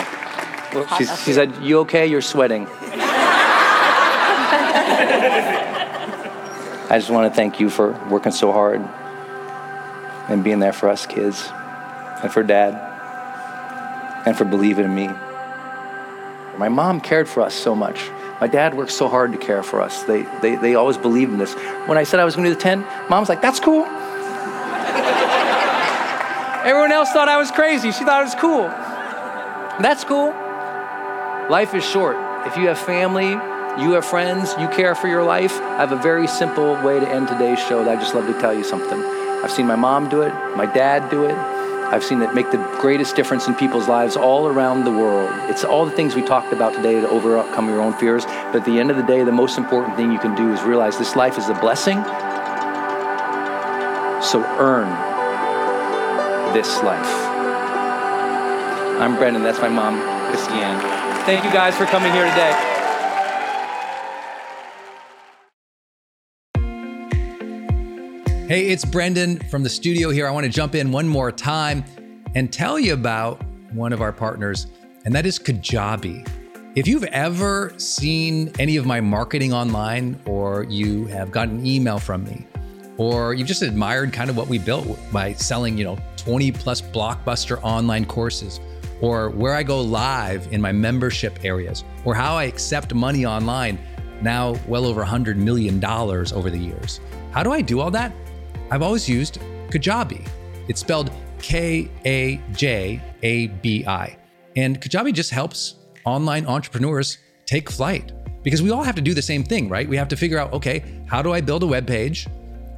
Well, 0.73 0.87
she, 0.97 1.05
she 1.05 1.33
said, 1.33 1.57
You 1.57 1.79
okay? 1.79 2.07
You're 2.07 2.21
sweating. 2.21 2.67
I 6.89 6.99
just 6.99 7.09
want 7.09 7.31
to 7.31 7.35
thank 7.35 7.59
you 7.59 7.69
for 7.69 7.91
working 8.09 8.31
so 8.31 8.51
hard 8.51 8.81
and 10.29 10.43
being 10.43 10.59
there 10.59 10.73
for 10.73 10.89
us 10.89 11.05
kids 11.05 11.49
and 12.21 12.31
for 12.31 12.43
dad 12.43 12.75
and 14.25 14.37
for 14.37 14.45
believing 14.45 14.85
in 14.85 14.93
me. 14.95 15.07
My 16.57 16.69
mom 16.69 17.01
cared 17.01 17.27
for 17.27 17.41
us 17.41 17.55
so 17.55 17.75
much. 17.75 18.09
My 18.39 18.47
dad 18.47 18.73
worked 18.75 18.91
so 18.91 19.07
hard 19.07 19.31
to 19.31 19.37
care 19.37 19.63
for 19.63 19.81
us. 19.81 20.03
They, 20.03 20.21
they, 20.41 20.55
they 20.55 20.75
always 20.75 20.97
believed 20.97 21.31
in 21.31 21.39
this. 21.39 21.53
When 21.87 21.97
I 21.97 22.03
said 22.03 22.19
I 22.19 22.25
was 22.25 22.35
going 22.35 22.45
to 22.45 22.51
do 22.51 22.55
the 22.55 22.61
tent, 22.61 22.85
mom 23.09 23.21
was 23.21 23.29
like, 23.29 23.41
That's 23.41 23.59
cool. 23.59 23.85
Everyone 26.63 26.91
else 26.91 27.11
thought 27.11 27.27
I 27.27 27.37
was 27.37 27.51
crazy. 27.51 27.91
She 27.91 28.03
thought 28.03 28.21
it 28.21 28.25
was 28.25 28.35
cool. 28.35 28.69
That's 29.81 30.03
cool. 30.03 30.29
Life 31.49 31.73
is 31.73 31.83
short. 31.83 32.15
If 32.45 32.57
you 32.57 32.67
have 32.67 32.77
family, 32.77 33.31
you 33.81 33.93
have 33.93 34.05
friends, 34.05 34.53
you 34.59 34.67
care 34.67 34.93
for 34.93 35.07
your 35.07 35.23
life, 35.23 35.53
I 35.59 35.77
have 35.77 35.91
a 35.91 35.97
very 35.97 36.27
simple 36.27 36.75
way 36.83 36.99
to 36.99 37.09
end 37.09 37.27
today's 37.27 37.59
show 37.59 37.83
that 37.83 37.97
I 37.97 37.99
just 37.99 38.13
love 38.13 38.27
to 38.27 38.39
tell 38.39 38.53
you 38.53 38.63
something. 38.63 38.99
I've 39.43 39.51
seen 39.51 39.65
my 39.65 39.75
mom 39.75 40.09
do 40.09 40.21
it, 40.21 40.33
my 40.55 40.67
dad 40.67 41.09
do 41.09 41.25
it. 41.25 41.35
I've 41.35 42.03
seen 42.03 42.21
it 42.21 42.33
make 42.33 42.51
the 42.51 42.57
greatest 42.79 43.15
difference 43.15 43.47
in 43.47 43.55
people's 43.55 43.87
lives 43.87 44.15
all 44.15 44.47
around 44.47 44.83
the 44.83 44.91
world. 44.91 45.29
It's 45.49 45.63
all 45.63 45.85
the 45.85 45.91
things 45.91 46.15
we 46.15 46.23
talked 46.23 46.53
about 46.53 46.73
today 46.73 47.01
to 47.01 47.09
overcome 47.09 47.67
your 47.67 47.81
own 47.81 47.93
fears. 47.93 48.25
But 48.25 48.57
at 48.57 48.65
the 48.65 48.79
end 48.79 48.89
of 48.89 48.97
the 48.97 49.03
day, 49.03 49.23
the 49.23 49.31
most 49.31 49.57
important 49.57 49.95
thing 49.95 50.11
you 50.11 50.19
can 50.19 50.33
do 50.35 50.53
is 50.53 50.61
realize 50.63 50.97
this 50.97 51.15
life 51.15 51.37
is 51.37 51.49
a 51.49 51.53
blessing. 51.53 51.97
So 54.23 54.43
earn 54.57 54.89
this 56.53 56.81
life. 56.81 57.32
I'm 59.03 59.17
Brendon. 59.17 59.43
That's 59.43 59.59
my 59.59 59.67
mom, 59.67 59.99
Christiane. 60.29 60.79
Thank 61.25 61.43
you 61.43 61.51
guys 61.51 61.75
for 61.75 61.83
coming 61.83 62.13
here 62.13 62.23
today. 62.23 62.53
Hey, 68.47 68.67
it's 68.67 68.85
Brendon 68.85 69.39
from 69.49 69.61
the 69.61 69.69
studio 69.69 70.09
here. 70.09 70.25
I 70.25 70.31
want 70.31 70.45
to 70.45 70.49
jump 70.49 70.73
in 70.73 70.93
one 70.93 71.05
more 71.05 71.33
time 71.33 71.83
and 72.33 72.51
tell 72.53 72.79
you 72.79 72.93
about 72.93 73.43
one 73.73 73.91
of 73.91 74.01
our 74.01 74.13
partners, 74.13 74.67
and 75.03 75.13
that 75.13 75.25
is 75.25 75.37
Kajabi. 75.37 76.25
If 76.75 76.87
you've 76.87 77.03
ever 77.03 77.73
seen 77.75 78.53
any 78.57 78.77
of 78.77 78.85
my 78.85 79.01
marketing 79.01 79.51
online, 79.51 80.17
or 80.25 80.63
you 80.63 81.07
have 81.07 81.29
gotten 81.29 81.59
an 81.59 81.67
email 81.67 81.99
from 81.99 82.23
me, 82.23 82.47
or 82.95 83.33
you've 83.33 83.49
just 83.49 83.63
admired 83.63 84.13
kind 84.13 84.29
of 84.29 84.37
what 84.37 84.47
we 84.47 84.59
built 84.59 84.87
by 85.11 85.33
selling, 85.33 85.77
you 85.77 85.83
know, 85.83 85.97
20 86.15 86.53
plus 86.53 86.81
blockbuster 86.81 87.61
online 87.63 88.05
courses, 88.05 88.61
or 89.03 89.29
where 89.31 89.53
I 89.53 89.63
go 89.63 89.81
live 89.81 90.47
in 90.53 90.61
my 90.61 90.71
membership 90.71 91.43
areas, 91.43 91.83
or 92.05 92.15
how 92.15 92.37
I 92.37 92.45
accept 92.45 92.93
money 92.93 93.25
online, 93.25 93.77
now 94.21 94.55
well 94.65 94.85
over 94.85 95.03
$100 95.03 95.35
million 95.35 95.83
over 95.83 96.49
the 96.49 96.57
years. 96.57 97.01
How 97.31 97.43
do 97.43 97.51
I 97.51 97.59
do 97.61 97.81
all 97.81 97.91
that? 97.91 98.13
I've 98.71 98.81
always 98.81 99.09
used 99.09 99.39
Kajabi. 99.67 100.25
It's 100.69 100.79
spelled 100.79 101.11
K 101.39 101.89
A 102.05 102.39
J 102.53 103.01
A 103.23 103.47
B 103.47 103.85
I. 103.85 104.17
And 104.55 104.79
Kajabi 104.79 105.13
just 105.13 105.31
helps 105.31 105.75
online 106.05 106.45
entrepreneurs 106.45 107.17
take 107.45 107.69
flight 107.69 108.13
because 108.41 108.61
we 108.61 108.71
all 108.71 108.83
have 108.83 108.95
to 108.95 109.01
do 109.01 109.13
the 109.13 109.21
same 109.21 109.43
thing, 109.43 109.67
right? 109.67 109.87
We 109.87 109.97
have 109.97 110.07
to 110.07 110.15
figure 110.15 110.37
out 110.37 110.53
okay, 110.53 110.81
how 111.07 111.21
do 111.21 111.33
I 111.33 111.41
build 111.41 111.63
a 111.63 111.67
web 111.67 111.85
page? 111.85 112.25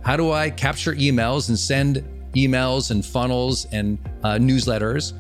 How 0.03 0.17
do 0.17 0.31
I 0.31 0.49
capture 0.49 0.95
emails 0.95 1.49
and 1.49 1.59
send 1.59 2.03
emails 2.35 2.89
and 2.89 3.05
funnels 3.05 3.67
and 3.71 3.99
uh, 4.23 4.37
newsletters? 4.39 5.13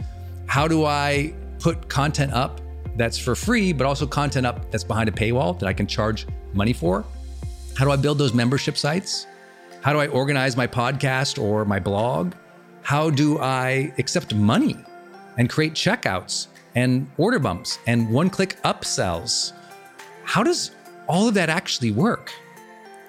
How 0.47 0.67
do 0.67 0.85
I 0.85 1.33
put 1.59 1.89
content 1.89 2.33
up 2.33 2.61
that's 2.95 3.17
for 3.17 3.35
free, 3.35 3.73
but 3.73 3.85
also 3.85 4.07
content 4.07 4.45
up 4.45 4.71
that's 4.71 4.83
behind 4.83 5.09
a 5.09 5.11
paywall 5.11 5.57
that 5.59 5.67
I 5.67 5.73
can 5.73 5.87
charge 5.87 6.27
money 6.53 6.73
for? 6.73 7.05
How 7.77 7.85
do 7.85 7.91
I 7.91 7.95
build 7.97 8.17
those 8.17 8.33
membership 8.33 8.77
sites? 8.77 9.27
How 9.81 9.93
do 9.93 9.99
I 9.99 10.07
organize 10.07 10.55
my 10.55 10.67
podcast 10.67 11.41
or 11.41 11.65
my 11.65 11.79
blog? 11.79 12.33
How 12.81 13.09
do 13.09 13.39
I 13.39 13.93
accept 13.97 14.33
money 14.33 14.77
and 15.37 15.49
create 15.49 15.73
checkouts 15.73 16.47
and 16.75 17.09
order 17.17 17.39
bumps 17.39 17.79
and 17.87 18.09
one 18.09 18.29
click 18.29 18.61
upsells. 18.63 19.53
How 20.23 20.43
does 20.43 20.71
all 21.07 21.27
of 21.27 21.33
that 21.35 21.49
actually 21.49 21.91
work? 21.91 22.31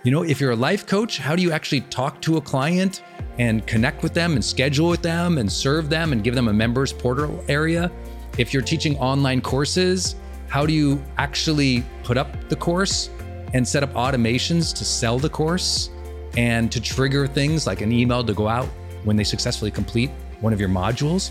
You 0.05 0.12
know, 0.12 0.22
if 0.22 0.41
you're 0.41 0.53
a 0.53 0.57
life 0.57 0.87
coach, 0.87 1.18
how 1.18 1.34
do 1.34 1.43
you 1.43 1.51
actually 1.51 1.80
talk 1.82 2.20
to 2.22 2.37
a 2.37 2.41
client 2.41 3.03
and 3.39 3.66
connect 3.66 4.03
with 4.03 4.14
them 4.14 4.32
and 4.34 4.45
schedule 4.45 4.89
with 4.89 5.03
them 5.03 5.39
and 5.39 5.51
serve 5.51 5.89
them 5.91 6.12
and 6.12 6.24
give 6.24 6.34
them 6.34 6.49
a 6.49 6.53
members 6.53 6.93
portal 6.93 7.45
area? 7.49 7.91
If 8.39 8.53
you're 8.53 8.62
teaching 8.62 8.99
online 8.99 9.41
courses, 9.41 10.16
how 10.49 10.66
do 10.66 10.72
you 10.72 11.03
actually 11.18 11.84
put 12.03 12.16
up 12.16 12.49
the 12.49 12.57
course 12.57 13.11
and 13.55 13.66
set 13.66 13.82
up 13.82 13.93
automations 13.95 14.74
to 14.76 14.84
sell 14.84 15.18
the 15.18 15.28
course 15.28 15.91
and 16.37 16.70
to 16.72 16.80
trigger 16.80 17.26
things 17.26 17.66
like 17.66 17.80
an 17.80 17.93
email 17.93 18.22
to 18.24 18.34
go 18.34 18.49
out 18.49 18.68
when 19.05 19.16
they 19.16 19.24
successfully 19.24 19.70
complete 19.70 20.11
one 20.41 20.53
of 20.53 20.61
your 20.61 20.68
modules? 20.68 21.30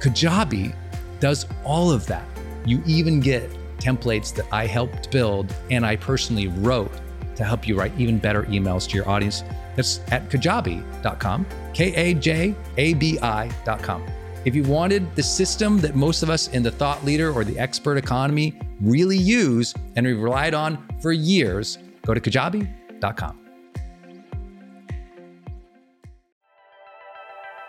Kajabi 0.00 0.74
does 1.20 1.46
all 1.64 1.90
of 1.92 2.06
that. 2.06 2.26
You 2.64 2.82
even 2.86 3.20
get 3.20 3.50
templates 3.78 4.34
that 4.34 4.46
I 4.52 4.66
helped 4.66 5.10
build 5.10 5.54
and 5.70 5.84
I 5.84 5.96
personally 5.96 6.48
wrote 6.48 6.92
to 7.40 7.46
help 7.46 7.66
you 7.66 7.74
write 7.74 7.92
even 7.98 8.18
better 8.18 8.42
emails 8.44 8.86
to 8.86 8.96
your 8.96 9.08
audience. 9.08 9.44
That's 9.74 10.00
at 10.12 10.28
kajabi.com, 10.28 11.46
K 11.72 11.94
A 11.94 12.14
J 12.14 12.54
A 12.76 12.94
B 12.94 13.18
I.com. 13.20 14.06
If 14.44 14.54
you 14.54 14.62
wanted 14.62 15.16
the 15.16 15.22
system 15.22 15.78
that 15.78 15.94
most 15.94 16.22
of 16.22 16.28
us 16.28 16.48
in 16.48 16.62
the 16.62 16.70
thought 16.70 17.02
leader 17.02 17.32
or 17.32 17.44
the 17.44 17.58
expert 17.58 17.96
economy 17.96 18.58
really 18.80 19.16
use 19.16 19.74
and 19.96 20.06
we've 20.06 20.20
relied 20.20 20.52
on 20.52 20.86
for 21.00 21.12
years, 21.12 21.78
go 22.04 22.12
to 22.12 22.20
kajabi.com. 22.20 23.38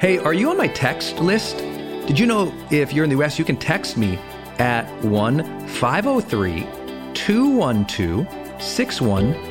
Hey, 0.01 0.17
are 0.17 0.33
you 0.33 0.49
on 0.49 0.57
my 0.57 0.67
text 0.67 1.19
list? 1.19 1.57
Did 2.07 2.19
you 2.19 2.25
know 2.25 2.53
if 2.71 2.91
you're 2.91 3.05
in 3.05 3.09
the 3.09 3.23
US, 3.23 3.39
you 3.39 3.45
can 3.45 3.55
text 3.55 3.95
me 3.95 4.17
at 4.59 4.85
1 5.05 5.67
503 5.67 6.67
212 7.13 9.50